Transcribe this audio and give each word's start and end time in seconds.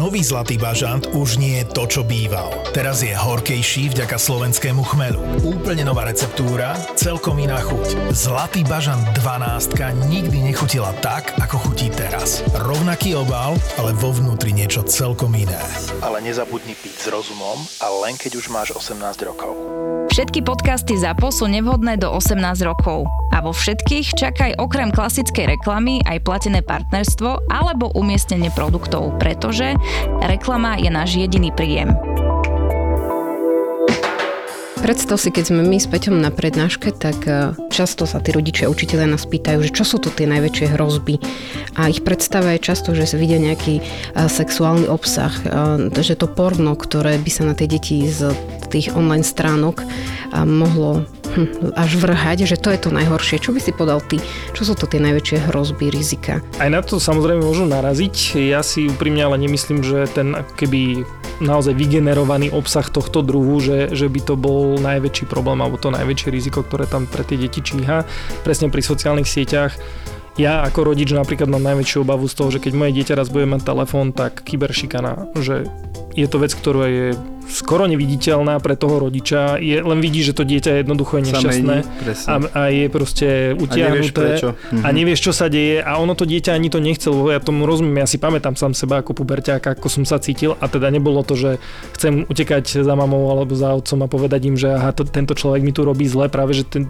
nový 0.00 0.24
Zlatý 0.24 0.56
bažant 0.56 1.12
už 1.12 1.36
nie 1.36 1.60
je 1.60 1.68
to, 1.76 1.84
čo 1.84 2.00
býval. 2.00 2.48
Teraz 2.72 3.04
je 3.04 3.12
horkejší 3.12 3.92
vďaka 3.92 4.16
slovenskému 4.16 4.80
chmelu. 4.80 5.20
Úplne 5.44 5.84
nová 5.84 6.08
receptúra, 6.08 6.72
celkom 6.96 7.36
iná 7.36 7.60
chuť. 7.60 8.08
Zlatý 8.08 8.64
bažant 8.64 9.04
12 9.20 9.76
nikdy 10.08 10.40
nechutila 10.40 10.96
tak, 11.04 11.36
ako 11.36 11.68
chutí 11.68 11.92
teraz. 11.92 12.40
Rovnaký 12.56 13.12
obal, 13.12 13.60
ale 13.76 13.92
vo 13.92 14.08
vnútri 14.08 14.56
niečo 14.56 14.80
celkom 14.88 15.36
iné. 15.36 15.60
Ale 16.00 16.24
nezabudni 16.24 16.72
piť 16.72 16.96
s 16.96 17.06
rozumom 17.12 17.60
a 17.84 17.92
len 18.00 18.16
keď 18.16 18.40
už 18.40 18.48
máš 18.48 18.72
18 18.72 18.96
rokov. 19.28 19.52
Všetky 20.10 20.42
podcasty 20.42 20.98
ZAPO 20.98 21.30
sú 21.30 21.46
nevhodné 21.46 21.94
do 21.94 22.10
18 22.10 22.40
rokov. 22.66 23.06
A 23.30 23.38
vo 23.38 23.54
všetkých 23.54 24.18
čakaj 24.18 24.58
okrem 24.58 24.90
klasickej 24.90 25.54
reklamy 25.54 26.02
aj 26.02 26.26
platené 26.26 26.66
partnerstvo 26.66 27.46
alebo 27.46 27.94
umiestnenie 27.94 28.50
produktov, 28.50 29.14
pretože 29.22 29.78
reklama 30.24 30.76
je 30.78 30.90
náš 30.92 31.16
jediný 31.18 31.50
príjem. 31.54 31.92
Predstav 34.80 35.20
si, 35.20 35.28
keď 35.28 35.52
sme 35.52 35.62
my 35.62 35.76
s 35.76 35.84
Peťom 35.86 36.24
na 36.24 36.32
prednáške, 36.32 36.96
tak 36.96 37.28
e, 37.28 37.52
často 37.68 38.08
sa 38.08 38.16
tí 38.16 38.32
rodičia 38.32 38.72
učiteľe 38.72 39.12
nás 39.12 39.28
pýtajú, 39.28 39.60
že 39.68 39.76
čo 39.76 39.84
sú 39.84 39.96
tu 40.00 40.08
tie 40.08 40.24
najväčšie 40.24 40.72
hrozby. 40.72 41.20
A 41.76 41.92
ich 41.92 42.00
predstava 42.00 42.56
je 42.56 42.64
často, 42.64 42.96
že 42.96 43.04
sa 43.04 43.20
vidia 43.20 43.36
nejaký 43.36 43.78
e, 43.78 43.82
sexuálny 44.24 44.88
obsah, 44.88 45.30
e, 45.46 46.00
že 46.00 46.16
to 46.16 46.32
porno, 46.32 46.72
ktoré 46.80 47.20
by 47.20 47.28
sa 47.30 47.44
na 47.44 47.52
tie 47.52 47.68
deti 47.68 48.08
z 48.08 48.32
tých 48.72 48.96
online 48.96 49.22
stránok 49.22 49.84
mohlo 50.46 51.02
hm, 51.34 51.74
až 51.78 51.90
vrhať, 52.00 52.44
že 52.44 52.56
to 52.58 52.74
je 52.74 52.78
to 52.80 52.90
najhoršie. 52.90 53.42
Čo 53.42 53.54
by 53.54 53.60
si 53.62 53.72
podal 53.74 54.02
ty? 54.02 54.18
Čo 54.52 54.72
sú 54.72 54.74
to 54.74 54.90
tie 54.90 54.98
najväčšie 54.98 55.50
hrozby, 55.50 55.90
rizika? 55.90 56.42
Aj 56.58 56.68
na 56.68 56.82
to 56.82 56.98
samozrejme 56.98 57.42
môžu 57.42 57.66
naraziť. 57.66 58.38
Ja 58.50 58.60
si 58.60 58.90
úprimne 58.90 59.24
ale 59.24 59.40
nemyslím, 59.40 59.80
že 59.80 60.10
ten 60.10 60.34
keby 60.58 61.06
naozaj 61.40 61.72
vygenerovaný 61.72 62.52
obsah 62.52 62.84
tohto 62.86 63.24
druhu, 63.24 63.58
že, 63.64 63.96
že 63.96 64.06
by 64.06 64.20
to 64.20 64.34
bol 64.36 64.76
najväčší 64.76 65.24
problém 65.26 65.64
alebo 65.64 65.80
to 65.80 65.88
najväčšie 65.88 66.28
riziko, 66.28 66.60
ktoré 66.60 66.84
tam 66.84 67.08
pre 67.08 67.24
tie 67.24 67.40
deti 67.40 67.64
číha. 67.64 68.04
Presne 68.44 68.68
pri 68.68 68.84
sociálnych 68.84 69.26
sieťach 69.26 69.72
ja 70.40 70.64
ako 70.64 70.96
rodič 70.96 71.12
napríklad 71.12 71.52
mám 71.52 71.60
najväčšiu 71.60 72.00
obavu 72.00 72.24
z 72.24 72.34
toho, 72.34 72.48
že 72.48 72.62
keď 72.64 72.72
moje 72.72 72.92
dieťa 72.96 73.14
raz 73.20 73.28
bude 73.28 73.44
mať 73.44 73.60
telefón, 73.68 74.16
tak 74.16 74.40
kyberšikana, 74.40 75.36
že 75.36 75.68
je 76.16 76.26
to 76.26 76.42
vec, 76.42 76.50
ktorá 76.56 76.88
je 76.90 77.06
skoro 77.50 77.90
neviditeľná 77.90 78.62
pre 78.62 78.78
toho 78.78 79.02
rodiča, 79.02 79.58
je, 79.58 79.82
len 79.82 79.98
vidí, 79.98 80.22
že 80.22 80.32
to 80.32 80.46
dieťa 80.46 80.86
jednoducho 80.86 81.18
je 81.18 81.34
nešťastné 81.34 81.76
a, 82.30 82.34
a 82.54 82.62
je 82.70 82.86
proste 82.86 83.28
utiahnuté 83.58 84.22
a 84.22 84.38
nevieš, 84.38 84.42
a 84.46 84.88
mhm. 84.88 84.94
nevieš, 84.94 85.20
čo 85.20 85.32
sa 85.34 85.50
deje 85.50 85.82
a 85.82 85.98
ono 85.98 86.14
to 86.14 86.24
dieťa 86.24 86.54
ani 86.54 86.70
to 86.70 86.78
nechcel, 86.78 87.10
lebo 87.10 87.28
ja 87.34 87.42
tomu 87.42 87.66
rozumiem, 87.66 88.06
ja 88.06 88.08
si 88.08 88.22
pamätám 88.22 88.54
sám 88.54 88.72
seba 88.72 89.02
ako 89.02 89.18
puberťák, 89.18 89.66
ako 89.66 89.86
som 89.90 90.06
sa 90.06 90.22
cítil 90.22 90.54
a 90.62 90.70
teda 90.70 90.94
nebolo 90.94 91.26
to, 91.26 91.34
že 91.34 91.50
chcem 91.98 92.22
utekať 92.30 92.86
za 92.86 92.94
mamou 92.94 93.26
alebo 93.34 93.58
za 93.58 93.74
otcom 93.74 94.06
a 94.06 94.08
povedať 94.08 94.40
im, 94.46 94.54
že 94.54 94.70
aha, 94.70 94.94
to, 94.94 95.02
tento 95.02 95.34
človek 95.34 95.66
mi 95.66 95.74
tu 95.74 95.82
robí 95.82 96.06
zle, 96.06 96.30
práve 96.30 96.54
že 96.54 96.62
ten, 96.62 96.86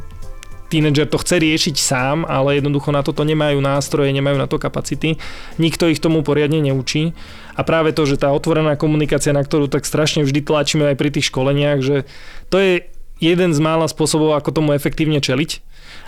tínedžer 0.71 1.11
to 1.11 1.19
chce 1.19 1.43
riešiť 1.43 1.77
sám, 1.77 2.23
ale 2.31 2.63
jednoducho 2.63 2.95
na 2.95 3.03
toto 3.03 3.27
nemajú 3.27 3.59
nástroje, 3.59 4.15
nemajú 4.15 4.39
na 4.39 4.47
to 4.47 4.63
kapacity. 4.63 5.19
Nikto 5.59 5.91
ich 5.91 5.99
tomu 5.99 6.23
poriadne 6.23 6.63
neučí. 6.63 7.13
A 7.59 7.67
práve 7.67 7.91
to, 7.91 8.07
že 8.07 8.23
tá 8.23 8.31
otvorená 8.31 8.79
komunikácia, 8.79 9.35
na 9.35 9.43
ktorú 9.43 9.67
tak 9.67 9.83
strašne 9.85 10.23
vždy 10.23 10.47
tlačíme 10.47 10.87
aj 10.95 10.97
pri 10.97 11.11
tých 11.11 11.29
školeniach, 11.29 11.83
že 11.83 12.07
to 12.49 12.63
je 12.63 12.87
jeden 13.19 13.51
z 13.53 13.61
mála 13.61 13.91
spôsobov, 13.91 14.39
ako 14.39 14.55
tomu 14.55 14.73
efektívne 14.73 15.19
čeliť. 15.19 15.51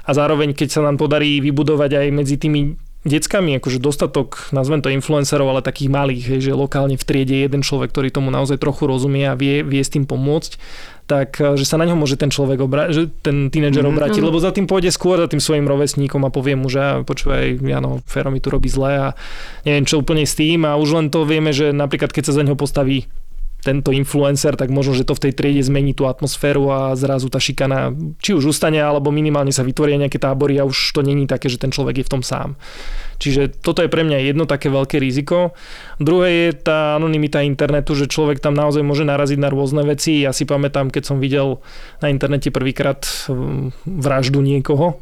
A 0.06 0.14
zároveň, 0.14 0.54
keď 0.54 0.78
sa 0.78 0.80
nám 0.80 0.96
podarí 0.96 1.42
vybudovať 1.42 1.98
aj 1.98 2.06
medzi 2.14 2.38
tými 2.38 2.78
deckami, 3.02 3.58
akože 3.58 3.82
dostatok, 3.82 4.54
nazvem 4.54 4.78
to 4.78 4.86
influencerov, 4.94 5.50
ale 5.50 5.66
takých 5.66 5.90
malých, 5.90 6.24
hej, 6.30 6.40
že 6.50 6.52
lokálne 6.54 6.94
v 6.94 7.02
triede 7.02 7.42
jeden 7.42 7.66
človek, 7.66 7.90
ktorý 7.90 8.14
tomu 8.14 8.30
naozaj 8.30 8.62
trochu 8.62 8.86
rozumie 8.86 9.26
a 9.26 9.34
vie, 9.34 9.66
vie 9.66 9.82
s 9.82 9.90
tým 9.90 10.06
pomôcť, 10.06 10.54
tak 11.10 11.42
eh, 11.42 11.58
že 11.58 11.66
sa 11.66 11.76
na 11.82 11.84
ňo 11.84 11.98
môže 11.98 12.14
ten 12.14 12.30
človek 12.30 12.62
obra- 12.62 12.94
že 12.94 13.10
ten 13.10 13.50
tínedžer 13.50 13.82
mm-hmm. 13.82 13.98
obrátiť, 13.98 14.22
lebo 14.22 14.38
za 14.38 14.54
tým 14.54 14.70
pôjde 14.70 14.94
skôr 14.94 15.18
za 15.18 15.26
tým 15.26 15.42
svojim 15.42 15.66
rovesníkom 15.66 16.22
a 16.22 16.30
povie 16.30 16.54
mu, 16.54 16.70
že 16.70 17.02
počúvaj, 17.02 17.58
Jano, 17.58 18.00
Fero 18.06 18.30
mi 18.30 18.38
tu 18.38 18.54
robí 18.54 18.70
zle 18.70 18.92
a 18.96 19.08
neviem 19.66 19.82
čo 19.82 19.98
úplne 19.98 20.22
s 20.22 20.38
tým 20.38 20.62
a 20.62 20.78
už 20.78 20.94
len 20.94 21.06
to 21.10 21.26
vieme, 21.26 21.50
že 21.50 21.74
napríklad 21.74 22.14
keď 22.14 22.30
sa 22.30 22.36
za 22.38 22.46
ňo 22.46 22.54
postaví 22.54 23.10
tento 23.62 23.94
influencer, 23.94 24.58
tak 24.58 24.74
možno, 24.74 24.98
že 24.98 25.06
to 25.06 25.14
v 25.14 25.30
tej 25.30 25.32
triede 25.38 25.62
zmení 25.62 25.94
tú 25.94 26.10
atmosféru 26.10 26.66
a 26.74 26.78
zrazu 26.98 27.30
tá 27.30 27.38
šikana 27.38 27.94
či 28.18 28.34
už 28.34 28.50
ustane, 28.50 28.82
alebo 28.82 29.14
minimálne 29.14 29.54
sa 29.54 29.62
vytvoria 29.62 30.02
nejaké 30.02 30.18
tábory 30.18 30.58
a 30.58 30.66
už 30.66 30.74
to 30.90 31.00
není 31.06 31.30
také, 31.30 31.46
že 31.46 31.62
ten 31.62 31.70
človek 31.70 32.02
je 32.02 32.06
v 32.06 32.12
tom 32.12 32.22
sám. 32.26 32.58
Čiže 33.22 33.62
toto 33.62 33.86
je 33.86 33.88
pre 33.88 34.02
mňa 34.02 34.34
jedno 34.34 34.50
také 34.50 34.66
veľké 34.66 34.98
riziko. 34.98 35.54
Druhé 36.02 36.50
je 36.50 36.58
tá 36.58 36.98
anonimita 36.98 37.46
internetu, 37.46 37.94
že 37.94 38.10
človek 38.10 38.42
tam 38.42 38.58
naozaj 38.58 38.82
môže 38.82 39.06
naraziť 39.06 39.38
na 39.38 39.46
rôzne 39.46 39.86
veci. 39.86 40.26
Ja 40.26 40.34
si 40.34 40.42
pamätám, 40.42 40.90
keď 40.90 41.02
som 41.06 41.22
videl 41.22 41.62
na 42.02 42.10
internete 42.10 42.50
prvýkrát 42.50 43.06
hm, 43.30 43.70
vraždu 43.86 44.42
niekoho, 44.42 44.98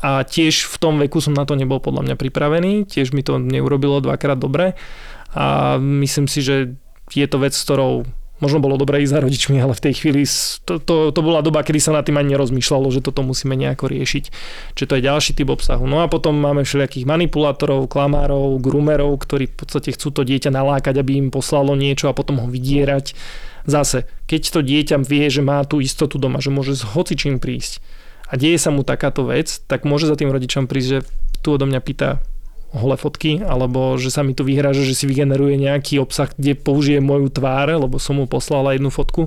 a 0.00 0.24
tiež 0.24 0.64
v 0.64 0.76
tom 0.80 0.96
veku 0.96 1.20
som 1.20 1.36
na 1.36 1.44
to 1.44 1.52
nebol 1.52 1.76
podľa 1.76 2.08
mňa 2.08 2.16
pripravený, 2.16 2.88
tiež 2.88 3.12
mi 3.12 3.20
to 3.20 3.36
neurobilo 3.36 4.00
dvakrát 4.00 4.40
dobre 4.40 4.72
a 5.36 5.76
myslím 5.76 6.24
si, 6.24 6.40
že 6.40 6.80
je 7.14 7.26
to 7.26 7.38
vec, 7.42 7.54
ktorou 7.54 8.06
možno 8.40 8.58
bolo 8.58 8.80
dobré 8.80 9.04
ísť 9.04 9.12
za 9.12 9.20
rodičmi, 9.20 9.56
ale 9.60 9.76
v 9.76 9.84
tej 9.84 9.94
chvíli 10.00 10.24
to, 10.64 10.80
to, 10.80 11.12
to 11.12 11.20
bola 11.20 11.44
doba, 11.44 11.60
kedy 11.60 11.76
sa 11.76 11.92
nad 11.92 12.08
tým 12.08 12.16
ani 12.16 12.34
nerozmýšľalo, 12.34 12.88
že 12.88 13.04
toto 13.04 13.20
musíme 13.20 13.52
nejako 13.54 13.92
riešiť. 13.92 14.24
Čiže 14.74 14.88
to 14.88 14.96
je 14.96 15.06
ďalší 15.06 15.32
typ 15.36 15.52
obsahu. 15.52 15.84
No 15.84 16.00
a 16.00 16.08
potom 16.08 16.34
máme 16.40 16.64
všelijakých 16.64 17.04
manipulátorov, 17.04 17.86
klamárov, 17.92 18.56
grumerov, 18.58 19.20
ktorí 19.20 19.52
v 19.52 19.56
podstate 19.60 19.92
chcú 19.92 20.08
to 20.10 20.22
dieťa 20.24 20.50
nalákať, 20.50 20.96
aby 20.96 21.20
im 21.20 21.28
poslalo 21.28 21.76
niečo 21.76 22.08
a 22.08 22.16
potom 22.16 22.40
ho 22.40 22.48
vydierať. 22.48 23.12
Zase, 23.68 24.08
keď 24.24 24.42
to 24.56 24.60
dieťa 24.64 24.96
vie, 25.04 25.28
že 25.28 25.44
má 25.44 25.60
tú 25.68 25.84
istotu 25.84 26.16
doma, 26.16 26.40
že 26.40 26.48
môže 26.48 26.72
s 26.72 26.82
hocičím 26.82 27.36
prísť 27.36 27.84
a 28.30 28.40
deje 28.40 28.56
sa 28.56 28.72
mu 28.72 28.86
takáto 28.86 29.28
vec, 29.28 29.60
tak 29.68 29.84
môže 29.84 30.08
za 30.08 30.16
tým 30.16 30.32
rodičom 30.32 30.64
prísť, 30.64 30.88
že 30.88 30.98
tu 31.44 31.52
odo 31.52 31.68
mňa 31.68 31.80
pýta 31.84 32.24
holé 32.70 32.96
fotky, 32.96 33.42
alebo 33.42 33.98
že 33.98 34.14
sa 34.14 34.22
mi 34.22 34.34
tu 34.34 34.46
vyhráža, 34.46 34.86
že 34.86 34.94
si 34.94 35.04
vygeneruje 35.10 35.58
nejaký 35.58 35.98
obsah, 35.98 36.30
kde 36.30 36.54
použije 36.54 37.02
moju 37.02 37.30
tvár, 37.30 37.70
lebo 37.70 37.98
som 37.98 38.18
mu 38.18 38.30
poslala 38.30 38.74
jednu 38.78 38.94
fotku, 38.94 39.26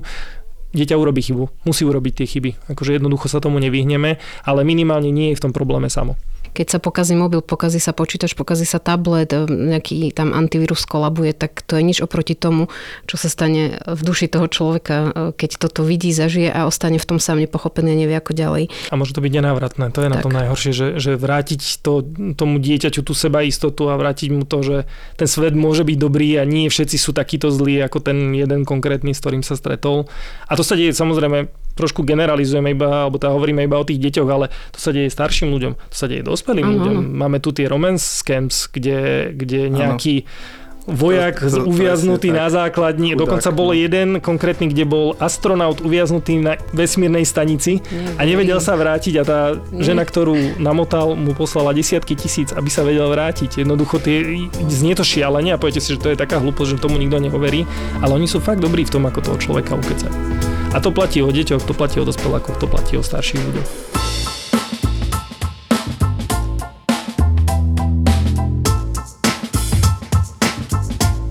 dieťa 0.72 0.96
urobí 0.96 1.22
chybu. 1.22 1.68
Musí 1.68 1.84
urobiť 1.84 2.24
tie 2.24 2.26
chyby. 2.26 2.50
Akože 2.72 2.96
jednoducho 2.96 3.30
sa 3.30 3.38
tomu 3.38 3.62
nevyhneme, 3.62 4.16
ale 4.42 4.60
minimálne 4.66 5.12
nie 5.12 5.32
je 5.32 5.38
v 5.38 5.44
tom 5.48 5.52
probléme 5.52 5.86
samo 5.92 6.18
keď 6.54 6.66
sa 6.70 6.78
pokazí 6.78 7.18
mobil, 7.18 7.42
pokazí 7.42 7.82
sa 7.82 7.90
počítač, 7.90 8.38
pokazí 8.38 8.62
sa 8.62 8.78
tablet, 8.78 9.34
e, 9.34 9.44
nejaký 9.50 10.14
tam 10.14 10.30
antivírus 10.30 10.86
kolabuje, 10.86 11.34
tak 11.34 11.66
to 11.66 11.74
je 11.74 11.82
nič 11.82 11.98
oproti 11.98 12.38
tomu, 12.38 12.70
čo 13.10 13.18
sa 13.18 13.26
stane 13.26 13.82
v 13.82 14.00
duši 14.00 14.30
toho 14.30 14.46
človeka, 14.46 14.94
e, 14.94 15.08
keď 15.34 15.50
toto 15.58 15.82
vidí, 15.82 16.14
zažije 16.14 16.54
a 16.54 16.70
ostane 16.70 17.02
v 17.02 17.06
tom 17.10 17.18
sám 17.18 17.42
nepochopený 17.42 17.90
a 17.90 18.00
nevie 18.06 18.14
ako 18.14 18.32
ďalej. 18.32 18.70
A 18.88 18.94
môže 18.94 19.10
to 19.10 19.20
byť 19.20 19.32
nenávratné, 19.34 19.90
to 19.90 20.06
je 20.06 20.08
tak. 20.08 20.14
na 20.14 20.22
tom 20.22 20.32
najhoršie, 20.32 20.70
že, 20.70 20.86
že 21.02 21.18
vrátiť 21.18 21.82
to, 21.82 22.06
tomu 22.38 22.62
dieťaťu 22.62 23.02
tú 23.02 23.12
seba 23.18 23.42
istotu 23.42 23.90
a 23.90 23.98
vrátiť 23.98 24.30
mu 24.30 24.46
to, 24.46 24.62
že 24.62 24.76
ten 25.18 25.26
svet 25.26 25.58
môže 25.58 25.82
byť 25.82 25.98
dobrý 25.98 26.38
a 26.38 26.46
nie 26.46 26.70
všetci 26.70 26.94
sú 26.94 27.10
takíto 27.10 27.50
zlí 27.50 27.82
ako 27.82 27.98
ten 27.98 28.30
jeden 28.30 28.62
konkrétny, 28.62 29.10
s 29.10 29.18
ktorým 29.18 29.42
sa 29.42 29.58
stretol. 29.58 30.06
A 30.46 30.54
to 30.54 30.62
sa 30.62 30.78
deje 30.78 30.94
samozrejme 30.94 31.63
trošku 31.74 32.06
generalizujeme 32.06 32.72
iba, 32.72 33.06
alebo 33.06 33.18
teda 33.18 33.34
hovoríme 33.34 33.66
iba 33.66 33.78
o 33.78 33.86
tých 33.86 34.00
deťoch, 34.00 34.28
ale 34.30 34.50
to 34.70 34.78
sa 34.78 34.90
deje 34.90 35.10
starším 35.10 35.50
ľuďom, 35.50 35.72
to 35.76 35.96
sa 35.96 36.06
deje 36.06 36.22
dospelým 36.22 36.66
ano, 36.66 36.74
ľuďom. 36.78 36.94
Máme 37.14 37.38
tu 37.38 37.50
tie 37.50 37.66
romance 37.70 38.24
scams, 38.24 38.70
kde, 38.70 39.30
kde 39.34 39.70
nejaký 39.70 40.24
ano 40.24 40.62
vojak 40.84 41.40
to, 41.40 41.48
to, 41.48 41.60
uviaznutý 41.64 42.28
na 42.28 42.52
základni. 42.52 43.16
Chudák, 43.16 43.24
Dokonca 43.24 43.50
bol 43.56 43.72
no. 43.72 43.76
jeden 43.76 44.08
konkrétny, 44.20 44.68
kde 44.68 44.84
bol 44.84 45.16
astronaut 45.16 45.80
uviaznutý 45.80 46.40
na 46.40 46.60
vesmírnej 46.76 47.24
stanici 47.24 47.80
a 48.20 48.22
nevedel 48.24 48.60
sa 48.60 48.76
vrátiť 48.76 49.14
a 49.20 49.22
tá 49.24 49.40
žena, 49.80 50.04
ktorú 50.04 50.60
namotal, 50.60 51.16
mu 51.16 51.32
poslala 51.32 51.72
desiatky 51.72 52.12
tisíc, 52.14 52.52
aby 52.52 52.68
sa 52.68 52.84
vedel 52.84 53.08
vrátiť. 53.08 53.64
Jednoducho 53.64 53.96
tie, 54.00 54.48
znie 54.68 54.92
to 54.92 55.04
šialenie 55.04 55.56
a 55.56 55.60
poviete 55.60 55.80
si, 55.80 55.96
že 55.96 56.00
to 56.00 56.12
je 56.12 56.20
taká 56.20 56.40
hlúposť, 56.40 56.76
že 56.76 56.82
tomu 56.84 57.00
nikto 57.00 57.16
neuverí, 57.16 57.64
ale 58.04 58.12
oni 58.20 58.28
sú 58.28 58.44
fakt 58.44 58.60
dobrí 58.60 58.84
v 58.84 58.92
tom, 58.92 59.08
ako 59.08 59.32
toho 59.32 59.38
človeka 59.40 59.72
ukecať. 59.80 60.53
A 60.74 60.82
to 60.82 60.90
platí 60.90 61.22
o 61.22 61.30
deťoch, 61.30 61.62
to 61.62 61.70
platí 61.70 62.02
o 62.02 62.04
dospelákoch, 62.04 62.58
to 62.58 62.66
platí 62.66 62.98
o 62.98 63.02
starších 63.06 63.38
ľuďoch. 63.38 63.93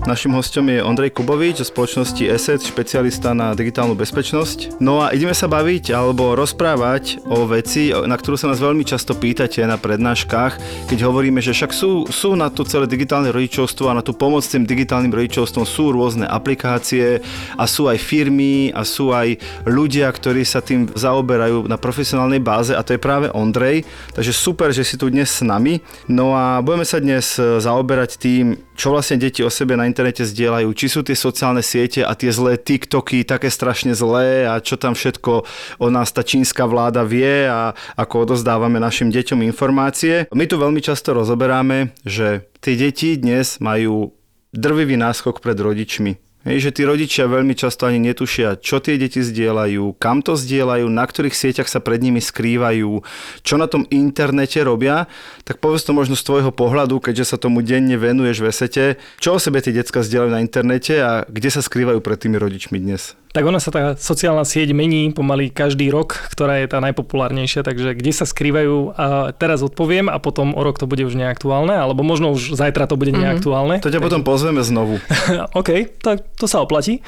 Našim 0.04 0.36
hostom 0.36 0.68
je 0.68 0.84
Ondrej 0.84 1.16
Kubovič 1.16 1.64
zo 1.64 1.66
spoločnosti 1.72 2.28
ESET, 2.28 2.60
špecialista 2.60 3.32
na 3.32 3.56
digitálnu 3.56 3.96
bezpečnosť. 3.96 4.76
No 4.76 5.00
a 5.00 5.16
ideme 5.16 5.32
sa 5.32 5.48
baviť 5.48 5.96
alebo 5.96 6.36
rozprávať 6.36 7.24
o 7.24 7.48
veci, 7.48 7.88
na 7.88 8.12
ktorú 8.12 8.36
sa 8.36 8.52
nás 8.52 8.60
veľmi 8.60 8.84
často 8.84 9.16
pýtate 9.16 9.64
na 9.64 9.80
prednáškach, 9.80 10.60
keď 10.92 11.08
hovoríme, 11.08 11.40
že 11.40 11.56
však 11.56 11.72
sú, 11.72 12.04
sú 12.12 12.36
na 12.36 12.52
to 12.52 12.68
celé 12.68 12.84
digitálne 12.84 13.32
rodičovstvo 13.32 13.88
a 13.88 13.96
na 13.96 14.04
tú 14.04 14.12
pomoc 14.12 14.44
tým 14.44 14.68
digitálnym 14.68 15.08
rodičovstvom 15.08 15.64
sú 15.64 15.96
rôzne 15.96 16.28
aplikácie 16.28 17.24
a 17.56 17.64
sú 17.64 17.88
aj 17.88 17.96
firmy 17.96 18.76
a 18.76 18.84
sú 18.84 19.08
aj 19.08 19.40
ľudia, 19.64 20.12
ktorí 20.12 20.44
sa 20.44 20.60
tým 20.60 20.84
zaoberajú 20.92 21.64
na 21.64 21.80
profesionálnej 21.80 22.44
báze 22.44 22.76
a 22.76 22.84
to 22.84 22.92
je 22.92 23.00
práve 23.00 23.32
Ondrej. 23.32 23.88
Takže 24.12 24.36
super, 24.36 24.68
že 24.68 24.84
si 24.84 25.00
tu 25.00 25.08
dnes 25.08 25.32
s 25.32 25.40
nami. 25.40 25.80
No 26.12 26.36
a 26.36 26.60
budeme 26.60 26.84
sa 26.84 27.00
dnes 27.00 27.40
zaoberať 27.40 28.20
tým, 28.20 28.60
čo 28.76 28.92
vlastne 28.92 29.16
deti 29.16 29.40
o 29.40 29.48
sebe 29.48 29.72
na 29.80 29.93
internete 29.94 30.26
zdieľajú, 30.26 30.66
či 30.74 30.90
sú 30.90 31.06
tie 31.06 31.14
sociálne 31.14 31.62
siete 31.62 32.02
a 32.02 32.18
tie 32.18 32.34
zlé 32.34 32.58
TikToky 32.58 33.22
také 33.22 33.46
strašne 33.46 33.94
zlé 33.94 34.42
a 34.42 34.58
čo 34.58 34.74
tam 34.74 34.98
všetko 34.98 35.46
o 35.78 35.86
nás 35.86 36.10
tá 36.10 36.26
čínska 36.26 36.66
vláda 36.66 37.06
vie 37.06 37.46
a 37.46 37.78
ako 37.94 38.26
odozdávame 38.26 38.82
našim 38.82 39.14
deťom 39.14 39.46
informácie. 39.46 40.26
My 40.34 40.50
tu 40.50 40.58
veľmi 40.58 40.82
často 40.82 41.14
rozoberáme, 41.14 41.94
že 42.02 42.50
tie 42.58 42.74
deti 42.74 43.14
dnes 43.14 43.62
majú 43.62 44.10
drvivý 44.50 44.98
náskok 44.98 45.38
pred 45.38 45.54
rodičmi. 45.54 46.23
Hej, 46.44 46.68
že 46.68 46.74
tí 46.76 46.82
rodičia 46.84 47.24
veľmi 47.24 47.56
často 47.56 47.88
ani 47.88 47.96
netušia, 48.04 48.60
čo 48.60 48.76
tie 48.76 49.00
deti 49.00 49.24
zdieľajú, 49.24 49.96
kam 49.96 50.20
to 50.20 50.36
zdieľajú, 50.36 50.84
na 50.92 51.08
ktorých 51.08 51.32
sieťach 51.32 51.72
sa 51.72 51.80
pred 51.80 52.04
nimi 52.04 52.20
skrývajú, 52.20 53.00
čo 53.40 53.54
na 53.56 53.64
tom 53.64 53.88
internete 53.88 54.60
robia, 54.60 55.08
tak 55.48 55.56
povedz 55.64 55.88
to 55.88 55.96
možno 55.96 56.12
z 56.12 56.26
tvojho 56.28 56.52
pohľadu, 56.52 57.00
keďže 57.00 57.32
sa 57.32 57.36
tomu 57.40 57.64
denne 57.64 57.96
venuješ 57.96 58.44
v 58.44 58.48
esete, 58.52 58.84
čo 59.24 59.40
o 59.40 59.40
sebe 59.40 59.64
tie 59.64 59.72
decka 59.72 60.04
zdieľajú 60.04 60.32
na 60.36 60.44
internete 60.44 61.00
a 61.00 61.24
kde 61.24 61.48
sa 61.48 61.64
skrývajú 61.64 62.04
pred 62.04 62.20
tými 62.20 62.36
rodičmi 62.36 62.76
dnes? 62.76 63.16
Tak 63.34 63.42
ona 63.50 63.58
sa 63.58 63.74
tá 63.74 63.98
sociálna 63.98 64.46
sieť 64.46 64.70
mení 64.70 65.10
pomaly 65.10 65.50
každý 65.50 65.90
rok, 65.90 66.14
ktorá 66.30 66.62
je 66.62 66.70
tá 66.70 66.78
najpopulárnejšia, 66.78 67.66
takže 67.66 67.98
kde 67.98 68.14
sa 68.14 68.30
skrývajú, 68.30 68.94
a 68.94 69.34
teraz 69.34 69.58
odpoviem 69.58 70.06
a 70.06 70.22
potom 70.22 70.54
o 70.54 70.62
rok 70.62 70.78
to 70.78 70.86
bude 70.86 71.02
už 71.02 71.18
neaktuálne, 71.18 71.74
alebo 71.74 72.06
možno 72.06 72.30
už 72.30 72.54
zajtra 72.54 72.86
to 72.86 72.94
bude 72.94 73.10
mm-hmm. 73.10 73.34
neaktuálne. 73.34 73.82
To 73.82 73.90
ťa 73.90 73.98
potom 73.98 74.22
pozveme 74.22 74.62
znovu. 74.62 75.02
OK, 75.58 75.98
tak 75.98 76.22
to 76.38 76.46
sa 76.46 76.62
oplatí. 76.62 77.02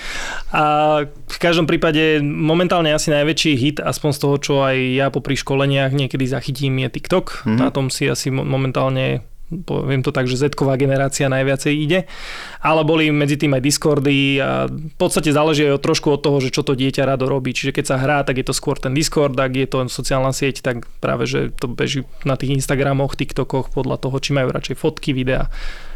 A 0.51 1.07
v 1.07 1.39
každom 1.39 1.71
prípade 1.71 2.19
momentálne 2.19 2.91
asi 2.91 3.15
najväčší 3.15 3.53
hit, 3.55 3.79
aspoň 3.79 4.11
z 4.11 4.19
toho, 4.19 4.37
čo 4.43 4.55
aj 4.67 4.77
ja 4.99 5.07
popri 5.15 5.39
školeniach 5.39 5.95
niekedy 5.95 6.27
zachytím, 6.27 6.83
je 6.83 6.91
TikTok. 6.91 7.47
Mm-hmm. 7.47 7.59
Na 7.63 7.71
tom 7.71 7.87
si 7.87 8.03
asi 8.11 8.35
momentálne 8.35 9.23
poviem 9.47 10.03
to 10.03 10.11
tak, 10.11 10.27
že 10.27 10.43
z 10.43 10.51
generácia 10.55 11.31
najviacej 11.31 11.73
ide, 11.75 12.11
ale 12.59 12.83
boli 12.83 13.15
medzi 13.15 13.39
tým 13.39 13.55
aj 13.55 13.63
Discordy 13.63 14.43
a 14.43 14.67
v 14.67 14.97
podstate 14.99 15.31
záleží 15.31 15.63
aj 15.71 15.79
trošku 15.79 16.11
od 16.11 16.21
toho, 16.23 16.43
že 16.43 16.51
čo 16.51 16.67
to 16.67 16.75
dieťa 16.75 17.07
rado 17.07 17.31
robí. 17.31 17.55
Čiže 17.55 17.71
keď 17.71 17.85
sa 17.87 17.97
hrá, 18.03 18.19
tak 18.27 18.43
je 18.43 18.47
to 18.47 18.55
skôr 18.57 18.75
ten 18.75 18.91
Discord, 18.91 19.39
ak 19.39 19.53
je 19.55 19.69
to 19.71 19.79
sociálna 19.87 20.35
sieť, 20.35 20.67
tak 20.67 20.91
práve, 20.99 21.31
že 21.31 21.55
to 21.55 21.71
beží 21.71 22.03
na 22.27 22.35
tých 22.35 22.59
Instagramoch, 22.59 23.15
TikTokoch 23.15 23.71
podľa 23.71 24.03
toho, 24.03 24.17
či 24.19 24.35
majú 24.35 24.51
radšej 24.51 24.77
fotky, 24.83 25.15
videa. 25.15 25.47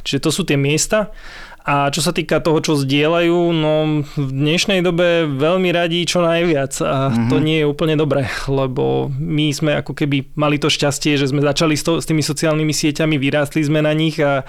Čiže 0.06 0.22
to 0.22 0.30
sú 0.32 0.42
tie 0.46 0.56
miesta. 0.56 1.12
A 1.60 1.92
čo 1.92 2.00
sa 2.00 2.16
týka 2.16 2.40
toho, 2.40 2.56
čo 2.64 2.72
zdieľajú, 2.80 3.38
no 3.52 4.00
v 4.04 4.30
dnešnej 4.32 4.80
dobe 4.80 5.28
veľmi 5.28 5.68
radí 5.70 6.08
čo 6.08 6.24
najviac 6.24 6.72
a 6.80 7.12
mm-hmm. 7.12 7.28
to 7.28 7.36
nie 7.36 7.60
je 7.60 7.68
úplne 7.68 8.00
dobré, 8.00 8.26
lebo 8.48 9.12
my 9.12 9.52
sme 9.52 9.76
ako 9.76 9.92
keby 9.92 10.32
mali 10.40 10.56
to 10.56 10.72
šťastie, 10.72 11.20
že 11.20 11.28
sme 11.28 11.44
začali 11.44 11.76
s, 11.76 11.84
to, 11.84 12.00
s 12.00 12.08
tými 12.08 12.24
sociálnymi 12.24 12.72
sieťami, 12.72 13.20
vyrástli 13.20 13.60
sme 13.60 13.84
na 13.84 13.92
nich 13.92 14.16
a 14.18 14.48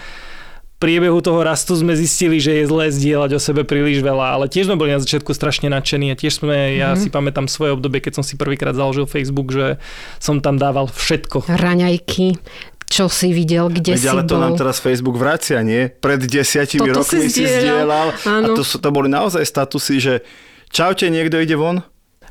priebehu 0.81 1.21
toho 1.21 1.45
rastu 1.45 1.77
sme 1.77 1.93
zistili, 1.93 2.41
že 2.41 2.57
je 2.57 2.65
zlé 2.65 2.89
zdieľať 2.89 3.37
o 3.37 3.39
sebe 3.39 3.61
príliš 3.61 4.01
veľa, 4.01 4.41
ale 4.41 4.45
tiež 4.49 4.65
sme 4.65 4.81
boli 4.81 4.89
na 4.89 4.97
začiatku 4.97 5.29
strašne 5.35 5.69
nadšení 5.69 6.09
a 6.09 6.17
tiež 6.17 6.41
sme, 6.41 6.57
mm-hmm. 6.57 6.79
ja 6.81 6.89
mhm. 6.95 6.99
si 7.05 7.07
pamätám 7.13 7.45
svoje 7.45 7.77
obdobie, 7.77 8.01
keď 8.01 8.17
som 8.17 8.25
si 8.25 8.33
prvýkrát 8.33 8.73
založil 8.73 9.05
Facebook, 9.05 9.53
že 9.53 9.77
som 10.17 10.41
tam 10.41 10.57
dával 10.57 10.89
všetko. 10.89 11.45
Raňajky, 11.45 12.41
čo 12.91 13.07
si 13.07 13.31
videl, 13.31 13.71
kde 13.71 13.95
Veď, 13.95 14.03
si 14.03 14.11
ale 14.11 14.27
to 14.27 14.35
bol. 14.35 14.43
nám 14.43 14.59
teraz 14.59 14.83
Facebook 14.83 15.15
vracia, 15.15 15.63
nie? 15.63 15.87
Pred 15.87 16.27
desiatimi 16.27 16.91
Toto 16.91 17.07
rokmi 17.07 17.31
si 17.31 17.47
zdieľal. 17.47 18.07
A 18.11 18.51
to, 18.51 18.61
to 18.67 18.89
boli 18.91 19.07
naozaj 19.07 19.47
statusy, 19.47 19.95
že 20.03 20.13
čaute, 20.67 21.07
niekto 21.07 21.39
ide 21.39 21.55
von? 21.55 21.79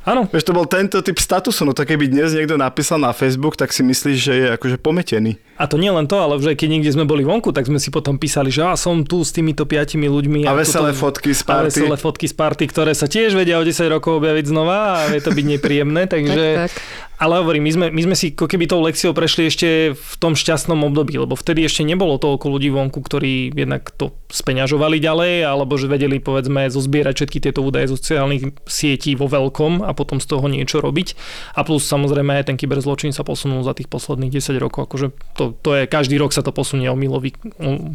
Áno. 0.05 0.29
Vieš, 0.29 0.49
to 0.49 0.57
bol 0.57 0.65
tento 0.65 1.01
typ 1.05 1.17
statusu, 1.21 1.65
no 1.65 1.73
tak 1.77 1.93
keby 1.93 2.09
dnes 2.09 2.33
niekto 2.33 2.57
napísal 2.57 2.97
na 3.01 3.13
Facebook, 3.13 3.57
tak 3.57 3.73
si 3.73 3.85
myslíš, 3.85 4.19
že 4.21 4.33
je 4.33 4.47
akože 4.57 4.77
pometený. 4.81 5.37
A 5.61 5.69
to 5.69 5.77
nie 5.77 5.93
len 5.93 6.09
to, 6.09 6.17
ale 6.17 6.41
že 6.41 6.57
keď 6.57 6.69
niekde 6.73 6.97
sme 6.97 7.05
boli 7.05 7.21
vonku, 7.21 7.53
tak 7.53 7.69
sme 7.69 7.77
si 7.77 7.93
potom 7.93 8.17
písali, 8.17 8.49
že 8.49 8.65
ja 8.65 8.73
som 8.81 9.05
tu 9.05 9.21
s 9.21 9.29
týmito 9.29 9.69
piatimi 9.69 10.09
ľuďmi. 10.09 10.49
A, 10.49 10.57
a 10.57 10.57
veselé 10.57 10.97
toto, 10.97 11.05
fotky 11.05 11.37
z 11.37 11.45
party. 11.45 11.61
A 11.61 11.69
veselé 11.69 11.97
fotky 12.01 12.27
z 12.33 12.35
party, 12.41 12.65
ktoré 12.65 12.97
sa 12.97 13.05
tiež 13.05 13.37
vedia 13.37 13.61
o 13.61 13.65
10 13.65 13.77
rokov 13.93 14.25
objaviť 14.25 14.49
znova 14.49 15.05
a 15.05 15.13
vie 15.13 15.21
to 15.21 15.37
byť 15.37 15.47
nepríjemné, 15.61 16.09
takže... 16.13 16.45
tak, 16.65 16.73
tak. 16.73 17.09
Ale 17.21 17.37
hovorím, 17.45 17.69
my 17.69 17.73
sme, 17.77 17.87
my 17.93 18.03
sme 18.09 18.17
si 18.17 18.33
ako 18.33 18.49
keby 18.49 18.65
tou 18.65 18.81
lekciou 18.81 19.13
prešli 19.13 19.53
ešte 19.53 19.93
v 19.93 20.15
tom 20.17 20.33
šťastnom 20.33 20.81
období, 20.89 21.21
lebo 21.21 21.37
vtedy 21.37 21.69
ešte 21.69 21.85
nebolo 21.85 22.17
toľko 22.17 22.49
ľudí 22.49 22.73
vonku, 22.73 22.97
ktorí 22.97 23.53
jednak 23.53 23.93
to 23.93 24.17
speňažovali 24.33 24.97
ďalej, 24.97 25.45
alebo 25.45 25.77
že 25.77 25.93
vedeli 25.93 26.17
povedzme 26.17 26.73
zozbierať 26.73 27.21
všetky 27.21 27.39
tieto 27.45 27.61
údaje 27.61 27.93
zo 27.93 28.01
sociálnych 28.01 28.57
sietí 28.65 29.21
vo 29.21 29.29
veľkom 29.29 29.85
a 29.85 29.93
potom 29.93 30.17
z 30.17 30.33
toho 30.33 30.49
niečo 30.49 30.81
robiť. 30.81 31.13
A 31.53 31.61
plus 31.61 31.85
samozrejme 31.85 32.41
aj 32.41 32.49
ten 32.49 32.57
kyberzločin 32.57 33.13
sa 33.13 33.21
posunul 33.21 33.69
za 33.69 33.77
tých 33.77 33.93
posledných 33.93 34.41
10 34.41 34.57
rokov, 34.57 34.89
akože 34.89 35.13
to, 35.37 35.50
to 35.59 35.75
je, 35.75 35.83
každý 35.91 36.17
rok 36.19 36.31
sa 36.31 36.43
to 36.43 36.55
posunie 36.55 36.87
o, 36.87 36.97
milový, 36.97 37.35
o, 37.59 37.95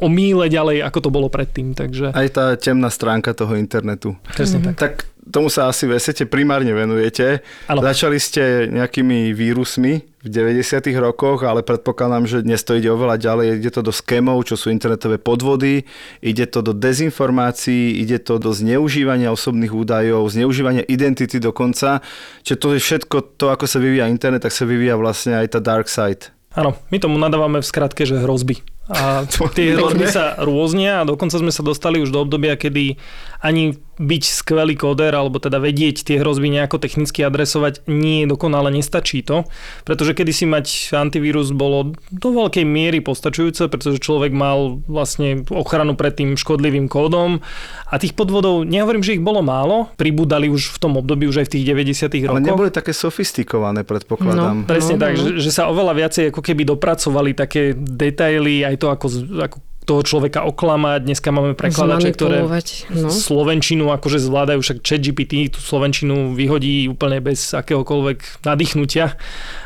o 0.00 0.08
míle 0.08 0.48
ďalej, 0.48 0.84
ako 0.84 0.98
to 1.04 1.10
bolo 1.12 1.28
predtým. 1.28 1.76
Takže... 1.76 2.12
Aj 2.16 2.28
tá 2.32 2.56
temná 2.56 2.88
stránka 2.88 3.36
toho 3.36 3.56
internetu. 3.56 4.16
Presne 4.36 4.60
mm-hmm. 4.60 4.76
tak. 4.76 5.04
Tak 5.04 5.14
tomu 5.32 5.48
sa 5.48 5.72
asi 5.72 5.88
v 5.88 5.96
esete 5.96 6.28
primárne 6.28 6.76
venujete. 6.76 7.40
Ano. 7.68 7.80
Začali 7.80 8.20
ste 8.20 8.68
nejakými 8.68 9.32
vírusmi 9.32 10.04
v 10.24 10.28
90. 10.28 10.84
rokoch, 11.00 11.44
ale 11.44 11.64
predpokladám, 11.64 12.28
že 12.28 12.44
dnes 12.44 12.60
to 12.64 12.76
ide 12.76 12.92
oveľa 12.92 13.16
ďalej. 13.20 13.60
Ide 13.60 13.72
to 13.72 13.80
do 13.84 13.92
skemov, 13.92 14.44
čo 14.44 14.56
sú 14.56 14.68
internetové 14.68 15.16
podvody, 15.16 15.84
ide 16.20 16.44
to 16.48 16.60
do 16.60 16.76
dezinformácií, 16.76 18.00
ide 18.00 18.20
to 18.20 18.36
do 18.36 18.52
zneužívania 18.52 19.32
osobných 19.32 19.72
údajov, 19.72 20.28
zneužívania 20.28 20.84
identity 20.88 21.40
dokonca. 21.40 22.04
Čiže 22.44 22.60
to 22.60 22.68
je 22.76 22.80
všetko 22.80 23.16
to, 23.40 23.48
ako 23.48 23.64
sa 23.64 23.80
vyvíja 23.80 24.08
internet, 24.12 24.44
tak 24.44 24.52
sa 24.52 24.68
vyvíja 24.68 24.96
vlastne 25.00 25.40
aj 25.40 25.56
tá 25.56 25.60
dark 25.60 25.88
side. 25.88 26.33
Áno, 26.54 26.78
my 26.88 26.98
tomu 27.02 27.18
nadávame 27.18 27.58
v 27.58 27.66
skratke, 27.66 28.06
že 28.06 28.22
hrozby. 28.22 28.62
A 28.86 29.26
tie 29.56 29.74
hrozby 29.74 30.06
sa 30.06 30.38
rôznia 30.38 31.02
a 31.02 31.08
dokonca 31.08 31.34
sme 31.40 31.50
sa 31.50 31.66
dostali 31.66 31.98
už 31.98 32.14
do 32.14 32.22
obdobia, 32.22 32.54
kedy 32.54 33.00
ani 33.42 33.78
byť 33.98 34.22
skvelý 34.26 34.74
kóder, 34.74 35.14
alebo 35.14 35.38
teda 35.38 35.62
vedieť 35.62 36.02
tie 36.02 36.18
hrozby 36.18 36.50
nejako 36.50 36.82
technicky 36.82 37.22
adresovať, 37.22 37.86
nie 37.86 38.24
je 38.24 38.30
dokonale, 38.30 38.74
nestačí 38.74 39.22
to. 39.22 39.46
Pretože 39.86 40.14
kedy 40.18 40.32
si 40.34 40.44
mať 40.44 40.94
antivírus 40.94 41.54
bolo 41.54 41.94
do 42.10 42.28
veľkej 42.34 42.66
miery 42.66 42.98
postačujúce, 42.98 43.70
pretože 43.70 44.02
človek 44.02 44.34
mal 44.34 44.82
vlastne 44.90 45.46
ochranu 45.50 45.94
pred 45.94 46.14
tým 46.14 46.34
škodlivým 46.34 46.90
kódom 46.90 47.42
a 47.90 47.94
tých 48.02 48.18
podvodov, 48.18 48.66
nehovorím, 48.66 49.06
že 49.06 49.14
ich 49.14 49.22
bolo 49.22 49.40
málo, 49.42 49.90
pribudali 49.94 50.50
už 50.50 50.74
v 50.74 50.78
tom 50.82 50.98
období, 50.98 51.30
už 51.30 51.44
aj 51.44 51.46
v 51.48 51.52
tých 51.58 51.64
90 51.70 52.26
rokoch. 52.26 52.34
Ale 52.34 52.42
neboli 52.42 52.70
také 52.74 52.90
sofistikované, 52.90 53.86
predpokladám. 53.86 54.64
No, 54.64 54.68
presne 54.68 54.98
no, 54.98 55.02
tak, 55.02 55.12
no. 55.14 55.22
Že, 55.22 55.30
že 55.38 55.50
sa 55.54 55.70
oveľa 55.70 55.92
viacej 55.94 56.24
ako 56.34 56.40
keby 56.42 56.62
dopracovali 56.66 57.30
také 57.38 57.76
detaily, 57.78 58.66
aj 58.66 58.76
to 58.82 58.86
ako, 58.90 59.06
ako 59.38 59.56
toho 59.84 60.00
človeka 60.00 60.42
oklamať. 60.48 61.04
Dneska 61.04 61.28
máme 61.28 61.52
prekladače, 61.52 62.16
ktoré 62.16 62.44
no. 62.90 63.12
slovenčinu 63.12 63.92
akože 63.92 64.18
zvládajú, 64.18 64.58
však 64.64 64.78
ChatGPT 64.80 65.52
tú 65.52 65.60
slovenčinu 65.60 66.32
vyhodí 66.32 66.88
úplne 66.88 67.20
bez 67.20 67.52
akéhokoľvek 67.52 68.44
nadýchnutia 68.44 69.14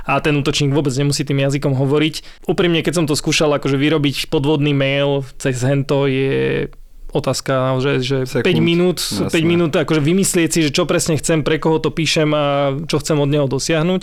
a 0.04 0.12
ten 0.18 0.34
útočník 0.34 0.74
vôbec 0.74 0.92
nemusí 0.98 1.22
tým 1.22 1.38
jazykom 1.46 1.78
hovoriť. 1.78 2.46
Úprimne, 2.50 2.82
keď 2.82 3.02
som 3.02 3.06
to 3.06 3.14
skúšal 3.14 3.54
akože 3.56 3.78
vyrobiť 3.78 4.28
podvodný 4.28 4.74
mail 4.74 5.22
cez 5.38 5.62
hento 5.62 6.10
je 6.10 6.66
otázka, 7.12 7.80
že, 7.80 7.92
že 8.04 8.16
Sekund. 8.28 8.52
5 8.52 8.60
minút, 8.60 8.98
Jasne. 9.00 9.32
5 9.32 9.40
minút 9.44 9.72
akože 9.72 10.02
vymyslieť 10.04 10.50
si, 10.52 10.60
že 10.68 10.70
čo 10.74 10.84
presne 10.84 11.16
chcem, 11.16 11.40
pre 11.40 11.56
koho 11.56 11.80
to 11.80 11.88
píšem 11.88 12.28
a 12.36 12.76
čo 12.84 13.00
chcem 13.00 13.16
od 13.16 13.28
neho 13.28 13.48
dosiahnuť, 13.48 14.02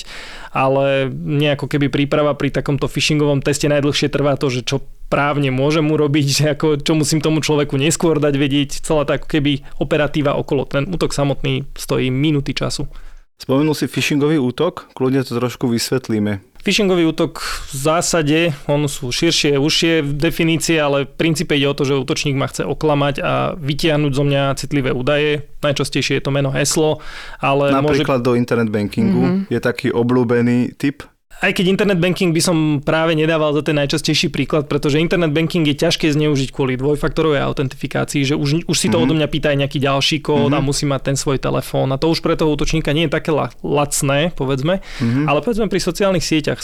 ale 0.52 1.10
nejako 1.14 1.70
keby 1.70 1.94
príprava 1.94 2.34
pri 2.34 2.50
takomto 2.50 2.90
phishingovom 2.90 3.46
teste 3.46 3.70
najdlhšie 3.70 4.10
trvá 4.10 4.38
to, 4.38 4.50
že 4.50 4.66
čo 4.66 4.82
právne 5.06 5.54
môžem 5.54 5.86
urobiť, 5.86 6.26
že 6.26 6.46
ako, 6.58 6.82
čo 6.82 6.98
musím 6.98 7.22
tomu 7.22 7.40
človeku 7.46 7.78
neskôr 7.78 8.18
dať 8.18 8.34
vedieť, 8.36 8.70
celá 8.82 9.06
tá 9.06 9.22
keby 9.22 9.62
operatíva 9.78 10.34
okolo. 10.34 10.66
Ten 10.66 10.90
útok 10.90 11.14
samotný 11.14 11.70
stojí 11.78 12.10
minúty 12.10 12.58
času. 12.58 12.90
Spomenul 13.36 13.76
si 13.76 13.92
phishingový 13.92 14.40
útok, 14.40 14.88
kľudne 14.96 15.22
to 15.28 15.36
trošku 15.36 15.68
vysvetlíme. 15.68 16.40
Phishingový 16.66 17.06
útok 17.06 17.46
v 17.70 17.74
zásade, 17.78 18.40
on 18.66 18.90
sú 18.90 19.14
širšie, 19.14 19.62
užšie 19.62 20.02
definície, 20.02 20.82
ale 20.82 21.06
v 21.06 21.14
princípe 21.14 21.54
ide 21.54 21.70
o 21.70 21.78
to, 21.78 21.86
že 21.86 21.94
útočník 21.94 22.34
ma 22.34 22.50
chce 22.50 22.66
oklamať 22.66 23.16
a 23.22 23.54
vytiahnuť 23.54 24.12
zo 24.18 24.24
mňa 24.26 24.58
citlivé 24.58 24.90
údaje. 24.90 25.46
Najčastejšie 25.62 26.18
je 26.18 26.24
to 26.26 26.34
meno 26.34 26.50
heslo, 26.50 27.06
ale 27.38 27.70
Napríklad 27.70 28.26
môže... 28.26 28.28
do 28.28 28.34
internet 28.34 28.74
bankingu 28.74 29.22
mm-hmm. 29.22 29.54
je 29.54 29.60
taký 29.62 29.94
obľúbený 29.94 30.74
typ 30.82 31.06
Aj 31.44 31.52
keď 31.52 31.66
internet 31.68 32.00
banking 32.00 32.32
by 32.32 32.42
som 32.42 32.58
práve 32.80 33.12
nedával 33.12 33.52
za 33.52 33.60
ten 33.60 33.76
najčastejší 33.76 34.32
príklad, 34.32 34.72
pretože 34.72 35.04
internet 35.04 35.36
banking 35.36 35.68
je 35.68 35.76
ťažké 35.76 36.08
zneužiť 36.16 36.56
kvôli 36.56 36.80
dvojfaktorovej 36.80 37.44
autentifikácii, 37.44 38.24
že 38.24 38.40
už, 38.40 38.64
už 38.66 38.78
si 38.78 38.88
to 38.88 38.98
mm-hmm. 38.98 39.04
odo 39.04 39.14
mňa 39.20 39.28
pýta 39.28 39.52
aj 39.52 39.68
nejaký 39.68 39.80
ďalší 39.84 40.18
kód 40.24 40.56
mm-hmm. 40.56 40.64
a 40.64 40.66
musí 40.66 40.88
mať 40.88 41.12
ten 41.12 41.18
svoj 41.20 41.44
telefón. 41.44 41.92
A 41.92 42.00
to 42.00 42.08
už 42.08 42.24
pre 42.24 42.40
toho 42.40 42.56
útočníka 42.56 42.96
nie 42.96 43.12
je 43.12 43.16
také 43.20 43.36
lacné, 43.62 44.32
povedzme, 44.32 44.80
mm-hmm. 44.80 45.28
ale 45.28 45.40
povedzme 45.44 45.68
pri 45.68 45.84
sociálnych 45.84 46.24
sieťach 46.24 46.64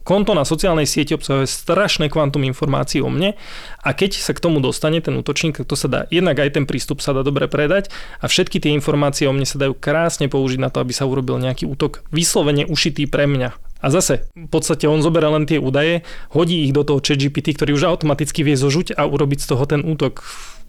konto 0.00 0.32
na 0.32 0.48
sociálnej 0.48 0.88
sieti 0.88 1.12
obsahuje 1.12 1.46
strašné 1.46 2.08
kvantum 2.08 2.42
informácií 2.44 3.04
o 3.04 3.12
mne 3.12 3.36
a 3.84 3.88
keď 3.92 4.16
sa 4.16 4.32
k 4.32 4.42
tomu 4.42 4.58
dostane 4.58 4.98
ten 5.04 5.14
útočník, 5.16 5.60
to 5.62 5.76
sa 5.76 5.86
dá, 5.86 6.00
jednak 6.08 6.40
aj 6.40 6.56
ten 6.56 6.64
prístup 6.64 7.04
sa 7.04 7.12
dá 7.12 7.20
dobre 7.20 7.46
predať 7.46 7.92
a 8.18 8.26
všetky 8.26 8.58
tie 8.58 8.72
informácie 8.72 9.28
o 9.28 9.32
mne 9.36 9.44
sa 9.44 9.60
dajú 9.60 9.76
krásne 9.76 10.26
použiť 10.26 10.58
na 10.58 10.72
to, 10.72 10.80
aby 10.80 10.92
sa 10.96 11.04
urobil 11.04 11.36
nejaký 11.36 11.68
útok 11.68 12.02
vyslovene 12.10 12.64
ušitý 12.66 13.06
pre 13.06 13.28
mňa. 13.28 13.69
A 13.80 13.88
zase, 13.88 14.28
v 14.36 14.48
podstate 14.48 14.84
on 14.84 15.00
zoberá 15.00 15.32
len 15.32 15.48
tie 15.48 15.56
údaje, 15.56 16.04
hodí 16.36 16.68
ich 16.68 16.76
do 16.76 16.84
toho 16.84 17.00
ChatGPT, 17.00 17.56
ktorý 17.56 17.80
už 17.80 17.88
automaticky 17.88 18.44
vie 18.44 18.56
zožuť 18.56 18.96
a 18.96 19.08
urobiť 19.08 19.40
z 19.40 19.48
toho 19.48 19.64
ten 19.64 19.80
útok 19.84 20.20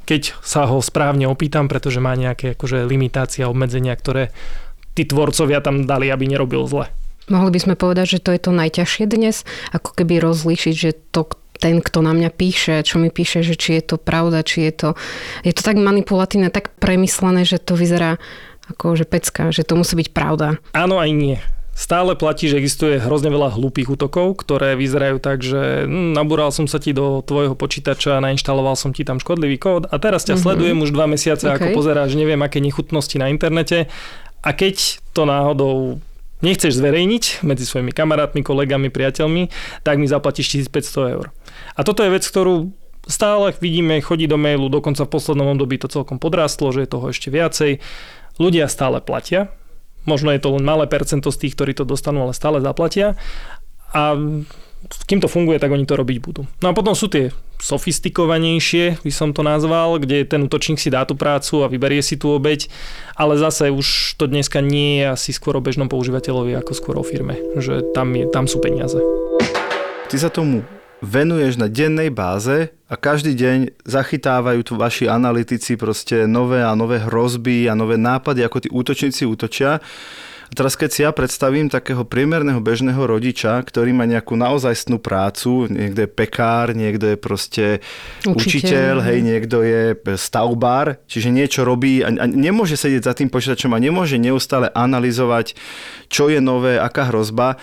keď 0.02 0.34
sa 0.42 0.66
ho 0.66 0.82
správne 0.82 1.30
opýtam, 1.30 1.70
pretože 1.70 2.02
má 2.02 2.18
nejaké 2.18 2.58
akože 2.58 2.90
limitácie 2.90 3.46
a 3.46 3.52
obmedzenia, 3.54 3.94
ktoré 3.94 4.34
tí 4.98 5.08
tvorcovia 5.08 5.62
tam 5.62 5.86
dali, 5.88 6.10
aby 6.12 6.28
nerobil 6.28 6.66
zle. 6.68 6.90
Mohli 7.30 7.52
by 7.54 7.60
sme 7.64 7.76
povedať, 7.78 8.18
že 8.18 8.24
to 8.24 8.34
je 8.36 8.42
to 8.42 8.52
najťažšie 8.52 9.06
dnes, 9.08 9.48
ako 9.72 9.96
keby 9.96 10.20
rozlíšiť, 10.20 10.76
že 10.76 10.92
to, 11.14 11.32
ten, 11.62 11.80
kto 11.80 12.04
na 12.04 12.12
mňa 12.18 12.30
píše, 12.34 12.82
čo 12.84 13.00
mi 13.00 13.14
píše, 13.14 13.46
že 13.46 13.56
či 13.56 13.80
je 13.80 13.94
to 13.94 13.96
pravda, 14.02 14.44
či 14.44 14.68
je 14.68 14.74
to... 14.74 14.90
Je 15.46 15.54
to 15.54 15.64
tak 15.64 15.78
manipulatívne, 15.80 16.52
tak 16.52 16.76
premyslené, 16.82 17.48
že 17.48 17.62
to 17.62 17.78
vyzerá 17.78 18.20
ako 18.68 19.00
že 19.00 19.06
pecka, 19.08 19.54
že 19.54 19.64
to 19.64 19.80
musí 19.80 19.96
byť 19.96 20.10
pravda. 20.12 20.60
Áno 20.76 21.00
aj 21.00 21.12
nie. 21.14 21.38
Stále 21.82 22.14
platí, 22.14 22.46
že 22.46 22.62
existuje 22.62 23.02
hrozne 23.02 23.34
veľa 23.34 23.58
hlúpých 23.58 23.90
útokov, 23.90 24.46
ktoré 24.46 24.78
vyzerajú 24.78 25.18
tak, 25.18 25.42
že 25.42 25.90
hm, 25.90 26.14
nabúral 26.14 26.54
som 26.54 26.70
sa 26.70 26.78
ti 26.78 26.94
do 26.94 27.26
tvojho 27.26 27.58
počítača, 27.58 28.22
nainštaloval 28.22 28.78
som 28.78 28.94
ti 28.94 29.02
tam 29.02 29.18
škodlivý 29.18 29.58
kód 29.58 29.90
a 29.90 29.98
teraz 29.98 30.22
ťa 30.30 30.38
mm-hmm. 30.38 30.46
sledujem 30.46 30.78
už 30.78 30.94
dva 30.94 31.10
mesiace, 31.10 31.50
okay. 31.50 31.58
ako 31.58 31.68
pozeráš 31.74 32.14
neviem 32.14 32.38
aké 32.46 32.62
nechutnosti 32.62 33.18
na 33.18 33.34
internete 33.34 33.90
a 34.46 34.50
keď 34.54 35.02
to 35.18 35.26
náhodou 35.26 35.98
nechceš 36.46 36.78
zverejniť 36.78 37.42
medzi 37.50 37.66
svojimi 37.66 37.90
kamarátmi, 37.90 38.46
kolegami, 38.46 38.94
priateľmi, 38.94 39.50
tak 39.82 39.98
mi 39.98 40.06
zaplatíš 40.06 40.70
1500 40.70 41.18
eur. 41.18 41.34
A 41.74 41.82
toto 41.82 42.06
je 42.06 42.14
vec, 42.14 42.22
ktorú 42.22 42.70
stále 43.10 43.58
vidíme, 43.58 43.98
chodí 44.06 44.30
do 44.30 44.38
mailu, 44.38 44.70
dokonca 44.70 45.02
v 45.02 45.14
poslednom 45.18 45.58
období 45.58 45.82
to 45.82 45.90
celkom 45.90 46.22
podrástlo, 46.22 46.70
že 46.70 46.86
je 46.86 46.94
toho 46.94 47.10
ešte 47.10 47.34
viacej. 47.34 47.82
Ľudia 48.38 48.70
stále 48.70 49.02
platia, 49.02 49.50
Možno 50.10 50.34
je 50.34 50.42
to 50.42 50.58
len 50.58 50.66
malé 50.66 50.90
percento 50.90 51.30
z 51.30 51.48
tých, 51.48 51.54
ktorí 51.54 51.78
to 51.78 51.86
dostanú, 51.86 52.26
ale 52.26 52.34
stále 52.34 52.58
zaplatia. 52.64 53.20
A 53.92 54.18
kým 55.06 55.22
to 55.22 55.30
funguje, 55.30 55.62
tak 55.62 55.70
oni 55.70 55.86
to 55.86 55.94
robiť 55.94 56.18
budú. 56.18 56.50
No 56.66 56.74
a 56.74 56.78
potom 56.78 56.98
sú 56.98 57.06
tie 57.06 57.30
sofistikovanejšie, 57.62 59.06
by 59.06 59.12
som 59.14 59.30
to 59.30 59.46
nazval, 59.46 60.02
kde 60.02 60.26
ten 60.26 60.42
útočník 60.42 60.82
si 60.82 60.90
dá 60.90 61.06
tú 61.06 61.14
prácu 61.14 61.62
a 61.62 61.70
vyberie 61.70 62.02
si 62.02 62.18
tú 62.18 62.34
obeď, 62.34 62.66
ale 63.14 63.38
zase 63.38 63.70
už 63.70 64.18
to 64.18 64.26
dneska 64.26 64.66
nie 64.66 65.06
je 65.06 65.14
asi 65.14 65.30
skôr 65.30 65.54
o 65.54 65.62
bežnom 65.62 65.86
používateľovi 65.86 66.58
ako 66.58 66.74
skôr 66.74 66.96
o 66.98 67.06
firme, 67.06 67.38
že 67.62 67.86
tam, 67.94 68.18
je, 68.18 68.26
tam 68.26 68.50
sú 68.50 68.58
peniaze. 68.58 68.98
Ty 70.10 70.16
sa 70.18 70.34
tomu 70.34 70.66
venuješ 71.02 71.58
na 71.58 71.66
dennej 71.66 72.14
báze 72.14 72.70
a 72.86 72.96
každý 72.96 73.34
deň 73.34 73.84
zachytávajú 73.84 74.62
tu 74.62 74.74
vaši 74.78 75.10
analytici 75.10 75.74
proste 75.76 76.30
nové 76.30 76.62
a 76.62 76.78
nové 76.78 77.02
hrozby 77.02 77.66
a 77.66 77.74
nové 77.74 77.98
nápady, 77.98 78.46
ako 78.46 78.58
tí 78.62 78.70
útočníci 78.70 79.26
útočia. 79.26 79.82
A 80.52 80.54
teraz 80.54 80.76
keď 80.76 80.90
si 80.92 81.00
ja 81.08 81.16
predstavím 81.16 81.72
takého 81.72 82.04
priemerného 82.04 82.60
bežného 82.60 83.00
rodiča, 83.08 83.64
ktorý 83.64 83.96
má 83.96 84.04
nejakú 84.04 84.36
naozajstnú 84.36 85.00
prácu, 85.00 85.72
niekto 85.72 86.04
je 86.04 86.10
pekár, 86.12 86.76
niekto 86.76 87.16
je 87.16 87.18
proste 87.18 87.66
učiteľ, 88.28 88.36
učiteľ 88.36 88.96
hej, 89.00 89.20
niekto 89.24 89.58
je 89.64 89.96
stavbár, 90.20 91.00
čiže 91.08 91.32
niečo 91.32 91.64
robí 91.64 92.04
a 92.04 92.12
nemôže 92.28 92.76
sedieť 92.76 93.04
za 93.08 93.14
tým 93.16 93.32
počítačom 93.32 93.72
a 93.72 93.80
nemôže 93.80 94.20
neustále 94.20 94.68
analyzovať, 94.76 95.56
čo 96.12 96.28
je 96.28 96.44
nové, 96.44 96.76
aká 96.76 97.08
hrozba, 97.08 97.56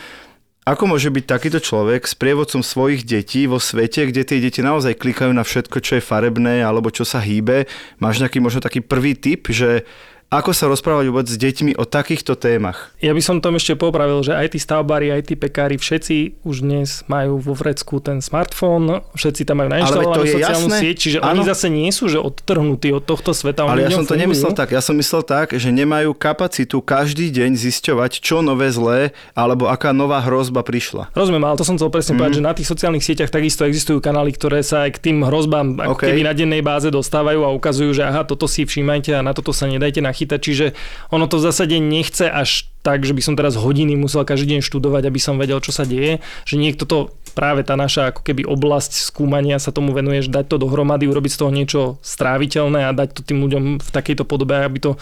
ako 0.75 0.97
môže 0.97 1.09
byť 1.09 1.25
takýto 1.25 1.61
človek 1.63 2.05
s 2.05 2.19
prievodcom 2.19 2.61
svojich 2.67 3.07
detí 3.07 3.47
vo 3.47 3.63
svete, 3.63 4.11
kde 4.11 4.27
tie 4.27 4.43
deti 4.43 4.61
naozaj 4.61 4.99
klikajú 4.99 5.33
na 5.33 5.47
všetko, 5.47 5.81
čo 5.81 5.97
je 5.97 6.03
farebné 6.03 6.61
alebo 6.61 6.91
čo 6.93 7.07
sa 7.07 7.23
hýbe? 7.23 7.71
Máš 8.03 8.21
nejaký 8.21 8.43
možno 8.43 8.61
taký 8.61 8.85
prvý 8.85 9.15
tip, 9.15 9.49
že 9.49 9.87
ako 10.29 10.53
sa 10.53 10.69
rozprávať 10.69 11.09
vôbec 11.09 11.25
s 11.25 11.41
deťmi 11.41 11.81
o 11.81 11.89
takýchto 11.89 12.37
témach? 12.37 12.93
Ja 13.01 13.17
by 13.17 13.23
som 13.25 13.41
tom 13.41 13.57
ešte 13.57 13.73
popravil, 13.81 14.21
že 14.21 14.37
aj 14.37 14.53
tí 14.53 14.59
stavbári, 14.61 15.09
aj 15.09 15.33
tí 15.33 15.41
pekári, 15.41 15.81
všetci 15.81 16.45
už 16.45 16.69
dnes 16.69 17.01
majú 17.09 17.41
vo 17.41 17.57
vrecku 17.57 17.97
ten 18.05 18.21
smartfón, 18.21 19.01
všetci 19.17 19.49
tam 19.49 19.65
majú 19.65 19.73
nainštalovanú 19.73 20.29
sociálnu 20.29 20.69
jasné? 20.69 20.81
sieť, 20.85 20.97
čiže 21.01 21.19
ano. 21.25 21.33
oni 21.33 21.43
zase 21.49 21.67
nie 21.73 21.89
sú 21.89 22.13
že 22.13 22.21
odtrhnutí 22.21 22.93
od 22.93 23.09
tohto 23.09 23.33
sveta. 23.33 23.65
Ale 23.65 23.89
ja 23.89 23.93
som 23.93 24.05
to 24.05 24.13
fungujú. 24.13 24.21
nemyslel 24.29 24.53
tak, 24.53 24.69
ja 24.77 24.85
som 24.85 25.01
myslel 25.01 25.25
tak, 25.25 25.57
že 25.57 25.73
nemajú 25.73 26.13
kapacitu 26.13 26.85
každý 26.85 27.33
deň 27.33 27.57
zisťovať, 27.57 28.21
čo 28.21 28.45
nové 28.45 28.69
zlé, 28.69 29.17
alebo 29.33 29.73
aká 29.73 29.97
nová 29.97 30.21
hrozba 30.21 30.61
prišla. 30.61 31.09
Rozumiem, 31.17 31.49
ale 31.49 31.57
to 31.57 31.65
som 31.65 31.81
chcel 31.81 31.89
presne 31.89 32.13
mm. 32.13 32.19
povedať, 32.21 32.35
že 32.37 32.45
na 32.45 32.53
tých 32.53 32.69
sociálnych 32.69 33.01
sieťach 33.01 33.33
takisto 33.33 33.65
existujú 33.65 34.05
kanály, 34.05 34.37
ktoré 34.37 34.61
sa 34.61 34.85
aj 34.85 35.01
k 35.01 35.09
tým 35.09 35.25
hrozbám 35.25 35.81
okay. 35.97 36.13
keby 36.13 36.21
na 36.29 36.37
dennej 36.37 36.61
báze 36.61 36.93
dostávajú 36.93 37.49
a 37.49 37.57
ukazujú, 37.57 37.97
že 37.97 38.05
aha, 38.05 38.29
toto 38.29 38.45
si 38.45 38.69
všímajte 38.69 39.17
a 39.17 39.25
na 39.25 39.33
toto 39.33 39.57
sa 39.57 39.65
nedajte 39.65 40.05
na 40.05 40.18
nachytať, 40.19 40.41
čiže 40.43 40.67
ono 41.15 41.31
to 41.31 41.39
v 41.39 41.47
zásade 41.47 41.79
nechce 41.79 42.27
až 42.27 42.67
tak, 42.83 43.07
že 43.07 43.15
by 43.15 43.23
som 43.23 43.39
teraz 43.39 43.55
hodiny 43.55 43.95
musel 43.95 44.27
každý 44.27 44.59
deň 44.59 44.67
študovať, 44.67 45.07
aby 45.07 45.21
som 45.23 45.39
vedel, 45.39 45.63
čo 45.63 45.71
sa 45.71 45.87
deje, 45.87 46.19
že 46.43 46.59
niekto 46.59 46.83
to 46.83 47.15
práve 47.39 47.63
tá 47.63 47.79
naša 47.79 48.11
ako 48.11 48.27
keby 48.27 48.43
oblasť 48.43 48.99
skúmania 48.99 49.63
sa 49.63 49.71
tomu 49.71 49.95
venuješ, 49.95 50.27
dať 50.27 50.51
to 50.51 50.57
dohromady, 50.59 51.07
urobiť 51.07 51.31
z 51.31 51.39
toho 51.39 51.51
niečo 51.55 51.81
stráviteľné 52.03 52.91
a 52.91 52.97
dať 52.97 53.15
to 53.15 53.21
tým 53.23 53.39
ľuďom 53.47 53.79
v 53.79 53.89
takejto 53.95 54.27
podobe, 54.27 54.59
aby 54.59 54.83
to 54.83 54.99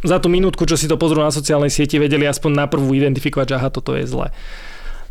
za 0.00 0.16
tú 0.22 0.32
minútku, 0.32 0.64
čo 0.64 0.78
si 0.78 0.88
to 0.88 0.96
pozrú 0.96 1.20
na 1.20 1.34
sociálnej 1.34 1.68
sieti, 1.68 2.00
vedeli 2.00 2.24
aspoň 2.24 2.64
naprvu 2.64 2.88
identifikovať, 2.96 3.46
že 3.52 3.56
aha, 3.58 3.68
toto 3.68 3.98
je 3.98 4.06
zlé. 4.06 4.32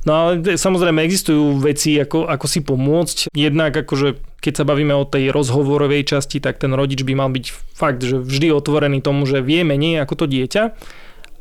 No 0.08 0.16
ale 0.16 0.56
samozrejme 0.56 1.04
existujú 1.04 1.60
veci, 1.60 2.00
ako, 2.00 2.32
ako 2.32 2.46
si 2.48 2.64
pomôcť. 2.64 3.18
Jednak 3.36 3.76
akože 3.76 4.16
keď 4.38 4.54
sa 4.62 4.68
bavíme 4.68 4.94
o 4.94 5.08
tej 5.08 5.34
rozhovorovej 5.34 6.14
časti, 6.14 6.38
tak 6.38 6.62
ten 6.62 6.72
rodič 6.72 7.02
by 7.02 7.14
mal 7.18 7.30
byť 7.34 7.46
fakt, 7.74 8.02
že 8.06 8.22
vždy 8.22 8.54
otvorený 8.54 9.02
tomu, 9.02 9.26
že 9.26 9.42
vie 9.42 9.66
menej 9.66 10.06
ako 10.06 10.24
to 10.24 10.26
dieťa, 10.30 10.64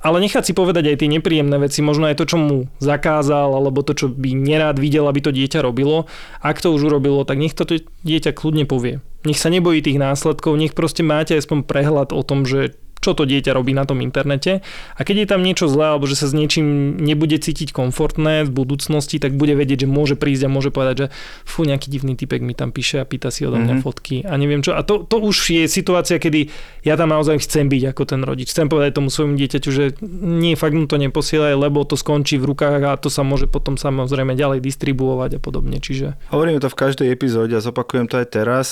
ale 0.07 0.23
nechať 0.23 0.47
si 0.47 0.53
povedať 0.55 0.93
aj 0.93 1.03
tie 1.03 1.11
nepríjemné 1.11 1.59
veci, 1.59 1.83
možno 1.83 2.07
aj 2.07 2.23
to, 2.23 2.31
čo 2.31 2.37
mu 2.39 2.57
zakázal, 2.79 3.59
alebo 3.59 3.83
to, 3.83 3.97
čo 3.97 4.07
by 4.07 4.39
nerád 4.39 4.79
videl, 4.79 5.11
aby 5.11 5.19
to 5.19 5.35
dieťa 5.35 5.67
robilo. 5.67 6.07
Ak 6.39 6.63
to 6.63 6.71
už 6.71 6.87
urobilo, 6.87 7.27
tak 7.27 7.43
nech 7.43 7.59
to 7.59 7.67
dieťa 8.07 8.31
kľudne 8.31 8.71
povie. 8.71 9.03
Nech 9.27 9.41
sa 9.41 9.51
nebojí 9.51 9.83
tých 9.83 9.99
následkov, 9.99 10.55
nech 10.55 10.79
proste 10.79 11.03
máte 11.03 11.35
aspoň 11.35 11.67
prehľad 11.67 12.15
o 12.15 12.23
tom, 12.23 12.47
že 12.47 12.79
čo 13.01 13.15
to 13.15 13.29
dieťa 13.29 13.55
robí 13.55 13.71
na 13.77 13.87
tom 13.87 14.03
internete. 14.03 14.65
A 14.97 15.01
keď 15.07 15.17
je 15.25 15.29
tam 15.31 15.41
niečo 15.45 15.71
zlé, 15.71 15.95
alebo 15.95 16.09
že 16.11 16.19
sa 16.19 16.27
s 16.27 16.35
niečím 16.35 16.99
nebude 16.99 17.39
cítiť 17.39 17.71
komfortné 17.71 18.43
v 18.43 18.51
budúcnosti, 18.51 19.23
tak 19.23 19.39
bude 19.39 19.55
vedieť, 19.55 19.87
že 19.87 19.89
môže 19.89 20.15
prísť 20.19 20.49
a 20.49 20.53
môže 20.53 20.75
povedať, 20.75 20.97
že 20.97 21.07
fú, 21.47 21.63
nejaký 21.63 21.93
divný 21.93 22.19
typek 22.19 22.43
mi 22.43 22.57
tam 22.57 22.75
píše 22.75 22.99
a 22.99 23.07
pýta 23.07 23.31
si 23.31 23.47
odo 23.47 23.61
mňa 23.61 23.79
mm-hmm. 23.79 23.85
fotky 23.85 24.17
a 24.27 24.35
neviem 24.41 24.65
čo. 24.65 24.75
A 24.75 24.83
to, 24.83 25.07
to 25.07 25.23
už 25.23 25.37
je 25.53 25.65
situácia, 25.71 26.19
kedy 26.19 26.51
ja 26.83 26.99
tam 26.99 27.15
naozaj 27.15 27.43
chcem 27.45 27.71
byť 27.71 27.83
ako 27.95 28.03
ten 28.09 28.21
rodič. 28.27 28.51
Chcem 28.51 28.67
povedať 28.67 28.99
tomu 28.99 29.13
svojmu 29.13 29.39
dieťaťu, 29.39 29.71
že 29.71 29.85
nie, 30.03 30.59
fakt 30.59 30.75
mu 30.75 30.91
to 30.91 30.99
neposielaj, 30.99 31.55
lebo 31.55 31.87
to 31.87 31.95
skončí 31.95 32.41
v 32.41 32.49
rukách 32.51 32.83
a 32.83 32.99
to 32.99 33.13
sa 33.13 33.23
môže 33.23 33.47
potom 33.47 33.79
samozrejme 33.79 34.35
ďalej 34.35 34.65
distribuovať 34.65 35.39
a 35.39 35.41
podobne. 35.41 35.79
Čiže... 35.79 36.19
Hovoríme 36.35 36.59
to 36.59 36.73
v 36.73 36.79
každej 36.79 37.09
epizóde 37.13 37.55
a 37.55 37.63
zopakujem 37.63 38.11
to 38.11 38.19
aj 38.19 38.27
teraz 38.33 38.67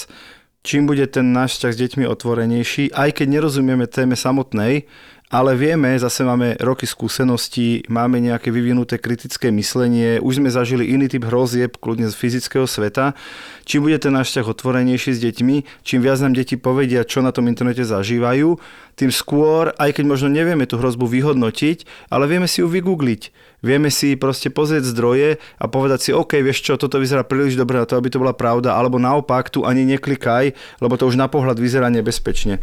čím 0.64 0.88
bude 0.88 1.04
ten 1.06 1.30
náš 1.36 1.60
vzťah 1.60 1.72
s 1.76 1.80
deťmi 1.84 2.04
otvorenejší, 2.08 2.96
aj 2.96 3.20
keď 3.20 3.26
nerozumieme 3.38 3.84
téme 3.84 4.16
samotnej, 4.16 4.88
ale 5.34 5.58
vieme, 5.58 5.98
zase 5.98 6.22
máme 6.22 6.54
roky 6.62 6.86
skúseností, 6.86 7.82
máme 7.90 8.22
nejaké 8.22 8.54
vyvinuté 8.54 9.02
kritické 9.02 9.50
myslenie, 9.50 10.22
už 10.22 10.38
sme 10.38 10.46
zažili 10.46 10.94
iný 10.94 11.10
typ 11.10 11.26
hrozieb, 11.26 11.74
kľudne 11.80 12.06
z 12.06 12.14
fyzického 12.14 12.70
sveta. 12.70 13.18
Čím 13.66 13.88
bude 13.88 13.98
ten 13.98 14.14
náš 14.14 14.30
vzťah 14.30 14.46
otvorenejší 14.46 15.10
s 15.10 15.20
deťmi, 15.26 15.82
čím 15.82 16.06
viac 16.06 16.22
nám 16.22 16.38
deti 16.38 16.54
povedia, 16.54 17.02
čo 17.02 17.18
na 17.18 17.34
tom 17.34 17.50
internete 17.50 17.82
zažívajú, 17.82 18.62
tým 18.94 19.10
skôr, 19.10 19.74
aj 19.74 19.98
keď 19.98 20.04
možno 20.06 20.30
nevieme 20.30 20.70
tú 20.70 20.78
hrozbu 20.78 21.10
vyhodnotiť, 21.10 22.08
ale 22.14 22.30
vieme 22.30 22.46
si 22.46 22.62
ju 22.62 22.70
vygoogliť. 22.70 23.34
Vieme 23.64 23.88
si 23.88 24.12
proste 24.20 24.52
pozrieť 24.52 24.84
zdroje 24.92 25.40
a 25.56 25.64
povedať 25.64 25.98
si, 26.04 26.10
OK, 26.12 26.36
vieš 26.44 26.60
čo, 26.60 26.76
toto 26.76 27.00
vyzerá 27.00 27.24
príliš 27.24 27.56
dobre 27.56 27.80
na 27.80 27.88
to, 27.88 27.96
aby 27.96 28.12
to 28.12 28.20
bola 28.20 28.36
pravda, 28.36 28.76
alebo 28.76 29.00
naopak, 29.00 29.48
tu 29.48 29.64
ani 29.64 29.88
neklikaj, 29.88 30.52
lebo 30.84 31.00
to 31.00 31.08
už 31.08 31.16
na 31.16 31.32
pohľad 31.32 31.56
vyzerá 31.56 31.88
nebezpečne. 31.88 32.60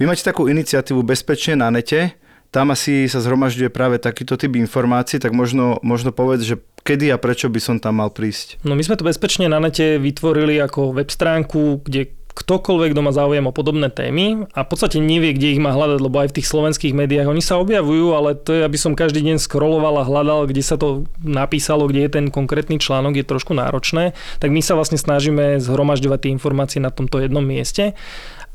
Vy 0.00 0.08
máte 0.08 0.24
takú 0.24 0.48
iniciatívu 0.48 1.04
Bezpečne 1.04 1.60
na 1.60 1.68
nete, 1.68 2.16
tam 2.54 2.70
asi 2.70 3.10
sa 3.10 3.18
zhromažďuje 3.18 3.66
práve 3.68 3.98
takýto 3.98 4.38
typ 4.38 4.54
informácií, 4.54 5.18
tak 5.18 5.34
možno, 5.34 5.82
možno 5.82 6.14
povedz, 6.14 6.46
že 6.46 6.56
kedy 6.86 7.10
a 7.10 7.18
prečo 7.18 7.50
by 7.50 7.58
som 7.58 7.76
tam 7.82 7.98
mal 7.98 8.14
prísť? 8.14 8.62
No 8.62 8.78
my 8.78 8.82
sme 8.86 8.94
to 8.94 9.02
bezpečne 9.02 9.50
na 9.50 9.58
nete 9.58 9.98
vytvorili 9.98 10.62
ako 10.62 10.94
web 10.94 11.10
stránku, 11.10 11.82
kde 11.82 12.14
ktokoľvek, 12.34 12.90
kto 12.92 13.02
má 13.06 13.14
záujem 13.14 13.46
o 13.46 13.54
podobné 13.54 13.86
témy 13.94 14.50
a 14.50 14.66
v 14.66 14.68
podstate 14.68 14.98
nevie, 14.98 15.32
kde 15.38 15.54
ich 15.54 15.62
má 15.62 15.70
hľadať, 15.70 15.98
lebo 16.02 16.18
aj 16.18 16.34
v 16.34 16.36
tých 16.42 16.50
slovenských 16.50 16.90
médiách 16.90 17.30
oni 17.30 17.38
sa 17.38 17.62
objavujú, 17.62 18.10
ale 18.10 18.34
to 18.34 18.50
je, 18.58 18.66
aby 18.66 18.74
som 18.74 18.98
každý 18.98 19.22
deň 19.22 19.38
scrolloval 19.38 20.02
a 20.02 20.08
hľadal, 20.08 20.50
kde 20.50 20.62
sa 20.66 20.74
to 20.74 21.06
napísalo, 21.22 21.86
kde 21.86 22.10
je 22.10 22.10
ten 22.10 22.26
konkrétny 22.34 22.82
článok, 22.82 23.22
je 23.22 23.24
trošku 23.24 23.54
náročné, 23.54 24.18
tak 24.42 24.50
my 24.50 24.58
sa 24.58 24.74
vlastne 24.74 24.98
snažíme 24.98 25.62
zhromažďovať 25.62 26.18
tie 26.26 26.34
informácie 26.34 26.82
na 26.82 26.90
tomto 26.90 27.22
jednom 27.22 27.46
mieste 27.46 27.94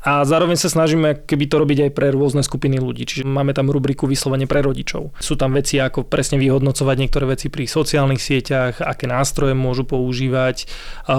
a 0.00 0.24
zároveň 0.24 0.56
sa 0.56 0.72
snažíme 0.72 1.28
keby 1.28 1.44
to 1.46 1.56
robiť 1.60 1.78
aj 1.88 1.90
pre 1.92 2.08
rôzne 2.12 2.40
skupiny 2.40 2.80
ľudí. 2.80 3.04
Čiže 3.04 3.28
máme 3.28 3.52
tam 3.52 3.68
rubriku 3.68 4.08
vyslovene 4.08 4.48
pre 4.48 4.64
rodičov. 4.64 5.12
Sú 5.20 5.36
tam 5.36 5.52
veci 5.52 5.76
ako 5.76 6.08
presne 6.08 6.40
vyhodnocovať 6.40 6.96
niektoré 6.96 7.28
veci 7.28 7.52
pri 7.52 7.68
sociálnych 7.68 8.20
sieťach, 8.20 8.80
aké 8.80 9.04
nástroje 9.04 9.52
môžu 9.52 9.84
používať, 9.84 10.64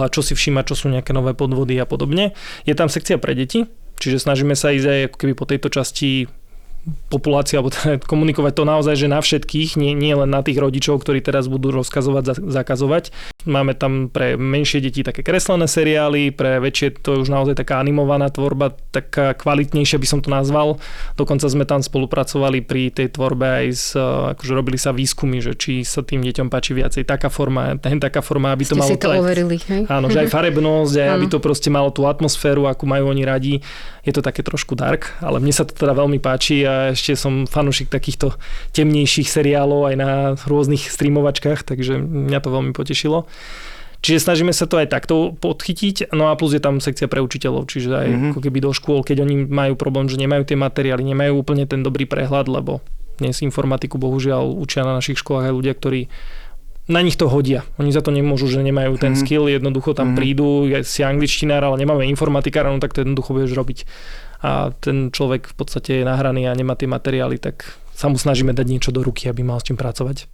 čo 0.09 0.21
si 0.25 0.33
všímať, 0.33 0.73
čo 0.73 0.75
sú 0.75 0.85
nejaké 0.89 1.13
nové 1.13 1.37
podvody 1.37 1.77
a 1.77 1.85
podobne. 1.85 2.33
Je 2.65 2.73
tam 2.73 2.89
sekcia 2.89 3.21
pre 3.21 3.37
deti, 3.37 3.69
Čiže 4.01 4.17
snažíme 4.17 4.57
sa 4.57 4.73
ísť 4.73 4.87
aj 4.89 4.99
ako 5.13 5.17
keby 5.21 5.33
po 5.37 5.45
tejto 5.45 5.69
časti 5.69 6.25
populácia, 7.13 7.61
alebo 7.61 7.69
teda 7.69 8.01
komunikovať 8.11 8.53
to 8.57 8.63
naozaj, 8.65 8.95
že 8.97 9.05
na 9.05 9.21
všetkých, 9.21 9.77
nie, 9.77 9.93
nie 9.93 10.17
len 10.17 10.33
na 10.33 10.41
tých 10.41 10.57
rodičov, 10.57 11.05
ktorí 11.05 11.21
teraz 11.21 11.45
budú 11.45 11.69
rozkazovať, 11.69 12.41
zakazovať. 12.41 13.13
Máme 13.49 13.73
tam 13.73 14.07
pre 14.07 14.37
menšie 14.37 14.83
deti 14.83 15.01
také 15.01 15.25
kreslené 15.25 15.65
seriály, 15.65 16.29
pre 16.29 16.61
väčšie 16.61 17.01
to 17.01 17.17
je 17.17 17.21
už 17.25 17.29
naozaj 17.33 17.57
taká 17.57 17.81
animovaná 17.81 18.29
tvorba, 18.29 18.77
taká 18.93 19.33
kvalitnejšia 19.33 19.97
by 19.97 20.07
som 20.07 20.19
to 20.21 20.29
nazval. 20.29 20.77
Dokonca 21.17 21.49
sme 21.49 21.65
tam 21.65 21.81
spolupracovali 21.81 22.61
pri 22.61 22.93
tej 22.93 23.09
tvorbe 23.17 23.65
aj 23.65 23.67
s, 23.73 23.97
akože 23.97 24.53
robili 24.53 24.77
sa 24.77 24.93
výskumy, 24.93 25.41
že 25.41 25.57
či 25.57 25.81
sa 25.81 26.05
tým 26.05 26.21
deťom 26.21 26.53
páči 26.53 26.77
viacej 26.77 27.03
taká 27.09 27.33
forma, 27.33 27.73
ten 27.81 27.97
taká 27.97 28.21
forma, 28.21 28.53
aby 28.53 28.63
to 28.69 28.77
Ste 28.77 28.81
malo... 28.81 28.89
si 28.93 28.97
to 29.01 29.09
overili, 29.09 29.57
hej? 29.57 29.89
Áno, 29.89 30.13
že 30.13 30.21
aj 30.21 30.29
farebnosť, 30.37 30.93
aj 31.01 31.09
aby 31.17 31.25
to 31.25 31.41
proste 31.41 31.73
malo 31.73 31.89
tú 31.89 32.05
atmosféru, 32.05 32.69
akú 32.69 32.85
majú 32.85 33.09
oni 33.09 33.23
radi. 33.25 33.53
Je 34.05 34.13
to 34.13 34.21
také 34.21 34.41
trošku 34.45 34.73
dark, 34.77 35.13
ale 35.21 35.41
mne 35.41 35.53
sa 35.53 35.65
to 35.65 35.73
teda 35.73 35.93
veľmi 35.93 36.17
páči 36.21 36.65
a 36.65 36.93
ešte 36.93 37.17
som 37.17 37.49
fanúšik 37.49 37.89
takýchto 37.89 38.33
temnejších 38.73 39.29
seriálov 39.29 39.93
aj 39.93 39.95
na 39.97 40.11
rôznych 40.37 40.89
streamovačkách, 40.89 41.65
takže 41.65 42.01
mňa 42.01 42.39
to 42.41 42.49
veľmi 42.49 42.73
potešilo. 42.73 43.29
Čiže 44.01 44.25
snažíme 44.25 44.49
sa 44.49 44.65
to 44.65 44.81
aj 44.81 44.89
takto 44.89 45.37
podchytiť, 45.37 46.09
no 46.17 46.33
a 46.33 46.37
plus 46.37 46.57
je 46.57 46.61
tam 46.61 46.81
sekcia 46.81 47.05
pre 47.05 47.21
učiteľov, 47.21 47.69
čiže 47.69 47.93
aj 47.93 48.07
mm-hmm. 48.09 48.29
ako 48.33 48.39
keby 48.41 48.57
do 48.57 48.71
škôl, 48.73 49.05
keď 49.05 49.21
oni 49.21 49.45
majú 49.45 49.77
problém, 49.77 50.09
že 50.09 50.17
nemajú 50.17 50.41
tie 50.41 50.57
materiály, 50.57 51.05
nemajú 51.05 51.37
úplne 51.37 51.69
ten 51.69 51.85
dobrý 51.85 52.09
prehľad, 52.09 52.49
lebo 52.49 52.81
dnes 53.21 53.37
informatiku 53.45 54.01
bohužiaľ 54.01 54.57
učia 54.57 54.81
na 54.81 54.97
našich 54.97 55.21
školách 55.21 55.53
aj 55.53 55.53
ľudia, 55.53 55.73
ktorí 55.77 56.09
na 56.89 57.05
nich 57.05 57.13
to 57.13 57.29
hodia. 57.29 57.61
Oni 57.77 57.93
za 57.93 58.01
to 58.01 58.09
nemôžu, 58.09 58.49
že 58.49 58.65
nemajú 58.65 58.97
ten 58.97 59.13
mm. 59.13 59.19
skill, 59.21 59.45
jednoducho 59.45 59.93
tam 59.93 60.11
mm. 60.11 60.15
prídu, 60.17 60.65
ja 60.65 60.81
si 60.81 61.05
angličtinár, 61.05 61.61
ale 61.61 61.77
nemáme 61.77 62.09
informatikára, 62.09 62.73
no 62.73 62.81
tak 62.81 62.97
to 62.97 63.05
jednoducho 63.05 63.37
budeš 63.37 63.53
robiť. 63.53 63.79
A 64.41 64.73
ten 64.81 65.13
človek 65.13 65.53
v 65.53 65.55
podstate 65.55 66.01
je 66.01 66.03
nahraný 66.09 66.49
a 66.49 66.57
nemá 66.57 66.73
tie 66.73 66.89
materiály, 66.89 67.37
tak 67.37 67.77
sa 67.93 68.09
mu 68.09 68.17
snažíme 68.17 68.57
dať 68.57 68.65
niečo 68.65 68.89
do 68.89 69.05
ruky, 69.05 69.29
aby 69.29 69.45
mal 69.45 69.61
s 69.61 69.69
čím 69.69 69.77
pracovať. 69.77 70.25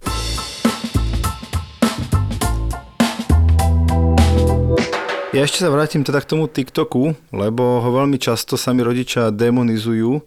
Ja 5.28 5.44
ešte 5.44 5.60
sa 5.60 5.68
vrátim 5.68 6.08
teda 6.08 6.24
k 6.24 6.30
tomu 6.32 6.48
TikToku, 6.48 7.12
lebo 7.36 7.84
ho 7.84 7.90
veľmi 7.92 8.16
často 8.16 8.56
sami 8.56 8.80
rodičia 8.80 9.28
demonizujú. 9.28 10.24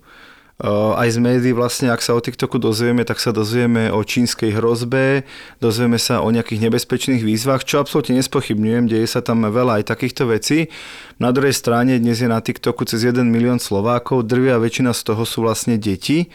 Aj 0.62 1.10
z 1.10 1.18
médií 1.18 1.58
vlastne, 1.58 1.90
ak 1.90 2.06
sa 2.06 2.14
o 2.14 2.22
TikToku 2.22 2.62
dozvieme, 2.62 3.02
tak 3.02 3.18
sa 3.18 3.34
dozvieme 3.34 3.90
o 3.90 3.98
čínskej 4.06 4.54
hrozbe, 4.54 5.26
dozvieme 5.58 5.98
sa 5.98 6.22
o 6.22 6.30
nejakých 6.30 6.70
nebezpečných 6.70 7.26
výzvach, 7.26 7.66
čo 7.66 7.82
absolútne 7.82 8.22
nespochybňujem, 8.22 8.86
deje 8.86 9.10
sa 9.10 9.26
tam 9.26 9.42
veľa 9.42 9.82
aj 9.82 9.90
takýchto 9.90 10.30
vecí. 10.30 10.70
Na 11.18 11.34
druhej 11.34 11.58
strane 11.58 11.98
dnes 11.98 12.22
je 12.22 12.30
na 12.30 12.38
TikToku 12.38 12.86
cez 12.86 13.02
1 13.02 13.26
milión 13.26 13.58
Slovákov, 13.58 14.30
drvia 14.30 14.62
väčšina 14.62 14.94
z 14.94 15.02
toho 15.02 15.26
sú 15.26 15.42
vlastne 15.42 15.82
deti 15.82 16.30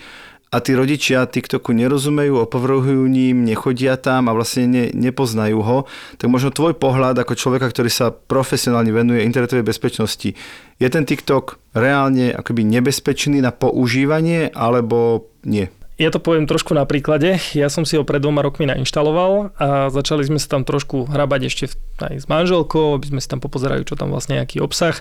a 0.46 0.62
tí 0.62 0.78
rodičia 0.78 1.26
TikToku 1.26 1.74
nerozumejú, 1.74 2.38
opovrhujú 2.46 3.04
ním, 3.10 3.42
nechodia 3.42 3.98
tam 3.98 4.30
a 4.30 4.36
vlastne 4.36 4.64
ne, 4.70 4.84
nepoznajú 4.94 5.58
ho, 5.58 5.78
tak 6.16 6.30
možno 6.30 6.54
tvoj 6.54 6.78
pohľad 6.78 7.18
ako 7.18 7.34
človeka, 7.34 7.66
ktorý 7.66 7.90
sa 7.90 8.14
profesionálne 8.14 8.94
venuje 8.94 9.26
internetovej 9.26 9.66
bezpečnosti, 9.66 10.38
je 10.78 10.88
ten 10.88 11.02
TikTok 11.02 11.58
reálne 11.74 12.30
akoby 12.30 12.62
nebezpečný 12.62 13.42
na 13.42 13.50
používanie 13.50 14.54
alebo 14.54 15.28
nie? 15.42 15.66
Ja 15.96 16.12
to 16.12 16.20
poviem 16.20 16.44
trošku 16.44 16.76
na 16.76 16.84
príklade. 16.84 17.40
Ja 17.56 17.72
som 17.72 17.88
si 17.88 17.96
ho 17.96 18.04
pred 18.04 18.20
dvoma 18.20 18.44
rokmi 18.44 18.68
nainštaloval 18.68 19.56
a 19.56 19.88
začali 19.88 20.28
sme 20.28 20.36
sa 20.36 20.52
tam 20.52 20.60
trošku 20.60 21.08
hrabať 21.08 21.48
ešte 21.48 21.72
aj 22.04 22.20
s 22.20 22.28
manželkou, 22.28 23.00
aby 23.00 23.16
sme 23.16 23.20
si 23.24 23.28
tam 23.32 23.40
popozerali, 23.40 23.80
čo 23.88 23.96
tam 23.96 24.12
vlastne 24.12 24.36
aký 24.36 24.60
obsah. 24.60 25.00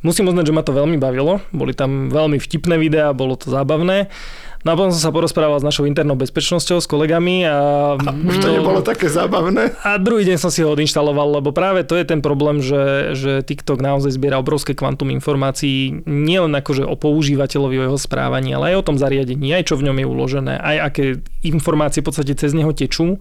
Musím 0.00 0.32
uznať, 0.32 0.48
že 0.48 0.56
ma 0.56 0.64
to 0.64 0.72
veľmi 0.72 0.96
bavilo. 0.96 1.44
Boli 1.52 1.76
tam 1.76 2.08
veľmi 2.08 2.40
vtipné 2.40 2.80
videá, 2.80 3.12
bolo 3.12 3.36
to 3.36 3.52
zábavné. 3.52 4.08
No 4.60 4.72
a 4.72 4.74
potom 4.76 4.92
som 4.92 5.00
sa 5.00 5.08
porozprával 5.08 5.56
s 5.56 5.64
našou 5.64 5.88
internou 5.88 6.20
bezpečnosťou, 6.20 6.84
s 6.84 6.86
kolegami 6.88 7.48
a... 7.48 7.56
a 7.96 8.12
už 8.12 8.44
to 8.44 8.52
nebolo 8.52 8.84
také 8.84 9.08
zábavné? 9.08 9.72
A 9.80 9.96
druhý 9.96 10.28
deň 10.28 10.36
som 10.36 10.52
si 10.52 10.60
ho 10.60 10.68
odinštaloval, 10.68 11.40
lebo 11.40 11.48
práve 11.48 11.80
to 11.80 11.96
je 11.96 12.04
ten 12.04 12.20
problém, 12.20 12.60
že, 12.60 13.16
že 13.16 13.40
TikTok 13.40 13.80
naozaj 13.80 14.20
zbiera 14.20 14.36
obrovské 14.36 14.76
kvantum 14.76 15.08
informácií, 15.08 16.04
nielen 16.04 16.52
akože 16.52 16.84
o 16.84 16.92
používateľovi, 16.92 17.76
o 17.80 17.86
jeho 17.88 17.98
správaní, 18.00 18.52
ale 18.52 18.76
aj 18.76 18.84
o 18.84 18.86
tom 18.92 18.96
zariadení, 19.00 19.48
aj 19.56 19.72
čo 19.72 19.80
v 19.80 19.88
ňom 19.88 19.96
je 19.96 20.06
uložené, 20.06 20.54
aj 20.60 20.76
aké 20.92 21.04
informácie 21.40 22.04
v 22.04 22.12
podstate 22.12 22.36
cez 22.36 22.52
neho 22.52 22.76
tečú. 22.76 23.16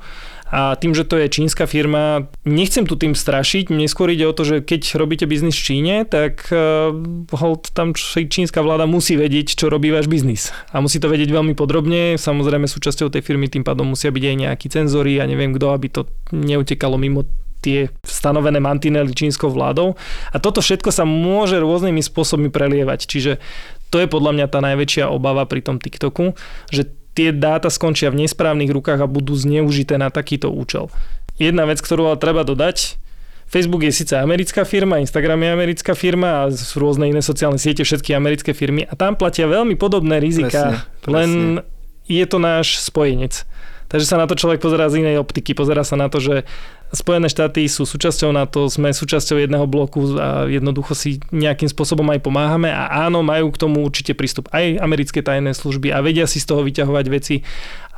A 0.49 0.73
tým, 0.75 0.97
že 0.97 1.05
to 1.05 1.21
je 1.21 1.29
čínska 1.29 1.69
firma, 1.69 2.25
nechcem 2.41 2.89
tu 2.89 2.97
tým 2.97 3.13
strašiť, 3.13 3.69
mne 3.69 3.85
skôr 3.85 4.09
ide 4.09 4.25
o 4.25 4.33
to, 4.33 4.41
že 4.45 4.65
keď 4.65 4.97
robíte 4.97 5.25
biznis 5.29 5.53
v 5.53 5.65
Číne, 5.65 5.95
tak 6.09 6.49
uh, 6.49 6.89
hold, 7.38 7.69
tam 7.77 7.93
čínska 7.93 8.65
vláda 8.65 8.89
musí 8.89 9.13
vedieť, 9.13 9.53
čo 9.53 9.69
robí 9.69 9.93
váš 9.93 10.09
biznis. 10.09 10.49
A 10.73 10.81
musí 10.81 10.97
to 10.97 11.05
vedieť 11.05 11.29
veľmi 11.29 11.53
podrobne. 11.53 12.17
Samozrejme 12.17 12.65
súčasťou 12.65 13.13
tej 13.13 13.21
firmy 13.21 13.45
tým 13.45 13.62
pádom 13.62 13.93
musia 13.93 14.09
byť 14.09 14.23
aj 14.25 14.35
nejakí 14.35 14.67
cenzory 14.73 15.21
a 15.21 15.29
neviem 15.29 15.53
kto, 15.53 15.67
aby 15.69 15.88
to 15.93 16.01
neutekalo 16.33 16.97
mimo 16.97 17.29
tie 17.59 17.91
stanovené 18.07 18.63
mantinely 18.63 19.12
čínskou 19.12 19.51
vládou. 19.51 19.99
A 20.31 20.39
toto 20.39 20.63
všetko 20.63 20.89
sa 20.95 21.03
môže 21.03 21.59
rôznymi 21.59 21.99
spôsobmi 21.99 22.47
prelievať. 22.47 23.05
Čiže 23.05 23.31
to 23.91 23.99
je 23.99 24.07
podľa 24.07 24.31
mňa 24.38 24.45
tá 24.47 24.59
najväčšia 24.63 25.12
obava 25.12 25.43
pri 25.43 25.62
tom 25.65 25.77
TikToku, 25.81 26.38
že 26.71 26.88
tie 27.19 27.36
dáta 27.36 27.67
skončia 27.67 28.08
v 28.15 28.23
nesprávnych 28.23 28.71
rukách 28.71 29.03
a 29.03 29.12
budú 29.12 29.36
zneužité 29.36 29.99
na 29.99 30.08
takýto 30.08 30.47
účel. 30.47 30.88
Jedna 31.36 31.67
vec, 31.67 31.84
ktorú 31.84 32.08
ale 32.08 32.15
treba 32.15 32.47
dodať, 32.47 32.95
Facebook 33.51 33.84
je 33.84 33.91
síce 33.91 34.15
americká 34.15 34.63
firma, 34.63 35.03
Instagram 35.03 35.43
je 35.43 35.49
americká 35.51 35.91
firma 35.99 36.47
a 36.47 36.53
sú 36.53 36.79
rôzne 36.79 37.12
iné 37.12 37.19
sociálne 37.19 37.60
siete, 37.60 37.84
všetky 37.84 38.15
americké 38.15 38.55
firmy 38.55 38.88
a 38.88 38.95
tam 38.95 39.19
platia 39.19 39.51
veľmi 39.51 39.75
podobné 39.75 40.23
rizika, 40.23 40.79
presne, 40.79 41.03
presne. 41.03 41.12
len 41.12 41.29
je 42.08 42.23
to 42.23 42.38
náš 42.39 42.79
spojenec. 42.88 43.43
Takže 43.89 44.05
sa 44.05 44.21
na 44.21 44.29
to 44.29 44.38
človek 44.38 44.62
pozerá 44.62 44.86
z 44.88 45.01
inej 45.01 45.17
optiky, 45.19 45.58
pozerá 45.58 45.82
sa 45.82 45.97
na 45.97 46.13
to, 46.13 46.21
že 46.21 46.45
Spojené 46.89 47.30
štáty 47.30 47.69
sú 47.69 47.86
súčasťou 47.86 48.34
NATO, 48.34 48.65
sme 48.65 48.89
súčasťou 48.89 49.38
jedného 49.38 49.69
bloku 49.69 50.17
a 50.17 50.49
jednoducho 50.49 50.97
si 50.97 51.21
nejakým 51.30 51.69
spôsobom 51.69 52.10
aj 52.10 52.25
pomáhame 52.25 52.73
a 52.73 53.06
áno, 53.06 53.21
majú 53.21 53.54
k 53.54 53.62
tomu 53.62 53.86
určite 53.86 54.17
prístup 54.17 54.49
aj 54.49 54.82
americké 54.82 55.21
tajné 55.21 55.54
služby 55.54 55.93
a 55.93 56.02
vedia 56.02 56.25
si 56.25 56.41
z 56.41 56.49
toho 56.49 56.65
vyťahovať 56.65 57.06
veci 57.13 57.45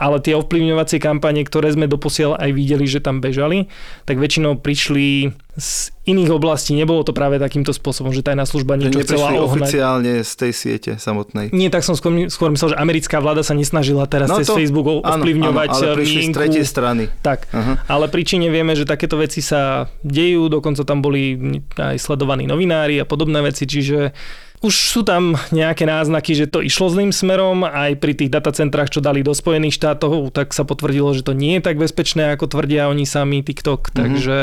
ale 0.01 0.17
tie 0.17 0.33
ovplyvňovacie 0.33 0.97
kampanie, 0.97 1.45
ktoré 1.45 1.69
sme 1.77 1.85
doposiaľ 1.85 2.41
aj 2.41 2.49
videli, 2.57 2.89
že 2.89 3.05
tam 3.05 3.21
bežali, 3.21 3.69
tak 4.09 4.17
väčšinou 4.17 4.57
prišli 4.57 5.29
z 5.53 5.93
iných 6.09 6.31
oblastí. 6.33 6.73
Nebolo 6.73 7.05
to 7.05 7.13
práve 7.13 7.37
takýmto 7.37 7.69
spôsobom, 7.69 8.09
že 8.09 8.25
tajná 8.25 8.49
služba 8.49 8.81
niečo 8.81 9.03
chcela 9.05 9.37
ohnať. 9.37 9.45
oficiálne 9.45 10.13
z 10.25 10.31
tej 10.33 10.51
siete 10.57 10.91
samotnej. 10.97 11.53
Nie, 11.53 11.69
tak 11.69 11.85
som 11.85 11.93
skôr, 11.93 12.31
skôr 12.33 12.49
myslel, 12.49 12.73
že 12.73 12.77
americká 12.81 13.21
vláda 13.21 13.45
sa 13.45 13.53
nesnažila 13.53 14.09
teraz 14.09 14.31
no 14.31 14.41
cez 14.41 14.49
to, 14.49 14.57
Facebook 14.57 15.05
ovplyvňovať 15.05 15.69
áno, 15.69 15.77
ale 15.77 15.95
prišli 16.01 16.19
mienku. 16.25 16.33
z 16.33 16.37
tretej 16.39 16.65
strany. 16.65 17.03
Tak, 17.21 17.51
uh-huh. 17.53 17.75
ale 17.85 18.05
príčine 18.09 18.49
vieme, 18.49 18.73
že 18.73 18.89
takéto 18.89 19.21
veci 19.21 19.45
sa 19.45 19.85
dejú, 20.01 20.49
dokonca 20.49 20.81
tam 20.81 21.05
boli 21.05 21.37
aj 21.77 22.01
sledovaní 22.01 22.49
novinári 22.49 22.97
a 22.97 23.05
podobné 23.05 23.45
veci, 23.45 23.69
čiže 23.69 24.15
už 24.61 24.73
sú 24.93 25.01
tam 25.01 25.33
nejaké 25.49 25.89
náznaky, 25.89 26.37
že 26.37 26.45
to 26.45 26.61
išlo 26.61 26.93
zlým 26.93 27.09
smerom, 27.09 27.65
aj 27.65 27.97
pri 27.97 28.13
tých 28.13 28.29
datacentrách, 28.29 28.93
čo 28.93 29.01
dali 29.01 29.25
do 29.25 29.33
Spojených 29.33 29.73
štátov, 29.73 30.29
tak 30.29 30.53
sa 30.53 30.61
potvrdilo, 30.61 31.17
že 31.17 31.25
to 31.25 31.33
nie 31.33 31.57
je 31.57 31.65
tak 31.65 31.81
bezpečné, 31.81 32.29
ako 32.37 32.45
tvrdia 32.45 32.85
oni 32.85 33.09
sami 33.09 33.41
TikTok, 33.41 33.89
mm-hmm. 33.89 33.97
takže 33.97 34.37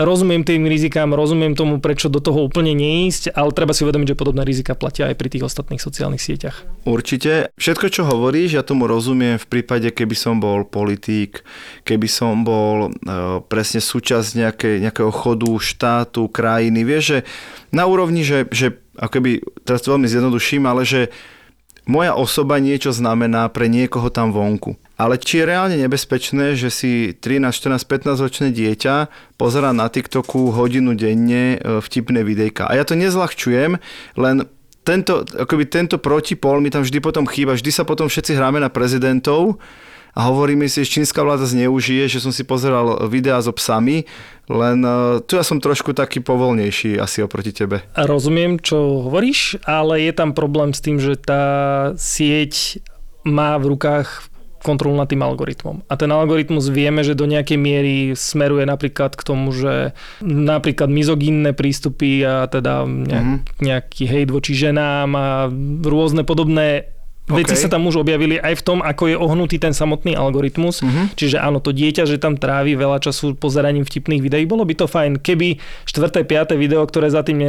rozumiem 0.00 0.40
tým 0.48 0.64
rizikám, 0.64 1.12
rozumiem 1.12 1.52
tomu, 1.52 1.76
prečo 1.76 2.08
do 2.08 2.24
toho 2.24 2.40
úplne 2.48 2.72
neísť, 2.72 3.36
ale 3.36 3.52
treba 3.52 3.76
si 3.76 3.84
uvedomiť, 3.84 4.16
že 4.16 4.20
podobné 4.20 4.42
rizika 4.48 4.72
platia 4.72 5.12
aj 5.12 5.20
pri 5.20 5.28
tých 5.28 5.44
ostatných 5.44 5.84
sociálnych 5.84 6.24
sieťach. 6.24 6.64
Určite. 6.88 7.52
Všetko, 7.60 7.86
čo 7.92 8.02
hovoríš, 8.08 8.56
ja 8.56 8.64
tomu 8.64 8.88
rozumiem 8.88 9.36
v 9.36 9.46
prípade, 9.46 9.92
keby 9.92 10.16
som 10.16 10.40
bol 10.40 10.64
politík, 10.64 11.44
keby 11.84 12.08
som 12.08 12.48
bol 12.48 12.88
uh, 12.88 13.44
presne 13.44 13.84
súčasť 13.84 14.28
nejaké, 14.40 14.70
nejakého 14.80 15.12
chodu 15.12 15.52
štátu, 15.60 16.32
krajiny. 16.32 16.80
Vieš, 16.88 17.04
že 17.04 17.18
na 17.68 17.84
úrovni, 17.84 18.24
že, 18.24 18.48
že 18.48 18.81
akoby, 18.98 19.44
teraz 19.64 19.84
to 19.84 19.94
veľmi 19.94 20.08
zjednoduším, 20.08 20.68
ale 20.68 20.84
že 20.84 21.08
moja 21.82 22.14
osoba 22.14 22.62
niečo 22.62 22.94
znamená 22.94 23.50
pre 23.50 23.66
niekoho 23.66 24.06
tam 24.06 24.30
vonku. 24.30 24.78
Ale 24.94 25.18
či 25.18 25.42
je 25.42 25.48
reálne 25.50 25.74
nebezpečné, 25.74 26.54
že 26.54 26.70
si 26.70 27.10
13, 27.10 27.50
14, 27.50 27.82
15 27.82 28.22
ročné 28.22 28.48
dieťa 28.54 29.10
pozera 29.34 29.74
na 29.74 29.90
TikToku 29.90 30.54
hodinu 30.54 30.94
denne 30.94 31.58
e, 31.58 31.82
vtipné 31.82 32.22
videjka. 32.22 32.70
A 32.70 32.78
ja 32.78 32.86
to 32.86 32.94
nezľahčujem, 32.94 33.82
len 34.14 34.36
tento, 34.86 35.26
akoby 35.26 35.66
tento 35.66 35.98
protipol 35.98 36.62
mi 36.62 36.70
tam 36.70 36.86
vždy 36.86 36.98
potom 37.02 37.26
chýba. 37.26 37.54
Vždy 37.54 37.70
sa 37.70 37.82
potom 37.86 38.06
všetci 38.06 38.34
hráme 38.34 38.58
na 38.62 38.70
prezidentov 38.70 39.58
a 40.12 40.28
hovoríme 40.28 40.68
si, 40.68 40.84
že 40.84 41.00
čínska 41.00 41.24
vláda 41.24 41.48
zneužije, 41.48 42.04
že 42.08 42.20
som 42.20 42.32
si 42.36 42.44
pozeral 42.44 43.08
videá 43.08 43.40
so 43.40 43.52
psami, 43.52 44.04
len 44.52 44.84
uh, 44.84 45.24
tu 45.24 45.40
ja 45.40 45.44
som 45.44 45.56
trošku 45.56 45.96
taký 45.96 46.20
povolnejší 46.20 47.00
asi 47.00 47.24
oproti 47.24 47.56
tebe. 47.56 47.80
Rozumiem, 47.96 48.60
čo 48.60 49.08
hovoríš, 49.08 49.64
ale 49.64 50.04
je 50.04 50.12
tam 50.12 50.36
problém 50.36 50.76
s 50.76 50.84
tým, 50.84 51.00
že 51.00 51.16
tá 51.16 51.44
sieť 51.96 52.84
má 53.24 53.56
v 53.56 53.72
rukách 53.72 54.32
kontrolu 54.62 54.94
nad 54.94 55.10
tým 55.10 55.20
algoritmom. 55.20 55.82
A 55.90 55.98
ten 55.98 56.08
algoritmus 56.08 56.70
vieme, 56.70 57.02
že 57.02 57.18
do 57.18 57.26
nejakej 57.26 57.58
miery 57.58 57.94
smeruje 58.14 58.62
napríklad 58.62 59.18
k 59.18 59.22
tomu, 59.26 59.50
že 59.50 59.90
napríklad 60.22 60.86
mizogínne 60.86 61.50
prístupy 61.50 62.22
a 62.22 62.46
teda 62.46 62.86
nejak, 62.86 63.26
mm-hmm. 63.26 63.58
nejaký 63.58 64.02
hejt 64.06 64.28
voči 64.30 64.54
ženám 64.54 65.10
a 65.18 65.28
rôzne 65.82 66.22
podobné 66.22 66.91
Okay. 67.32 67.48
Veci 67.48 67.56
sa 67.56 67.72
tam 67.72 67.88
už 67.88 68.04
objavili 68.04 68.36
aj 68.36 68.60
v 68.60 68.62
tom, 68.62 68.78
ako 68.84 69.08
je 69.08 69.16
ohnutý 69.16 69.56
ten 69.56 69.72
samotný 69.72 70.12
algoritmus. 70.12 70.84
Uh-huh. 70.84 71.08
Čiže 71.16 71.40
áno, 71.40 71.64
to 71.64 71.72
dieťa, 71.72 72.04
že 72.04 72.20
tam 72.20 72.36
trávi 72.36 72.76
veľa 72.76 73.00
času 73.00 73.32
pozeraním 73.34 73.88
vtipných 73.88 74.20
videí, 74.20 74.44
bolo 74.44 74.68
by 74.68 74.74
to 74.76 74.86
fajn, 74.86 75.18
keby 75.24 75.56
4. 75.88 76.28
5. 76.28 76.54
video, 76.60 76.84
ktoré 76.84 77.08
za 77.08 77.24
tým 77.24 77.40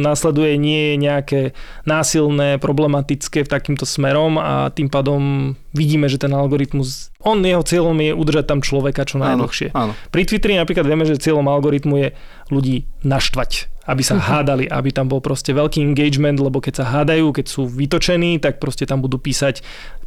následuje, 0.00 0.54
nie 0.54 0.94
je 0.94 0.94
nejaké 1.02 1.40
násilné, 1.84 2.62
problematické 2.62 3.42
v 3.42 3.50
takýmto 3.50 3.82
smerom 3.82 4.38
a 4.38 4.70
tým 4.70 4.86
pádom 4.86 5.52
vidíme, 5.74 6.06
že 6.06 6.22
ten 6.22 6.30
algoritmus, 6.30 7.10
on 7.24 7.40
jeho 7.40 7.64
cieľom 7.64 7.96
je 7.98 8.12
udržať 8.12 8.44
tam 8.46 8.60
človeka 8.60 9.08
čo 9.08 9.16
najdlhšie. 9.18 9.72
Áno, 9.72 9.90
áno. 9.90 9.92
Pri 10.12 10.22
Twitteri 10.28 10.60
napríklad 10.60 10.84
vieme, 10.84 11.08
že 11.08 11.20
cieľom 11.20 11.48
algoritmu 11.48 11.94
je 11.98 12.08
ľudí 12.52 12.88
naštvať 13.02 13.74
aby 13.84 14.00
sa 14.00 14.16
uh-huh. 14.16 14.40
hádali, 14.40 14.64
aby 14.64 14.90
tam 14.96 15.12
bol 15.12 15.20
proste 15.20 15.52
veľký 15.52 15.84
engagement, 15.84 16.40
lebo 16.40 16.56
keď 16.56 16.80
sa 16.80 16.84
hádajú, 16.88 17.36
keď 17.36 17.46
sú 17.52 17.68
vytočení, 17.68 18.40
tak 18.40 18.56
proste 18.56 18.88
tam 18.88 19.04
budú 19.04 19.20
písať 19.20 19.60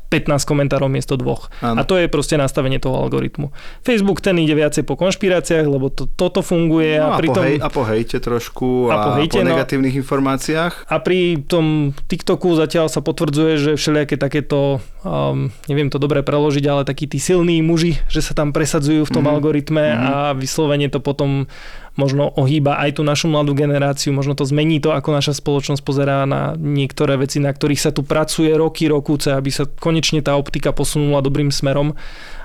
15 0.07 0.47
komentárov 0.47 0.87
miesto 0.87 1.19
dvoch. 1.19 1.51
Ano. 1.59 1.79
A 1.79 1.81
to 1.83 1.99
je 1.99 2.07
proste 2.07 2.39
nastavenie 2.39 2.79
toho 2.79 2.95
algoritmu. 2.95 3.51
Facebook 3.83 4.23
ten 4.23 4.39
ide 4.39 4.55
viacej 4.55 4.87
po 4.87 4.95
konšpiráciách, 4.95 5.67
lebo 5.67 5.91
to, 5.91 6.07
toto 6.07 6.39
funguje. 6.39 6.95
No 6.95 7.11
a, 7.11 7.15
a, 7.15 7.19
pritom, 7.19 7.43
po 7.43 7.47
hej, 7.47 7.57
a 7.59 7.67
po 7.67 7.81
hejte 7.83 8.17
trošku 8.23 8.87
a, 8.87 8.95
a 8.95 8.95
po, 9.03 9.09
hejte, 9.19 9.39
po 9.39 9.43
no. 9.43 9.51
negatívnych 9.51 9.95
no, 9.95 9.99
informáciách. 10.01 10.73
A 10.87 10.95
pri 11.03 11.43
tom 11.43 11.91
TikToku 12.07 12.55
zatiaľ 12.55 12.87
sa 12.87 13.03
potvrdzuje, 13.03 13.53
že 13.59 13.71
všelijaké 13.75 14.15
takéto, 14.15 14.79
um, 15.03 15.51
neviem 15.67 15.91
to 15.91 15.99
dobre 15.99 16.23
preložiť, 16.23 16.63
ale 16.71 16.87
takí 16.87 17.05
tí 17.11 17.19
silní 17.19 17.59
muži, 17.59 17.99
že 18.07 18.23
sa 18.23 18.31
tam 18.31 18.55
presadzujú 18.55 19.03
v 19.03 19.11
tom 19.11 19.27
mm-hmm. 19.27 19.35
algoritme 19.35 19.83
mm-hmm. 19.83 20.07
a 20.07 20.15
vyslovene 20.33 20.87
to 20.87 21.03
potom 21.03 21.51
možno 21.97 22.29
ohýba 22.37 22.77
aj 22.77 22.97
tú 22.97 23.01
našu 23.01 23.27
mladú 23.27 23.57
generáciu, 23.57 24.13
možno 24.13 24.37
to 24.37 24.45
zmení 24.45 24.77
to, 24.77 24.93
ako 24.93 25.11
naša 25.11 25.33
spoločnosť 25.35 25.81
pozerá 25.81 26.23
na 26.29 26.53
niektoré 26.53 27.17
veci, 27.17 27.41
na 27.41 27.49
ktorých 27.49 27.81
sa 27.81 27.91
tu 27.91 28.05
pracuje 28.05 28.53
roky, 28.53 28.85
rokúce, 28.85 29.33
aby 29.33 29.49
sa 29.49 29.65
konečne 29.65 30.21
tá 30.21 30.37
optika 30.37 30.69
posunula 30.71 31.25
dobrým 31.25 31.49
smerom. 31.49 31.97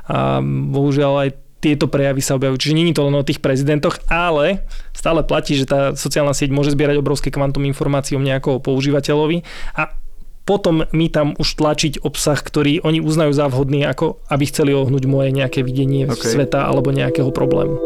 A 0.08 0.40
bohužiaľ 0.42 1.28
aj 1.28 1.30
tieto 1.62 1.86
prejavy 1.86 2.18
sa 2.18 2.34
objavujú. 2.34 2.58
Čiže 2.58 2.74
je 2.74 2.96
to 2.98 3.06
len 3.06 3.14
o 3.14 3.22
tých 3.22 3.38
prezidentoch, 3.38 4.02
ale 4.10 4.66
stále 4.90 5.22
platí, 5.22 5.54
že 5.54 5.70
tá 5.70 5.94
sociálna 5.94 6.34
sieť 6.34 6.50
môže 6.50 6.74
zbierať 6.74 6.98
obrovské 6.98 7.30
kvantum 7.30 7.62
informácií 7.62 8.18
o 8.18 8.24
nejakého 8.24 8.58
používateľovi 8.58 9.46
a 9.78 9.94
potom 10.42 10.82
mi 10.90 11.06
tam 11.06 11.38
už 11.38 11.54
tlačiť 11.54 12.02
obsah, 12.02 12.34
ktorý 12.34 12.82
oni 12.82 12.98
uznajú 12.98 13.30
za 13.30 13.46
vhodný, 13.46 13.86
ako 13.86 14.18
aby 14.26 14.44
chceli 14.50 14.74
ohnúť 14.74 15.06
moje 15.06 15.30
nejaké 15.30 15.62
videnie 15.62 16.10
okay. 16.10 16.34
sveta 16.34 16.66
alebo 16.66 16.90
nejakého 16.90 17.30
problému. 17.30 17.78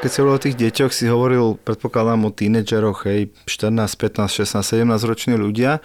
Keď 0.00 0.08
si 0.08 0.18
hovoril 0.24 0.40
o 0.40 0.44
tých 0.48 0.56
deťoch, 0.56 0.92
si 0.96 1.04
hovoril, 1.12 1.44
predpokladám, 1.60 2.24
o 2.24 2.32
tínedžeroch, 2.32 3.04
hej, 3.04 3.36
14, 3.44 4.00
15, 4.00 4.32
16, 4.32 4.88
17 4.88 5.04
roční 5.04 5.36
ľudia. 5.36 5.84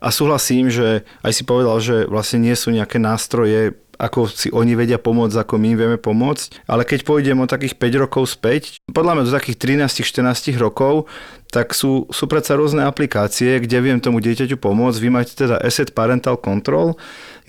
A 0.00 0.08
súhlasím, 0.08 0.72
že 0.72 1.04
aj 1.20 1.32
si 1.36 1.42
povedal, 1.44 1.76
že 1.80 2.08
vlastne 2.08 2.40
nie 2.40 2.56
sú 2.56 2.72
nejaké 2.72 2.96
nástroje, 2.96 3.76
ako 4.00 4.32
si 4.32 4.48
oni 4.48 4.72
vedia 4.72 4.96
pomôcť, 4.96 5.44
ako 5.44 5.60
my 5.60 5.76
vieme 5.76 5.98
pomôcť. 6.00 6.64
Ale 6.64 6.88
keď 6.88 7.04
pôjdem 7.04 7.36
o 7.44 7.50
takých 7.50 7.76
5 7.76 8.02
rokov 8.08 8.32
späť, 8.32 8.80
podľa 8.88 9.20
mňa 9.20 9.24
do 9.28 9.36
takých 9.36 9.60
13-14 9.92 10.56
rokov, 10.56 11.04
tak 11.52 11.76
sú, 11.76 12.08
sú 12.08 12.24
predsa 12.24 12.56
rôzne 12.56 12.88
aplikácie, 12.88 13.60
kde 13.60 13.76
viem 13.84 14.00
tomu 14.00 14.24
dieťaťu 14.24 14.56
pomôcť. 14.56 14.98
Vy 15.04 15.08
máte 15.12 15.36
teda 15.36 15.60
Asset 15.60 15.92
Parental 15.92 16.40
Control, 16.40 16.96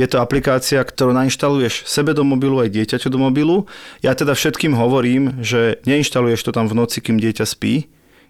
je 0.02 0.10
to 0.10 0.18
aplikácia, 0.18 0.82
ktorú 0.82 1.14
nainštaluješ 1.14 1.86
sebe 1.86 2.18
do 2.18 2.26
mobilu 2.26 2.58
aj 2.58 2.74
dieťaťu 2.74 3.08
do 3.14 3.22
mobilu. 3.22 3.70
Ja 4.02 4.18
teda 4.18 4.34
všetkým 4.34 4.74
hovorím, 4.74 5.40
že 5.46 5.78
neinštaluješ 5.86 6.42
to 6.42 6.52
tam 6.52 6.66
v 6.66 6.74
noci, 6.74 7.06
kým 7.06 7.22
dieťa 7.22 7.46
spí, 7.46 7.86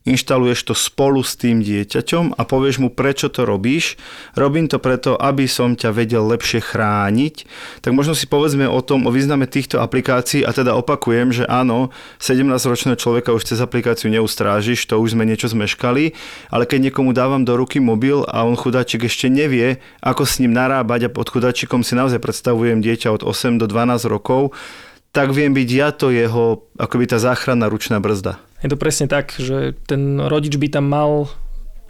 inštaluješ 0.05 0.59
to 0.65 0.73
spolu 0.73 1.21
s 1.21 1.37
tým 1.37 1.61
dieťaťom 1.61 2.37
a 2.37 2.41
povieš 2.41 2.81
mu, 2.81 2.89
prečo 2.89 3.29
to 3.29 3.45
robíš. 3.45 4.01
Robím 4.33 4.65
to 4.65 4.81
preto, 4.81 5.13
aby 5.13 5.45
som 5.45 5.77
ťa 5.77 5.93
vedel 5.93 6.25
lepšie 6.25 6.61
chrániť. 6.61 7.45
Tak 7.85 7.91
možno 7.93 8.17
si 8.17 8.25
povedzme 8.25 8.65
o 8.65 8.81
tom, 8.81 9.05
o 9.05 9.13
význame 9.13 9.45
týchto 9.45 9.77
aplikácií 9.77 10.41
a 10.41 10.49
teda 10.49 10.73
opakujem, 10.73 11.29
že 11.29 11.43
áno, 11.45 11.93
17-ročného 12.17 12.97
človeka 12.97 13.33
už 13.33 13.45
cez 13.45 13.61
aplikáciu 13.61 14.09
neustrážiš, 14.09 14.89
to 14.89 14.97
už 14.97 15.13
sme 15.13 15.27
niečo 15.27 15.51
zmeškali, 15.51 16.17
ale 16.49 16.63
keď 16.65 16.89
niekomu 16.89 17.13
dávam 17.13 17.45
do 17.45 17.53
ruky 17.53 17.77
mobil 17.77 18.25
a 18.25 18.41
on 18.41 18.57
chudáčik 18.57 19.05
ešte 19.05 19.29
nevie, 19.29 19.77
ako 20.01 20.25
s 20.25 20.41
ním 20.41 20.53
narábať 20.57 21.07
a 21.07 21.13
pod 21.13 21.29
chudáčikom 21.29 21.85
si 21.85 21.93
naozaj 21.93 22.17
predstavujem 22.17 22.81
dieťa 22.81 23.13
od 23.13 23.21
8 23.21 23.61
do 23.61 23.69
12 23.69 24.09
rokov, 24.09 24.57
tak 25.11 25.35
viem 25.35 25.51
byť 25.51 25.69
ja 25.69 25.91
to 25.91 26.07
jeho, 26.07 26.65
akoby 26.79 27.05
tá 27.05 27.19
záchranná 27.19 27.67
ručná 27.67 27.99
brzda. 27.99 28.39
Je 28.61 28.69
to 28.69 28.77
presne 28.77 29.09
tak, 29.09 29.33
že 29.41 29.73
ten 29.89 30.21
rodič 30.21 30.53
by 30.55 30.67
tam 30.69 30.85
mal 30.85 31.29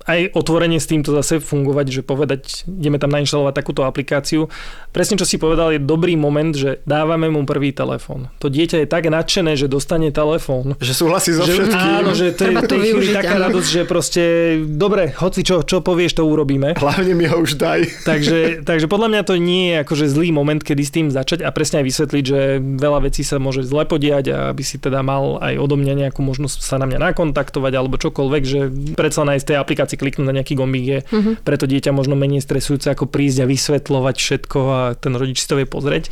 aj 0.06 0.34
otvorenie 0.38 0.78
s 0.78 0.90
týmto 0.90 1.14
zase 1.16 1.42
fungovať, 1.42 1.86
že 1.90 2.02
povedať, 2.06 2.68
ideme 2.68 3.02
tam 3.02 3.14
nainštalovať 3.14 3.54
takúto 3.54 3.82
aplikáciu. 3.86 4.48
Presne 4.92 5.18
čo 5.18 5.26
si 5.26 5.42
povedal, 5.42 5.76
je 5.76 5.82
dobrý 5.82 6.18
moment, 6.20 6.54
že 6.54 6.84
dávame 6.86 7.32
mu 7.32 7.44
prvý 7.48 7.72
telefón. 7.74 8.30
To 8.44 8.52
dieťa 8.52 8.86
je 8.86 8.88
tak 8.88 9.08
nadšené, 9.08 9.58
že 9.58 9.72
dostane 9.72 10.14
telefón. 10.14 10.76
Že 10.78 10.94
súhlasí 10.94 11.32
so 11.34 11.48
že, 11.48 11.58
všetkým. 11.58 11.94
Áno, 12.04 12.12
že 12.14 12.36
to 12.36 12.44
je 12.46 12.56
to 12.68 12.76
chvíli 12.78 13.14
taká 13.16 13.38
áno. 13.40 13.46
radosť, 13.50 13.68
že 13.68 13.82
proste, 13.88 14.24
dobre, 14.68 15.16
hoci 15.18 15.42
čo, 15.42 15.64
čo 15.66 15.82
povieš, 15.82 16.20
to 16.20 16.24
urobíme. 16.28 16.78
Hlavne 16.78 17.14
mi 17.16 17.26
ho 17.26 17.42
už 17.42 17.58
daj. 17.58 17.88
takže, 18.10 18.68
takže 18.68 18.86
podľa 18.92 19.08
mňa 19.16 19.22
to 19.26 19.36
nie 19.40 19.74
je 19.74 19.76
akože 19.88 20.06
zlý 20.12 20.30
moment, 20.36 20.62
kedy 20.62 20.82
s 20.84 20.92
tým 20.92 21.08
začať 21.10 21.42
a 21.42 21.50
presne 21.50 21.82
aj 21.82 21.86
vysvetliť, 21.88 22.24
že 22.24 22.40
veľa 22.60 23.08
vecí 23.08 23.24
sa 23.26 23.40
môže 23.42 23.64
zle 23.64 23.88
podiať 23.88 24.26
a 24.34 24.38
aby 24.52 24.64
si 24.64 24.78
teda 24.78 25.02
mal 25.02 25.40
aj 25.40 25.56
odo 25.58 25.76
mňa 25.80 26.08
nejakú 26.08 26.22
možnosť 26.22 26.60
sa 26.62 26.76
na 26.78 26.86
mňa 26.86 27.12
nakontaktovať 27.12 27.74
alebo 27.74 27.96
čokoľvek, 27.98 28.44
že 28.44 28.60
predsa 28.96 29.24
z 29.24 29.46
tej 29.48 29.58
aplikácie 29.62 29.91
si 29.92 30.00
kliknúť 30.00 30.26
na 30.28 30.36
nejaký 30.40 30.56
gombík 30.56 30.86
je 30.88 31.00
uh-huh. 31.04 31.20
Mhm. 31.20 31.32
preto 31.44 31.68
dieťa 31.68 31.92
možno 31.92 32.16
menej 32.16 32.40
stresujúce 32.40 32.88
ako 32.96 33.12
prísť 33.12 33.44
a 33.44 33.50
vysvetľovať 33.50 34.16
všetko 34.16 34.60
a 34.72 34.80
ten 34.96 35.14
rodič 35.14 35.44
si 35.44 35.48
to 35.48 35.60
vie 35.60 35.68
pozrieť. 35.68 36.08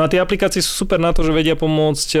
No 0.00 0.04
a 0.04 0.10
tie 0.10 0.18
aplikácie 0.18 0.64
sú 0.64 0.84
super 0.84 0.96
na 0.96 1.12
to, 1.12 1.20
že 1.22 1.36
vedia 1.36 1.54
pomôcť 1.54 2.08
e, 2.16 2.20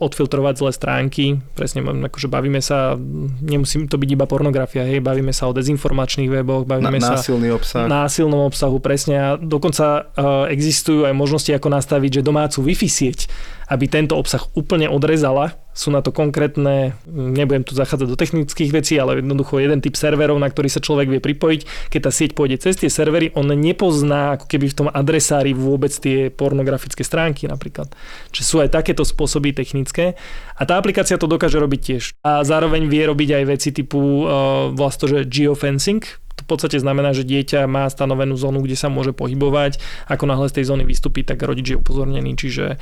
odfiltrovať 0.00 0.54
zlé 0.62 0.70
stránky. 0.72 1.24
Presne, 1.52 1.84
akože 1.84 2.32
bavíme 2.32 2.64
sa, 2.64 2.96
nemusí 3.44 3.76
to 3.86 4.00
byť 4.00 4.10
iba 4.16 4.24
pornografia, 4.24 4.86
hej, 4.88 5.04
bavíme 5.04 5.34
sa 5.36 5.50
o 5.50 5.52
dezinformačných 5.52 6.30
weboch, 6.32 6.64
bavíme 6.64 6.96
na, 6.96 7.18
násilný 7.18 7.52
sa 7.52 7.56
obsah. 7.58 7.84
násilnom 7.86 8.42
obsahu, 8.48 8.80
presne. 8.80 9.14
A 9.16 9.28
dokonca 9.36 10.08
uh, 10.14 10.48
existujú 10.48 11.04
aj 11.04 11.14
možnosti, 11.14 11.50
ako 11.52 11.68
nastaviť, 11.68 12.20
že 12.20 12.26
domácu 12.26 12.58
Wi-Fi 12.62 12.88
sieť 12.88 13.20
aby 13.66 13.84
tento 13.90 14.14
obsah 14.14 14.42
úplne 14.54 14.86
odrezala. 14.86 15.58
Sú 15.76 15.92
na 15.92 16.00
to 16.00 16.08
konkrétne, 16.08 16.96
nebudem 17.04 17.60
tu 17.60 17.76
zachádzať 17.76 18.08
do 18.08 18.16
technických 18.16 18.70
vecí, 18.72 18.96
ale 18.96 19.20
jednoducho 19.20 19.60
jeden 19.60 19.84
typ 19.84 19.92
serverov, 19.92 20.40
na 20.40 20.48
ktorý 20.48 20.72
sa 20.72 20.80
človek 20.80 21.12
vie 21.12 21.20
pripojiť. 21.20 21.92
Keď 21.92 22.00
tá 22.00 22.10
sieť 22.14 22.32
pôjde 22.32 22.56
cez 22.56 22.80
tie 22.80 22.88
servery, 22.88 23.28
on 23.36 23.52
nepozná 23.52 24.40
ako 24.40 24.48
keby 24.48 24.72
v 24.72 24.76
tom 24.80 24.88
adresári 24.88 25.52
vôbec 25.52 25.92
tie 25.92 26.32
pornografické 26.32 27.04
stránky 27.04 27.44
napríklad. 27.44 27.92
Čiže 28.32 28.44
sú 28.48 28.56
aj 28.64 28.72
takéto 28.72 29.04
spôsoby 29.04 29.52
technické. 29.52 30.16
A 30.56 30.64
tá 30.64 30.80
aplikácia 30.80 31.20
to 31.20 31.28
dokáže 31.28 31.60
robiť 31.60 31.80
tiež. 31.82 32.02
A 32.24 32.40
zároveň 32.40 32.88
vie 32.88 33.04
robiť 33.04 33.36
aj 33.36 33.44
veci 33.44 33.70
typu 33.76 34.24
uh, 34.24 34.72
vlastne, 34.72 35.12
že 35.12 35.28
geofencing, 35.28 36.25
to 36.36 36.44
v 36.44 36.48
podstate 36.52 36.76
znamená, 36.76 37.16
že 37.16 37.24
dieťa 37.24 37.64
má 37.64 37.88
stanovenú 37.88 38.36
zónu, 38.36 38.60
kde 38.60 38.76
sa 38.76 38.92
môže 38.92 39.16
pohybovať. 39.16 39.80
Ako 40.04 40.28
náhle 40.28 40.52
z 40.52 40.60
tej 40.60 40.64
zóny 40.68 40.84
vystúpi, 40.84 41.24
tak 41.24 41.40
rodič 41.40 41.72
je 41.72 41.80
upozornený, 41.80 42.36
čiže 42.36 42.76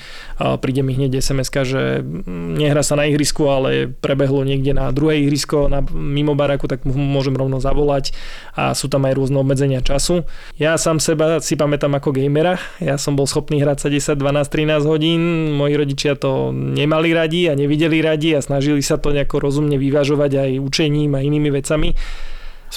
príde 0.59 0.83
mi 0.83 0.99
hneď 0.99 1.23
sms 1.23 1.55
že 1.63 2.03
nehrá 2.27 2.83
sa 2.83 2.99
na 2.99 3.07
ihrisku, 3.07 3.47
ale 3.47 3.87
prebehlo 3.87 4.43
niekde 4.43 4.75
na 4.75 4.91
druhé 4.91 5.23
ihrisko, 5.23 5.71
na, 5.71 5.87
mimo 5.87 6.35
baraku, 6.35 6.67
tak 6.67 6.83
mu 6.83 6.99
môžem 6.99 7.39
rovno 7.39 7.63
zavolať 7.63 8.11
a 8.59 8.75
sú 8.75 8.91
tam 8.91 9.07
aj 9.07 9.15
rôzne 9.15 9.39
obmedzenia 9.39 9.79
času. 9.87 10.27
Ja 10.59 10.75
sám 10.75 10.99
seba 10.99 11.39
si 11.39 11.55
pamätám 11.55 11.95
ako 11.95 12.11
gamera, 12.11 12.59
ja 12.83 12.99
som 12.99 13.15
bol 13.15 13.31
schopný 13.31 13.63
hrať 13.63 13.87
sa 13.87 13.89
10, 13.89 14.19
12, 14.19 14.51
13 14.51 14.83
hodín, 14.83 15.23
moji 15.55 15.79
rodičia 15.79 16.19
to 16.19 16.51
nemali 16.51 17.15
radi 17.15 17.47
a 17.47 17.55
nevideli 17.55 18.03
radi 18.03 18.35
a 18.35 18.43
snažili 18.43 18.83
sa 18.83 18.99
to 18.99 19.15
nejako 19.15 19.39
rozumne 19.39 19.79
vyvažovať 19.79 20.33
aj 20.43 20.51
učením 20.59 21.15
a 21.15 21.23
inými 21.23 21.55
vecami 21.55 21.95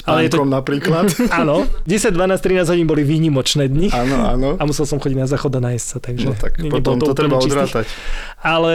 Ale 0.06 0.28
je 0.28 0.30
to- 0.30 0.46
napríklad. 0.46 1.10
Áno, 1.42 1.66
10, 1.86 2.14
12, 2.14 2.38
13 2.38 2.70
hodín 2.70 2.86
boli 2.86 3.02
výnimočné 3.02 3.66
dni. 3.66 3.88
Áno, 3.90 4.16
áno. 4.22 4.48
A 4.58 4.62
musel 4.68 4.86
som 4.86 5.02
chodiť 5.02 5.18
na 5.18 5.26
záchod 5.26 5.50
a 5.56 5.60
nájsť 5.64 5.86
sa, 5.86 5.98
takže... 5.98 6.26
No 6.28 6.38
tak 6.38 6.60
potom 6.60 6.94
nebolo 6.94 7.10
to 7.10 7.14
treba 7.16 7.36
úplne 7.38 7.46
čistý. 7.48 7.58
odrátať. 7.58 7.86
Ale 8.38 8.74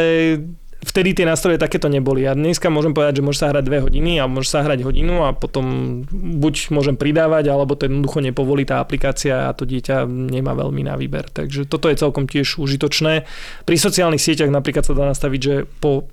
vtedy 0.83 1.15
tie 1.15 1.25
nástroje 1.25 1.55
takéto 1.55 1.87
neboli. 1.87 2.27
A 2.27 2.35
dneska 2.35 2.67
môžem 2.67 2.91
povedať, 2.91 3.23
že 3.23 3.25
môže 3.25 3.39
sa 3.39 3.49
hrať 3.49 3.63
dve 3.63 3.79
hodiny 3.87 4.19
a 4.19 4.27
môže 4.27 4.51
sa 4.51 4.61
hrať 4.67 4.83
hodinu 4.83 5.23
a 5.23 5.31
potom 5.31 5.65
buď 6.11 6.69
môžem 6.75 6.99
pridávať, 6.99 7.49
alebo 7.49 7.79
to 7.79 7.87
jednoducho 7.87 8.19
nepovolí 8.19 8.67
tá 8.67 8.83
aplikácia 8.83 9.47
a 9.47 9.55
to 9.55 9.63
dieťa 9.63 10.03
nemá 10.05 10.51
veľmi 10.53 10.83
na 10.83 10.99
výber. 10.99 11.31
Takže 11.31 11.65
toto 11.71 11.87
je 11.87 11.95
celkom 11.95 12.27
tiež 12.27 12.59
užitočné. 12.59 13.23
Pri 13.63 13.75
sociálnych 13.79 14.21
sieťach 14.21 14.51
napríklad 14.51 14.83
sa 14.83 14.93
dá 14.93 15.07
nastaviť, 15.07 15.39
že 15.39 15.55
po 15.79 16.11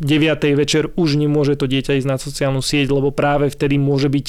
9. 0.00 0.56
večer 0.56 0.88
už 0.96 1.20
nemôže 1.20 1.58
to 1.58 1.68
dieťa 1.68 2.00
ísť 2.00 2.08
na 2.08 2.16
sociálnu 2.16 2.64
sieť, 2.64 2.88
lebo 2.88 3.12
práve 3.12 3.52
vtedy 3.52 3.76
môže 3.76 4.08
byť 4.08 4.28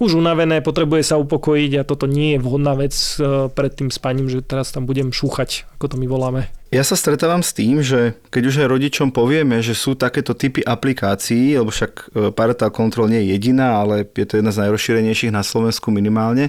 už 0.00 0.16
unavené, 0.16 0.64
potrebuje 0.64 1.04
sa 1.04 1.20
upokojiť 1.20 1.72
a 1.78 1.86
toto 1.86 2.08
nie 2.08 2.36
je 2.36 2.38
vhodná 2.40 2.72
vec 2.72 2.94
e, 2.94 3.48
pred 3.52 3.72
tým 3.72 3.92
spaním, 3.92 4.32
že 4.32 4.40
teraz 4.40 4.72
tam 4.72 4.88
budem 4.88 5.12
šúchať, 5.12 5.68
ako 5.78 5.92
to 5.92 5.96
my 6.00 6.06
voláme. 6.08 6.40
Ja 6.72 6.80
sa 6.88 6.96
stretávam 6.96 7.44
s 7.44 7.52
tým, 7.52 7.84
že 7.84 8.16
keď 8.32 8.42
už 8.48 8.54
aj 8.64 8.72
rodičom 8.72 9.08
povieme, 9.12 9.60
že 9.60 9.76
sú 9.76 9.92
takéto 9.92 10.32
typy 10.32 10.64
aplikácií, 10.64 11.60
lebo 11.60 11.68
však 11.68 11.92
e, 11.92 12.32
Parental 12.32 12.72
Control 12.72 13.12
nie 13.12 13.20
je 13.28 13.36
jediná, 13.36 13.84
ale 13.84 14.08
je 14.08 14.24
to 14.24 14.40
jedna 14.40 14.50
z 14.50 14.64
najrozšírenejších 14.64 15.34
na 15.36 15.44
Slovensku 15.44 15.92
minimálne, 15.92 16.48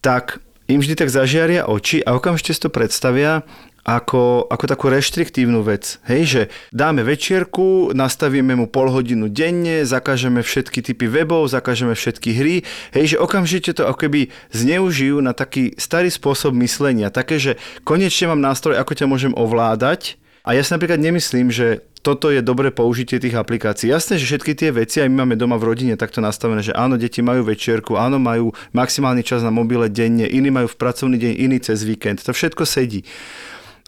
tak 0.00 0.40
im 0.64 0.80
vždy 0.80 0.96
tak 0.96 1.12
zažiaria 1.12 1.68
oči 1.68 2.00
a 2.00 2.16
okamžite 2.16 2.56
si 2.56 2.60
to 2.64 2.72
predstavia 2.72 3.44
ako, 3.84 4.48
ako 4.48 4.64
takú 4.64 4.88
reštriktívnu 4.88 5.60
vec. 5.60 6.00
Hej, 6.08 6.22
že 6.24 6.42
dáme 6.72 7.04
večierku, 7.04 7.92
nastavíme 7.92 8.56
mu 8.56 8.64
pol 8.64 8.88
hodinu 8.88 9.28
denne, 9.28 9.84
zakážeme 9.84 10.40
všetky 10.40 10.80
typy 10.80 11.04
webov, 11.04 11.52
zakážeme 11.52 11.92
všetky 11.92 12.30
hry. 12.32 12.56
Hej, 12.96 13.14
že 13.14 13.20
okamžite 13.20 13.76
to 13.76 13.84
ako 13.84 14.08
keby 14.08 14.32
zneužijú 14.56 15.20
na 15.20 15.36
taký 15.36 15.76
starý 15.76 16.08
spôsob 16.08 16.56
myslenia. 16.64 17.12
Také, 17.12 17.36
že 17.36 17.52
konečne 17.84 18.32
mám 18.32 18.40
nástroj, 18.40 18.80
ako 18.80 18.96
ťa 18.96 19.06
môžem 19.06 19.32
ovládať. 19.36 20.16
A 20.44 20.52
ja 20.56 20.60
si 20.64 20.72
napríklad 20.76 21.00
nemyslím, 21.00 21.48
že 21.48 21.84
toto 22.04 22.28
je 22.28 22.44
dobré 22.44 22.68
použitie 22.68 23.16
tých 23.16 23.32
aplikácií. 23.32 23.88
Jasné, 23.88 24.20
že 24.20 24.28
všetky 24.28 24.52
tie 24.52 24.68
veci, 24.76 25.00
aj 25.00 25.08
my 25.08 25.24
máme 25.24 25.40
doma 25.40 25.56
v 25.56 25.72
rodine 25.72 25.96
takto 25.96 26.20
nastavené, 26.20 26.60
že 26.60 26.76
áno, 26.76 27.00
deti 27.00 27.24
majú 27.24 27.48
večierku, 27.48 27.96
áno, 27.96 28.20
majú 28.20 28.52
maximálny 28.76 29.24
čas 29.24 29.40
na 29.40 29.48
mobile 29.48 29.88
denne, 29.88 30.28
iní 30.28 30.52
majú 30.52 30.68
v 30.68 30.76
pracovný 30.76 31.16
deň, 31.16 31.32
iný 31.40 31.64
cez 31.64 31.80
víkend. 31.80 32.20
To 32.28 32.36
všetko 32.36 32.68
sedí. 32.68 33.08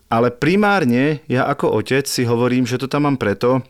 Ale 0.07 0.31
primárne 0.31 1.21
ja 1.27 1.51
ako 1.51 1.83
otec 1.83 2.07
si 2.07 2.23
hovorím, 2.23 2.63
že 2.63 2.79
to 2.79 2.87
tam 2.87 3.11
mám 3.11 3.19
preto, 3.19 3.67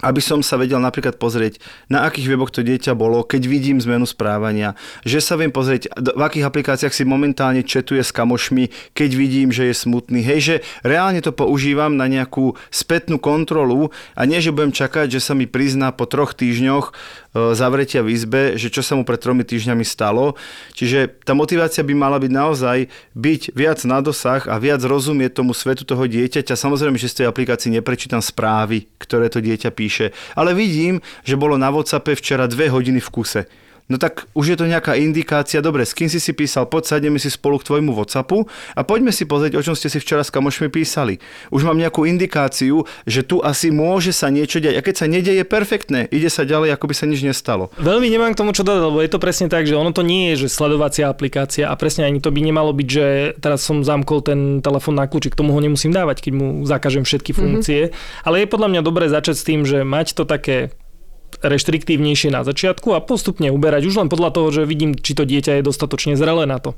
aby 0.00 0.20
som 0.20 0.40
sa 0.40 0.56
vedel 0.56 0.80
napríklad 0.80 1.20
pozrieť, 1.20 1.60
na 1.92 2.08
akých 2.08 2.28
weboch 2.32 2.52
to 2.52 2.64
dieťa 2.64 2.96
bolo, 2.96 3.24
keď 3.24 3.42
vidím 3.46 3.78
zmenu 3.80 4.04
správania, 4.08 4.76
že 5.04 5.20
sa 5.20 5.36
viem 5.36 5.52
pozrieť, 5.52 5.92
v 5.96 6.22
akých 6.22 6.48
aplikáciách 6.48 6.92
si 6.92 7.04
momentálne 7.04 7.64
četuje 7.64 8.00
s 8.00 8.12
kamošmi, 8.12 8.92
keď 8.96 9.10
vidím, 9.14 9.48
že 9.52 9.70
je 9.70 9.74
smutný. 9.76 10.20
Hej, 10.24 10.40
že 10.40 10.54
reálne 10.84 11.20
to 11.20 11.32
používam 11.32 11.94
na 11.94 12.08
nejakú 12.08 12.56
spätnú 12.72 13.20
kontrolu 13.20 13.92
a 14.16 14.24
nie, 14.24 14.40
že 14.40 14.52
budem 14.52 14.72
čakať, 14.72 15.12
že 15.12 15.20
sa 15.20 15.32
mi 15.36 15.44
prizná 15.44 15.92
po 15.92 16.08
troch 16.08 16.32
týždňoch 16.32 16.90
e, 16.90 16.92
zavretia 17.54 18.00
v 18.00 18.12
izbe, 18.16 18.42
že 18.56 18.72
čo 18.72 18.80
sa 18.80 18.96
mu 18.96 19.04
pred 19.04 19.20
tromi 19.20 19.44
týždňami 19.44 19.84
stalo. 19.84 20.34
Čiže 20.72 21.22
tá 21.22 21.36
motivácia 21.36 21.84
by 21.84 21.94
mala 21.94 22.16
byť 22.16 22.32
naozaj 22.32 22.78
byť 23.12 23.42
viac 23.52 23.78
na 23.84 24.00
dosah 24.00 24.42
a 24.48 24.56
viac 24.56 24.80
rozumieť 24.80 25.40
tomu 25.40 25.52
svetu 25.52 25.84
toho 25.84 26.08
dieťaťa. 26.08 26.56
Samozrejme, 26.56 26.96
že 26.96 27.12
z 27.12 27.24
tej 27.24 27.26
aplikácii 27.28 27.74
neprečítam 27.74 28.24
správy, 28.24 28.88
ktoré 28.96 29.28
to 29.28 29.44
dieťa 29.44 29.70
píše, 29.74 29.89
ale 30.36 30.54
vidím, 30.54 31.00
že 31.26 31.36
bolo 31.36 31.58
na 31.58 31.70
WhatsAppe 31.70 32.14
včera 32.14 32.46
dve 32.46 32.70
hodiny 32.70 33.00
v 33.00 33.10
kuse. 33.10 33.42
No 33.90 33.98
tak 33.98 34.30
už 34.38 34.54
je 34.54 34.56
to 34.56 34.70
nejaká 34.70 34.94
indikácia, 34.94 35.58
dobre, 35.58 35.82
s 35.82 35.98
kým 35.98 36.06
si 36.06 36.22
si 36.22 36.30
písal, 36.30 36.70
poď 36.70 36.96
sadneme 36.96 37.18
si 37.18 37.26
spolu 37.26 37.58
k 37.58 37.66
tvojmu 37.66 37.90
Whatsappu 37.90 38.46
a 38.78 38.80
poďme 38.86 39.10
si 39.10 39.26
pozrieť, 39.26 39.58
o 39.58 39.64
čom 39.66 39.74
ste 39.74 39.90
si 39.90 39.98
včera 39.98 40.22
s 40.22 40.30
kamošmi 40.30 40.70
písali. 40.70 41.18
Už 41.50 41.66
mám 41.66 41.74
nejakú 41.74 42.06
indikáciu, 42.06 42.86
že 43.02 43.26
tu 43.26 43.42
asi 43.42 43.74
môže 43.74 44.14
sa 44.14 44.30
niečo 44.30 44.62
diať. 44.62 44.78
A 44.78 44.86
keď 44.86 44.94
sa 44.94 45.06
nedieje, 45.10 45.42
perfektné, 45.42 46.06
ide 46.14 46.30
sa 46.30 46.46
ďalej, 46.46 46.78
ako 46.78 46.86
by 46.86 46.94
sa 46.94 47.10
nič 47.10 47.26
nestalo. 47.26 47.74
Veľmi 47.82 48.06
nemám 48.06 48.30
k 48.30 48.38
tomu 48.38 48.54
čo 48.54 48.62
dodať, 48.62 48.82
lebo 48.86 49.02
je 49.02 49.10
to 49.10 49.18
presne 49.18 49.50
tak, 49.50 49.66
že 49.66 49.74
ono 49.74 49.90
to 49.90 50.06
nie 50.06 50.30
je, 50.32 50.46
že 50.46 50.54
sledovacia 50.54 51.10
aplikácia 51.10 51.66
a 51.66 51.74
presne 51.74 52.06
ani 52.06 52.22
to 52.22 52.30
by 52.30 52.38
nemalo 52.38 52.70
byť, 52.70 52.88
že 52.88 53.06
teraz 53.42 53.66
som 53.66 53.82
zamkol 53.82 54.22
ten 54.22 54.62
telefón 54.62 54.94
na 54.94 55.10
kľúčik, 55.10 55.34
tomu 55.34 55.50
ho 55.50 55.58
nemusím 55.58 55.90
dávať, 55.90 56.30
keď 56.30 56.32
mu 56.38 56.46
zakážem 56.62 57.02
všetky 57.02 57.34
funkcie. 57.34 57.90
Mm-hmm. 57.90 58.22
Ale 58.22 58.46
je 58.46 58.52
podľa 58.52 58.68
mňa 58.70 58.80
dobré 58.86 59.10
začať 59.10 59.34
s 59.34 59.46
tým, 59.46 59.66
že 59.66 59.82
mať 59.82 60.14
to 60.14 60.22
také 60.22 60.70
reštriktívnejšie 61.38 62.34
na 62.34 62.42
začiatku 62.42 62.90
a 62.96 63.04
postupne 63.04 63.48
uberať 63.54 63.86
už 63.86 63.94
len 64.02 64.08
podľa 64.10 64.30
toho, 64.34 64.48
že 64.50 64.62
vidím, 64.66 64.98
či 64.98 65.14
to 65.14 65.22
dieťa 65.22 65.60
je 65.60 65.66
dostatočne 65.66 66.18
zrelé 66.18 66.50
na 66.50 66.58
to. 66.58 66.74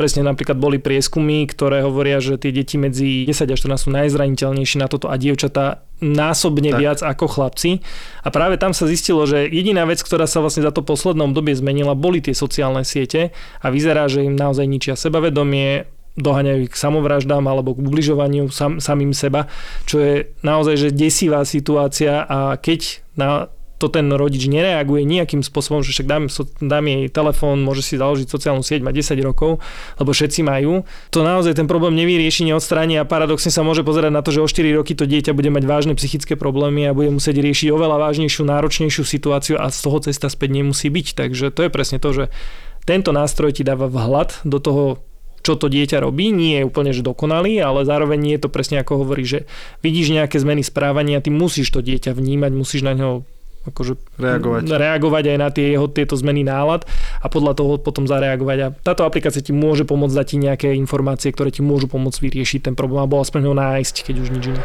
Presne 0.00 0.24
napríklad 0.24 0.56
boli 0.56 0.80
prieskumy, 0.80 1.44
ktoré 1.44 1.84
hovoria, 1.84 2.18
že 2.24 2.40
tie 2.40 2.54
deti 2.54 2.80
medzi 2.80 3.28
10 3.28 3.52
a 3.52 3.56
14 3.56 3.76
sú 3.76 3.88
najzraniteľnejšie 3.92 4.78
na 4.80 4.88
toto 4.88 5.12
a 5.12 5.20
dievčatá 5.20 5.84
násobne 6.00 6.72
Tak. 6.72 6.80
viac 6.80 6.98
ako 7.04 7.28
chlapci. 7.28 7.84
A 8.24 8.28
práve 8.32 8.56
tam 8.56 8.72
sa 8.72 8.88
zistilo, 8.88 9.28
že 9.28 9.44
jediná 9.46 9.84
vec, 9.84 10.00
ktorá 10.00 10.24
sa 10.24 10.40
vlastne 10.40 10.64
za 10.64 10.72
to 10.72 10.80
posledné 10.80 11.28
obdobie 11.28 11.52
zmenila, 11.52 11.92
boli 11.92 12.24
tie 12.24 12.32
sociálne 12.32 12.82
siete 12.88 13.36
a 13.60 13.68
vyzerá, 13.68 14.08
že 14.08 14.24
im 14.24 14.32
naozaj 14.32 14.64
ničia 14.64 14.96
sebavedomie, 14.96 15.84
doháňajú 16.18 16.66
ich 16.66 16.72
k 16.74 16.80
samovraždám 16.80 17.44
alebo 17.46 17.76
k 17.76 17.86
ubližovaniu 17.86 18.50
sam, 18.50 18.82
samým 18.82 19.14
seba, 19.14 19.46
čo 19.86 20.02
je 20.02 20.14
naozaj 20.42 20.74
že 20.76 20.88
desivá 20.90 21.46
situácia 21.46 22.26
a 22.26 22.58
keď 22.58 23.04
na 23.14 23.28
to 23.80 23.88
ten 23.88 24.12
rodič 24.12 24.44
nereaguje 24.44 25.08
nejakým 25.08 25.40
spôsobom, 25.40 25.80
že 25.80 25.96
však 25.96 26.06
dám, 26.06 26.28
dám 26.60 26.84
jej 26.84 27.08
telefón, 27.08 27.64
môže 27.64 27.80
si 27.80 27.96
založiť 27.96 28.28
sociálnu 28.28 28.60
sieť, 28.60 28.84
má 28.84 28.92
10 28.92 29.16
rokov, 29.24 29.64
lebo 29.96 30.12
všetci 30.12 30.44
majú, 30.44 30.84
to 31.08 31.24
naozaj 31.24 31.56
ten 31.56 31.64
problém 31.64 31.96
nevyrieši, 31.96 32.44
neodstráni 32.52 33.00
a 33.00 33.08
paradoxne 33.08 33.48
sa 33.48 33.64
môže 33.64 33.80
pozerať 33.80 34.12
na 34.12 34.20
to, 34.20 34.36
že 34.36 34.44
o 34.44 34.46
4 34.46 34.76
roky 34.76 34.92
to 34.92 35.08
dieťa 35.08 35.32
bude 35.32 35.48
mať 35.48 35.64
vážne 35.64 35.92
psychické 35.96 36.36
problémy 36.36 36.84
a 36.84 36.92
bude 36.92 37.08
musieť 37.08 37.40
riešiť 37.40 37.72
oveľa 37.72 37.96
vážnejšiu, 37.96 38.44
náročnejšiu 38.44 39.02
situáciu 39.08 39.56
a 39.56 39.72
z 39.72 39.80
toho 39.80 39.98
cesta 40.04 40.28
späť 40.28 40.60
nemusí 40.60 40.92
byť. 40.92 41.16
Takže 41.16 41.48
to 41.48 41.64
je 41.64 41.70
presne 41.72 41.96
to, 41.96 42.12
že 42.12 42.24
tento 42.84 43.16
nástroj 43.16 43.56
ti 43.56 43.64
dáva 43.64 43.88
vhľad 43.88 44.44
do 44.44 44.60
toho, 44.60 44.84
čo 45.40 45.56
to 45.56 45.72
dieťa 45.72 46.04
robí, 46.04 46.28
nie 46.28 46.60
je 46.60 46.68
úplne 46.68 46.92
že 46.92 47.00
dokonalý, 47.00 47.64
ale 47.64 47.88
zároveň 47.88 48.36
je 48.36 48.40
to 48.44 48.52
presne 48.52 48.76
ako 48.76 49.08
hovorí, 49.08 49.24
že 49.24 49.48
vidíš 49.80 50.12
nejaké 50.12 50.36
zmeny 50.36 50.60
správania, 50.60 51.24
ty 51.24 51.32
musíš 51.32 51.72
to 51.72 51.80
dieťa 51.80 52.12
vnímať, 52.12 52.52
musíš 52.52 52.84
na 52.84 52.92
ňo 52.92 53.24
akože 53.68 54.00
Reagovať. 54.16 54.62
reagovať 54.72 55.24
aj 55.36 55.38
na 55.38 55.48
tie 55.52 55.76
jeho 55.76 55.86
tieto 55.92 56.16
zmeny 56.16 56.44
nálad 56.46 56.88
a 57.20 57.26
podľa 57.28 57.52
toho 57.56 57.76
potom 57.76 58.08
zareagovať. 58.08 58.58
A 58.64 58.66
táto 58.72 59.04
aplikácia 59.04 59.44
ti 59.44 59.52
môže 59.52 59.84
pomôcť 59.84 60.16
dať 60.16 60.26
ti 60.26 60.36
nejaké 60.40 60.68
informácie, 60.76 61.28
ktoré 61.32 61.52
ti 61.52 61.60
môžu 61.60 61.86
pomôcť 61.88 62.18
vyriešiť 62.24 62.72
ten 62.72 62.74
problém 62.74 63.04
alebo 63.04 63.20
aspoň 63.20 63.52
ho 63.52 63.54
nájsť, 63.56 63.96
keď 64.08 64.14
už 64.20 64.28
nič 64.32 64.44
iné. 64.56 64.62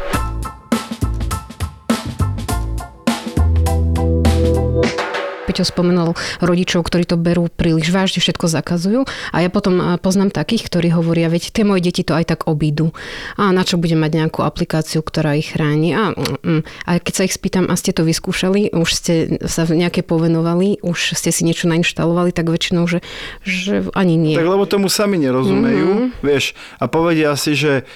Peťo 5.56 5.72
spomenul 5.72 6.12
rodičov, 6.44 6.84
ktorí 6.84 7.08
to 7.08 7.16
berú 7.16 7.48
príliš 7.48 7.88
vážne, 7.88 8.20
všetko 8.20 8.44
zakazujú. 8.44 9.08
A 9.32 9.40
ja 9.40 9.48
potom 9.48 9.80
a, 9.80 9.96
poznám 9.96 10.28
takých, 10.28 10.68
ktorí 10.68 10.92
hovoria, 10.92 11.32
veď 11.32 11.48
tie 11.48 11.64
moje 11.64 11.80
deti 11.88 12.04
to 12.04 12.12
aj 12.12 12.28
tak 12.28 12.40
obídu. 12.44 12.92
A 13.40 13.56
na 13.56 13.64
čo 13.64 13.80
budem 13.80 13.96
mať 13.96 14.20
nejakú 14.20 14.44
aplikáciu, 14.44 15.00
ktorá 15.00 15.32
ich 15.32 15.56
chráni. 15.56 15.96
A, 15.96 16.12
mm, 16.12 16.44
mm. 16.44 16.60
a 16.84 16.90
keď 17.00 17.14
sa 17.16 17.24
ich 17.24 17.32
spýtam, 17.32 17.72
a 17.72 17.74
ste 17.80 17.96
to 17.96 18.04
vyskúšali, 18.04 18.68
už 18.76 18.90
ste 18.92 19.40
sa 19.48 19.64
nejaké 19.64 20.04
povenovali, 20.04 20.84
už 20.84 21.16
ste 21.16 21.32
si 21.32 21.48
niečo 21.48 21.72
nainštalovali, 21.72 22.36
tak 22.36 22.52
väčšinou, 22.52 22.84
že, 22.84 23.00
že 23.40 23.88
ani 23.96 24.20
nie. 24.20 24.36
Tak 24.36 24.52
lebo 24.52 24.68
tomu 24.68 24.92
sami 24.92 25.16
nerozumejú, 25.16 25.88
mm-hmm. 25.88 26.20
vieš, 26.20 26.52
a 26.76 26.84
povedia 26.84 27.32
si, 27.40 27.56
že 27.56 27.88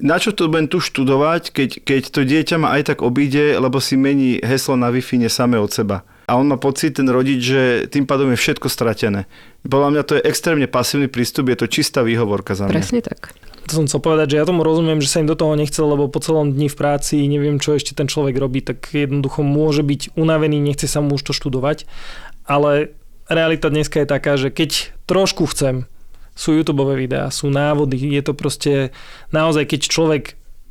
na 0.00 0.16
čo 0.16 0.32
to 0.32 0.48
budem 0.48 0.72
tu 0.72 0.80
študovať, 0.80 1.52
keď, 1.52 1.70
keď 1.84 2.02
to 2.08 2.20
dieťa 2.24 2.56
ma 2.56 2.72
aj 2.80 2.96
tak 2.96 2.98
obíde, 3.04 3.60
lebo 3.60 3.76
si 3.76 4.00
mení 4.00 4.40
heslo 4.40 4.80
na 4.80 4.88
Wi-Fi 4.88 5.28
samé 5.28 5.60
od 5.60 5.68
seba. 5.68 6.08
A 6.24 6.40
on 6.40 6.48
má 6.48 6.56
pocit, 6.56 6.96
ten 6.96 7.08
rodič, 7.08 7.40
že 7.44 7.62
tým 7.92 8.08
pádom 8.08 8.32
je 8.32 8.38
všetko 8.40 8.72
stratené. 8.72 9.28
Podľa 9.64 9.88
mňa 9.92 10.02
to 10.08 10.12
je 10.16 10.22
extrémne 10.24 10.64
pasívny 10.64 11.08
prístup, 11.08 11.52
je 11.52 11.58
to 11.60 11.66
čistá 11.68 12.00
výhovorka 12.00 12.56
za 12.56 12.68
mňa. 12.68 12.74
Presne 12.74 13.00
tak. 13.04 13.36
To 13.68 13.80
som 13.80 13.84
chcel 13.88 14.00
povedať, 14.04 14.36
že 14.36 14.38
ja 14.40 14.48
tomu 14.48 14.60
rozumiem, 14.60 15.00
že 15.00 15.08
sa 15.08 15.24
im 15.24 15.28
do 15.28 15.36
toho 15.36 15.56
nechcel, 15.56 15.88
lebo 15.88 16.12
po 16.12 16.20
celom 16.20 16.52
dni 16.52 16.68
v 16.68 16.76
práci 16.76 17.24
neviem, 17.24 17.56
čo 17.56 17.72
ešte 17.72 17.96
ten 17.96 18.08
človek 18.08 18.36
robí, 18.36 18.60
tak 18.60 18.92
jednoducho 18.92 19.40
môže 19.40 19.80
byť 19.80 20.16
unavený, 20.20 20.60
nechce 20.60 20.84
sa 20.84 21.00
mu 21.00 21.16
už 21.16 21.24
to 21.24 21.32
študovať. 21.32 21.88
Ale 22.44 22.92
realita 23.24 23.72
dneska 23.72 24.04
je 24.04 24.08
taká, 24.08 24.36
že 24.36 24.52
keď 24.52 24.92
trošku 25.08 25.48
chcem, 25.48 25.88
sú 26.36 26.52
YouTube 26.52 26.84
videá, 26.92 27.32
sú 27.32 27.48
návody, 27.48 27.96
je 27.96 28.22
to 28.26 28.36
proste 28.36 28.72
naozaj, 29.32 29.64
keď 29.64 29.80
človek 29.88 30.24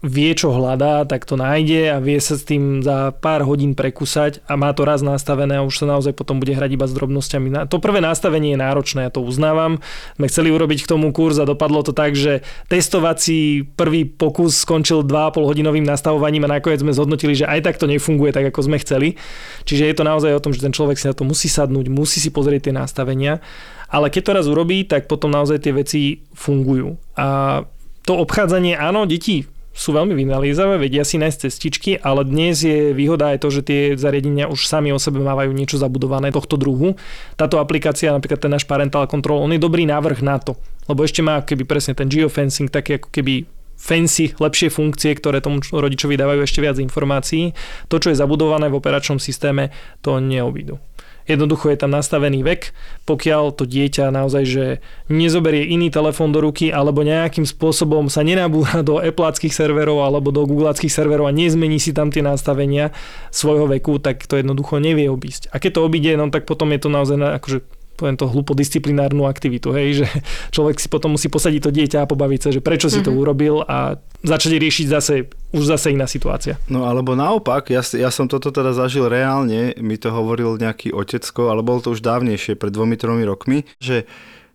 vie, 0.04 0.36
čo 0.36 0.52
hľadá, 0.52 1.08
tak 1.08 1.24
to 1.24 1.40
nájde 1.40 1.96
a 1.96 1.98
vie 2.04 2.20
sa 2.20 2.36
s 2.36 2.44
tým 2.44 2.84
za 2.84 3.16
pár 3.16 3.48
hodín 3.48 3.72
prekúsať 3.72 4.44
a 4.52 4.60
má 4.60 4.76
to 4.76 4.84
raz 4.84 5.00
nastavené 5.00 5.64
a 5.64 5.64
už 5.64 5.80
sa 5.80 5.88
naozaj 5.88 6.12
potom 6.12 6.44
bude 6.44 6.52
hrať 6.52 6.76
iba 6.76 6.84
s 6.84 6.92
drobnosťami. 6.92 7.72
To 7.72 7.80
prvé 7.80 8.04
nastavenie 8.04 8.52
je 8.54 8.60
náročné, 8.60 9.08
ja 9.08 9.12
to 9.16 9.24
uznávam. 9.24 9.80
Sme 10.20 10.28
chceli 10.28 10.52
urobiť 10.52 10.84
k 10.84 10.92
tomu 10.92 11.16
kurz 11.16 11.40
a 11.40 11.48
dopadlo 11.48 11.88
to 11.88 11.96
tak, 11.96 12.20
že 12.20 12.44
testovací 12.68 13.64
prvý 13.80 14.04
pokus 14.04 14.68
skončil 14.68 15.08
2,5 15.08 15.40
hodinovým 15.40 15.88
nastavovaním 15.88 16.52
a 16.52 16.60
nakoniec 16.60 16.84
sme 16.84 16.92
zhodnotili, 16.92 17.40
že 17.40 17.48
aj 17.48 17.64
tak 17.64 17.80
to 17.80 17.88
nefunguje 17.88 18.36
tak, 18.36 18.52
ako 18.52 18.60
sme 18.60 18.84
chceli. 18.84 19.16
Čiže 19.64 19.88
je 19.88 19.96
to 19.96 20.04
naozaj 20.04 20.36
o 20.36 20.44
tom, 20.44 20.52
že 20.52 20.60
ten 20.60 20.76
človek 20.76 21.00
si 21.00 21.08
na 21.08 21.16
to 21.16 21.24
musí 21.24 21.48
sadnúť, 21.48 21.88
musí 21.88 22.20
si 22.20 22.28
pozrieť 22.28 22.68
tie 22.68 22.74
nastavenia. 22.76 23.40
Ale 23.88 24.12
keď 24.12 24.22
to 24.28 24.36
raz 24.36 24.46
urobí, 24.52 24.84
tak 24.84 25.08
potom 25.08 25.32
naozaj 25.32 25.64
tie 25.64 25.72
veci 25.72 26.28
fungujú. 26.36 27.00
A 27.16 27.62
to 28.04 28.20
obchádzanie, 28.20 28.76
áno, 28.76 29.08
deti 29.08 29.53
sú 29.74 29.90
veľmi 29.92 30.14
vynaliezavé, 30.14 30.78
vedia 30.78 31.02
si 31.02 31.18
nájsť 31.18 31.50
cestičky, 31.50 31.92
ale 31.98 32.22
dnes 32.24 32.62
je 32.62 32.94
výhoda 32.94 33.34
aj 33.34 33.42
to, 33.42 33.50
že 33.50 33.62
tie 33.66 33.82
zariadenia 33.98 34.46
už 34.46 34.70
sami 34.70 34.94
o 34.94 35.02
sebe 35.02 35.18
mávajú 35.18 35.50
niečo 35.50 35.82
zabudované 35.82 36.30
tohto 36.30 36.62
druhu. 36.62 36.94
Táto 37.34 37.58
aplikácia, 37.58 38.14
napríklad 38.14 38.38
ten 38.38 38.54
náš 38.54 38.70
Parental 38.70 39.10
Control, 39.10 39.42
on 39.42 39.50
je 39.50 39.58
dobrý 39.58 39.90
návrh 39.90 40.22
na 40.22 40.38
to, 40.38 40.54
lebo 40.86 41.02
ešte 41.02 41.26
má 41.26 41.42
keby 41.42 41.66
presne 41.66 41.98
ten 41.98 42.06
geofencing, 42.06 42.70
také 42.70 43.02
ako 43.02 43.10
keby 43.10 43.50
fancy, 43.74 44.32
lepšie 44.38 44.70
funkcie, 44.70 45.12
ktoré 45.18 45.42
tomu 45.42 45.60
rodičovi 45.60 46.16
dávajú 46.16 46.46
ešte 46.46 46.62
viac 46.64 46.78
informácií. 46.80 47.52
To, 47.90 47.98
čo 47.98 48.14
je 48.14 48.20
zabudované 48.22 48.70
v 48.70 48.78
operačnom 48.80 49.18
systéme, 49.18 49.74
to 50.00 50.22
neobídu. 50.22 50.78
Jednoducho 51.24 51.72
je 51.72 51.78
tam 51.80 51.92
nastavený 51.92 52.44
vek, 52.44 52.76
pokiaľ 53.08 53.56
to 53.56 53.64
dieťa 53.64 54.12
naozaj, 54.12 54.44
že 54.44 54.66
nezoberie 55.08 55.72
iný 55.72 55.88
telefón 55.88 56.36
do 56.36 56.44
ruky 56.44 56.72
alebo 56.72 57.04
nejakým 57.04 57.48
spôsobom 57.48 58.12
sa 58.12 58.24
nenabúra 58.28 58.84
do 58.84 59.00
Appleckých 59.00 59.56
serverov 59.56 60.04
alebo 60.04 60.36
do 60.36 60.44
Googleckých 60.44 60.92
serverov 60.92 61.32
a 61.32 61.36
nezmení 61.36 61.80
si 61.80 61.96
tam 61.96 62.12
tie 62.12 62.26
nastavenia 62.26 62.92
svojho 63.32 63.72
veku, 63.72 64.00
tak 64.04 64.24
to 64.28 64.36
jednoducho 64.36 64.84
nevie 64.84 65.08
obísť. 65.08 65.52
A 65.52 65.60
keď 65.60 65.80
to 65.80 65.86
obíde, 65.88 66.12
no 66.20 66.28
tak 66.28 66.44
potom 66.44 66.72
je 66.76 66.80
to 66.82 66.90
naozaj 66.92 67.16
akože 67.20 67.83
poviem 67.94 68.18
to 68.18 68.26
hlupo 68.30 68.58
disciplinárnu 68.58 69.30
aktivitu, 69.30 69.70
hej, 69.74 70.04
že 70.04 70.08
človek 70.56 70.82
si 70.82 70.88
potom 70.90 71.14
musí 71.14 71.30
posadiť 71.30 71.62
to 71.62 71.72
dieťa 71.72 71.98
a 72.04 72.10
pobaviť 72.10 72.40
sa, 72.42 72.50
že 72.50 72.62
prečo 72.62 72.90
si 72.90 73.02
mm-hmm. 73.02 73.08
to 73.08 73.12
mhm. 73.14 73.20
urobil 73.22 73.56
a 73.64 73.98
začať 74.24 74.56
riešiť 74.58 74.88
zase, 74.88 75.14
už 75.52 75.64
zase 75.68 75.92
iná 75.92 76.08
situácia. 76.08 76.56
No 76.72 76.88
alebo 76.88 77.14
naopak, 77.14 77.70
ja, 77.70 77.84
ja 77.84 78.10
som 78.10 78.26
toto 78.26 78.50
teda 78.50 78.72
zažil 78.72 79.12
reálne, 79.12 79.76
mi 79.78 80.00
to 80.00 80.10
hovoril 80.10 80.56
nejaký 80.56 80.96
otecko, 80.96 81.52
ale 81.52 81.62
bolo 81.62 81.84
to 81.84 81.94
už 81.94 82.02
dávnejšie, 82.02 82.56
pred 82.56 82.72
dvomi, 82.72 82.96
tromi 82.96 83.28
rokmi, 83.28 83.68
že 83.84 84.08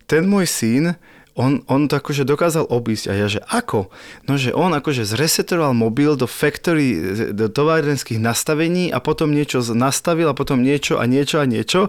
ten 0.09 0.25
môj 0.25 0.49
syn 0.49 0.97
on, 1.39 1.63
on 1.71 1.87
to 1.87 1.95
akože 1.95 2.27
dokázal 2.27 2.67
obísť 2.67 3.05
a 3.07 3.13
ja, 3.15 3.27
že 3.31 3.39
ako? 3.47 3.87
No, 4.27 4.35
že 4.35 4.51
on 4.51 4.75
akože 4.75 5.07
zresetoval 5.07 5.71
mobil 5.71 6.19
do 6.19 6.27
factory, 6.27 6.99
do 7.31 7.47
továrenských 7.47 8.19
nastavení 8.19 8.91
a 8.91 8.99
potom 8.99 9.31
niečo 9.31 9.63
nastavil 9.71 10.27
a 10.27 10.35
potom 10.35 10.59
niečo 10.59 10.99
a 10.99 11.07
niečo 11.07 11.39
a 11.39 11.47
niečo. 11.47 11.87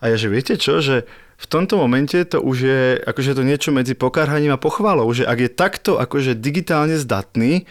A 0.00 0.08
ja, 0.08 0.16
že 0.16 0.32
viete 0.32 0.56
čo, 0.56 0.80
že 0.80 1.04
v 1.36 1.46
tomto 1.46 1.76
momente 1.76 2.16
to 2.24 2.40
už 2.40 2.56
je 2.56 2.82
akože 3.04 3.36
to 3.36 3.44
niečo 3.44 3.68
medzi 3.68 3.92
pokárhaním 3.92 4.56
a 4.56 4.62
pochválou, 4.62 5.12
že 5.12 5.28
ak 5.28 5.38
je 5.44 5.50
takto 5.52 6.00
akože 6.00 6.32
digitálne 6.32 6.96
zdatný, 6.96 7.68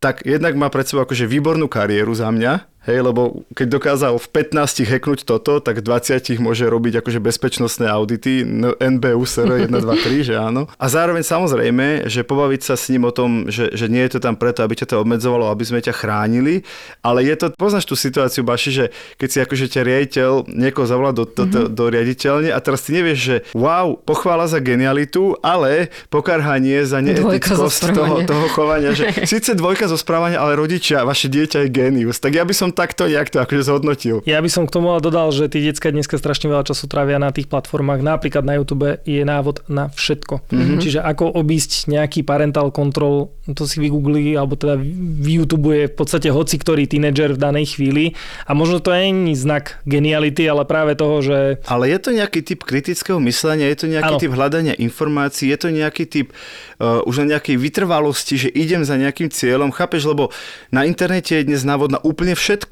tak 0.00 0.24
jednak 0.24 0.56
má 0.56 0.72
pred 0.72 0.88
sebou 0.88 1.04
akože 1.04 1.28
výbornú 1.28 1.68
kariéru 1.68 2.16
za 2.16 2.32
mňa, 2.32 2.73
Hej, 2.84 3.00
lebo 3.00 3.48
keď 3.56 3.80
dokázal 3.80 4.20
v 4.20 4.26
15 4.28 4.84
hacknúť 4.84 5.24
toto, 5.24 5.56
tak 5.56 5.80
v 5.80 5.88
20 5.88 6.36
môže 6.36 6.68
robiť 6.68 7.00
akože 7.00 7.16
bezpečnostné 7.16 7.88
audity, 7.88 8.44
NBU 8.76 9.24
SR 9.24 9.64
1, 9.64 9.72
2, 9.72 9.80
3, 9.80 10.28
že 10.28 10.36
áno. 10.36 10.68
A 10.76 10.92
zároveň 10.92 11.24
samozrejme, 11.24 12.12
že 12.12 12.20
pobaviť 12.28 12.60
sa 12.60 12.76
s 12.76 12.92
ním 12.92 13.08
o 13.08 13.12
tom, 13.12 13.48
že, 13.48 13.72
že 13.72 13.88
nie 13.88 14.04
je 14.04 14.20
to 14.20 14.28
tam 14.28 14.36
preto, 14.36 14.60
aby 14.60 14.76
ťa 14.76 14.92
to 14.92 15.00
obmedzovalo, 15.00 15.48
aby 15.48 15.64
sme 15.64 15.80
ťa 15.80 15.96
chránili, 15.96 16.60
ale 17.00 17.24
je 17.24 17.32
to, 17.40 17.46
poznáš 17.56 17.88
tú 17.88 17.96
situáciu, 17.96 18.44
Baši, 18.44 18.70
že 18.70 18.84
keď 19.16 19.28
si 19.32 19.38
akože 19.40 19.66
ťa 19.72 19.80
riaditeľ 19.80 20.30
niekoho 20.52 20.84
zavolá 20.84 21.16
do, 21.16 21.24
do, 21.24 21.48
do, 21.48 21.60
mhm. 21.64 21.72
do 21.72 21.84
riaditeľne 21.88 22.52
a 22.52 22.60
teraz 22.60 22.84
ty 22.84 23.00
nevieš, 23.00 23.18
že 23.24 23.36
wow, 23.56 23.96
pochvála 23.96 24.44
za 24.44 24.60
genialitu, 24.60 25.40
ale 25.40 25.88
pokarhanie 26.12 26.84
za 26.84 27.00
neetickosť 27.00 27.96
toho, 27.96 28.14
toho 28.28 28.46
chovania, 28.52 28.92
že 28.92 29.08
síce 29.32 29.56
dvojka 29.56 29.88
zo 29.88 29.96
správania, 29.96 30.36
ale 30.36 30.52
rodičia, 30.60 31.08
vaše 31.08 31.32
dieťa 31.32 31.64
je 31.64 31.68
genius. 31.72 32.20
Tak 32.20 32.36
ja 32.36 32.44
by 32.44 32.52
som 32.52 32.73
takto 32.74 33.06
nejak 33.06 33.30
to 33.30 33.38
akože 33.38 33.62
zhodnotil. 33.62 34.20
Ja 34.26 34.42
by 34.42 34.50
som 34.50 34.66
k 34.66 34.74
tomu 34.74 34.90
dodal, 34.98 35.30
že 35.30 35.46
tí 35.46 35.62
detská 35.62 35.94
dneska 35.94 36.18
strašne 36.18 36.50
veľa 36.50 36.66
času 36.66 36.90
trávia 36.90 37.22
na 37.22 37.30
tých 37.30 37.46
platformách. 37.46 38.02
Napríklad 38.02 38.42
na 38.42 38.58
YouTube 38.58 38.98
je 39.06 39.22
návod 39.22 39.62
na 39.70 39.88
všetko. 39.94 40.50
Mm-hmm. 40.50 40.78
Čiže 40.82 40.98
ako 41.06 41.38
obísť 41.38 41.86
nejaký 41.86 42.26
parental 42.26 42.74
control, 42.74 43.30
to 43.46 43.64
si 43.70 43.78
vygooglí, 43.78 44.34
alebo 44.34 44.58
teda 44.58 44.74
v 44.80 45.28
YouTube 45.40 45.70
je 45.70 45.86
v 45.86 45.94
podstate 45.94 46.28
hoci 46.34 46.56
ktorý 46.58 46.88
tínedžer 46.88 47.36
v 47.36 47.40
danej 47.40 47.76
chvíli. 47.76 48.16
A 48.48 48.56
možno 48.56 48.80
to 48.80 48.90
nie 48.90 49.36
je 49.36 49.44
znak 49.44 49.84
geniality, 49.84 50.48
ale 50.48 50.64
práve 50.64 50.96
toho, 50.96 51.20
že... 51.20 51.38
Ale 51.68 51.92
je 51.92 51.98
to 52.00 52.10
nejaký 52.16 52.40
typ 52.40 52.64
kritického 52.64 53.20
myslenia, 53.20 53.68
je 53.68 53.78
to 53.84 53.86
nejaký 53.92 54.14
ano. 54.16 54.22
typ 54.22 54.32
hľadania 54.32 54.74
informácií, 54.80 55.52
je 55.52 55.58
to 55.60 55.68
nejaký 55.68 56.04
typ 56.08 56.28
uh, 56.80 57.04
už 57.04 57.24
na 57.24 57.36
nejakej 57.36 57.56
vytrvalosti, 57.60 58.34
že 58.40 58.48
idem 58.48 58.80
za 58.82 58.96
nejakým 58.96 59.28
cieľom, 59.28 59.70
chápeš, 59.76 60.08
lebo 60.08 60.32
na 60.72 60.88
internete 60.88 61.36
je 61.36 61.44
dnes 61.44 61.60
návod 61.62 61.92
na 61.92 62.00
úplne 62.00 62.32
všetko. 62.32 62.63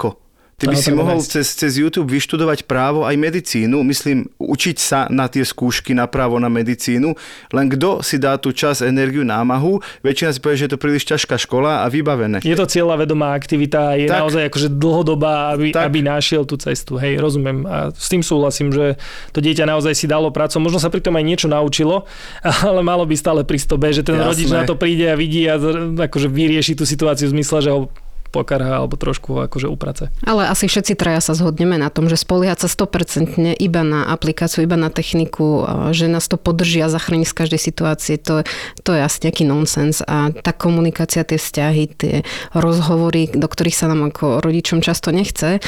Ty 0.63 0.71
by 0.71 0.77
si 0.79 0.91
mohol 0.95 1.19
cez, 1.19 1.59
cez 1.59 1.75
YouTube 1.75 2.13
vyštudovať 2.13 2.69
právo 2.69 3.03
aj 3.03 3.19
medicínu, 3.19 3.83
myslím, 3.83 4.31
učiť 4.39 4.77
sa 4.79 5.11
na 5.11 5.27
tie 5.27 5.43
skúšky 5.43 5.91
na 5.91 6.07
právo 6.07 6.39
na 6.39 6.47
medicínu, 6.47 7.17
len 7.51 7.65
kto 7.67 7.99
si 7.99 8.15
dá 8.15 8.39
tú 8.39 8.55
čas, 8.55 8.79
energiu, 8.79 9.27
námahu, 9.27 9.83
väčšina 10.05 10.29
si 10.31 10.39
povie, 10.39 10.55
že 10.61 10.65
je 10.69 10.73
to 10.77 10.79
príliš 10.79 11.03
ťažká 11.09 11.35
škola 11.35 11.83
a 11.83 11.91
vybavené. 11.91 12.39
Je 12.45 12.55
to 12.55 12.63
cieľa 12.63 13.01
vedomá 13.01 13.35
aktivita, 13.35 13.99
je 13.99 14.07
tak, 14.07 14.23
naozaj 14.23 14.43
akože 14.47 14.69
dlhodobá, 14.77 15.51
aby, 15.57 15.75
aby 15.75 15.99
našiel 15.99 16.47
tú 16.47 16.55
cestu. 16.55 16.95
Hej, 16.95 17.19
rozumiem. 17.19 17.67
A 17.67 17.91
s 17.91 18.07
tým 18.07 18.23
súhlasím, 18.23 18.71
že 18.71 18.95
to 19.35 19.43
dieťa 19.43 19.67
naozaj 19.67 19.97
si 19.97 20.07
dalo 20.07 20.31
prácu. 20.31 20.63
Možno 20.63 20.79
sa 20.79 20.87
pritom 20.87 21.11
aj 21.17 21.25
niečo 21.27 21.47
naučilo, 21.51 22.07
ale 22.69 22.79
malo 22.85 23.03
by 23.03 23.15
stále 23.19 23.41
B, 23.43 23.59
že 23.91 24.05
ten 24.05 24.15
Jasné. 24.15 24.29
rodič 24.31 24.47
na 24.47 24.63
to 24.63 24.79
príde 24.79 25.11
a 25.11 25.19
vidí 25.19 25.43
a 25.49 25.59
akože 26.07 26.31
vyrieši 26.31 26.77
tú 26.77 26.87
situáciu 26.87 27.27
v 27.27 27.41
zmysle, 27.41 27.59
že 27.59 27.71
ho 27.73 27.91
pokarha 28.33 28.81
alebo 28.81 28.97
trošku 28.97 29.45
akože 29.45 29.69
uprace. 29.69 30.09
Ale 30.25 30.49
asi 30.49 30.65
všetci 30.65 30.97
traja 30.97 31.21
sa 31.21 31.37
zhodneme 31.37 31.77
na 31.77 31.93
tom, 31.93 32.09
že 32.09 32.17
spoliehať 32.17 32.65
sa 32.65 32.69
100% 32.73 33.53
iba 33.61 33.81
na 33.85 34.09
aplikáciu, 34.09 34.65
iba 34.65 34.73
na 34.73 34.89
techniku, 34.89 35.69
že 35.93 36.09
nás 36.09 36.25
to 36.25 36.41
podrží 36.41 36.81
a 36.81 36.89
z 36.89 36.97
každej 37.37 37.61
situácie, 37.61 38.17
to, 38.17 38.41
to 38.81 38.97
je 38.97 39.01
asi 39.05 39.29
nejaký 39.29 39.45
nonsens 39.45 40.01
a 40.01 40.33
tá 40.33 40.49
komunikácia, 40.49 41.21
tie 41.21 41.37
vzťahy, 41.37 41.83
tie 41.93 42.13
rozhovory, 42.57 43.29
do 43.29 43.45
ktorých 43.45 43.77
sa 43.77 43.85
nám 43.85 44.09
ako 44.09 44.41
rodičom 44.41 44.81
často 44.81 45.13
nechce, 45.13 45.61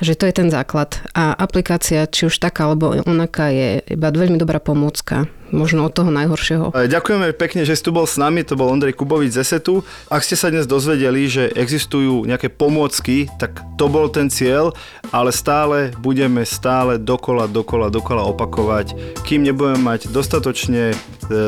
že 0.00 0.12
to 0.16 0.24
je 0.24 0.32
ten 0.32 0.48
základ. 0.48 0.96
A 1.12 1.36
aplikácia, 1.36 2.08
či 2.08 2.32
už 2.32 2.40
taká 2.40 2.72
alebo 2.72 2.96
onaká, 3.04 3.52
je 3.52 3.84
iba 3.84 4.08
veľmi 4.08 4.40
dobrá 4.40 4.62
pomôcka 4.62 5.28
možno 5.50 5.88
od 5.88 5.92
toho 5.94 6.10
najhoršieho. 6.12 6.72
E, 6.76 6.88
ďakujeme 6.88 7.32
pekne, 7.34 7.64
že 7.64 7.74
si 7.74 7.82
tu 7.84 7.90
bol 7.90 8.04
s 8.04 8.20
nami, 8.20 8.44
to 8.44 8.54
bol 8.54 8.68
Ondrej 8.68 8.96
Kubovič 8.96 9.34
z 9.34 9.42
ESETu. 9.42 9.82
Ak 10.12 10.24
ste 10.24 10.36
sa 10.36 10.52
dnes 10.52 10.68
dozvedeli, 10.68 11.26
že 11.28 11.48
existujú 11.52 12.28
nejaké 12.28 12.52
pomôcky, 12.52 13.28
tak 13.40 13.64
to 13.80 13.88
bol 13.88 14.08
ten 14.12 14.28
cieľ, 14.28 14.76
ale 15.14 15.32
stále 15.32 15.92
budeme 16.00 16.44
stále 16.44 17.00
dokola, 17.00 17.48
dokola, 17.48 17.88
dokola 17.88 18.22
opakovať, 18.28 18.92
kým 19.24 19.44
nebudeme 19.44 19.80
mať 19.80 20.12
dostatočne 20.12 20.92
e, 20.92 20.96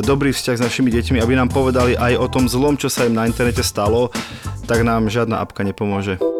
dobrý 0.00 0.32
vzťah 0.32 0.56
s 0.56 0.64
našimi 0.64 0.88
deťmi, 0.88 1.20
aby 1.20 1.32
nám 1.36 1.52
povedali 1.52 1.94
aj 1.98 2.16
o 2.16 2.26
tom 2.30 2.48
zlom, 2.48 2.80
čo 2.80 2.88
sa 2.88 3.04
im 3.04 3.16
na 3.16 3.28
internete 3.28 3.60
stalo, 3.60 4.08
tak 4.64 4.86
nám 4.86 5.12
žiadna 5.12 5.42
apka 5.42 5.66
nepomôže. 5.66 6.39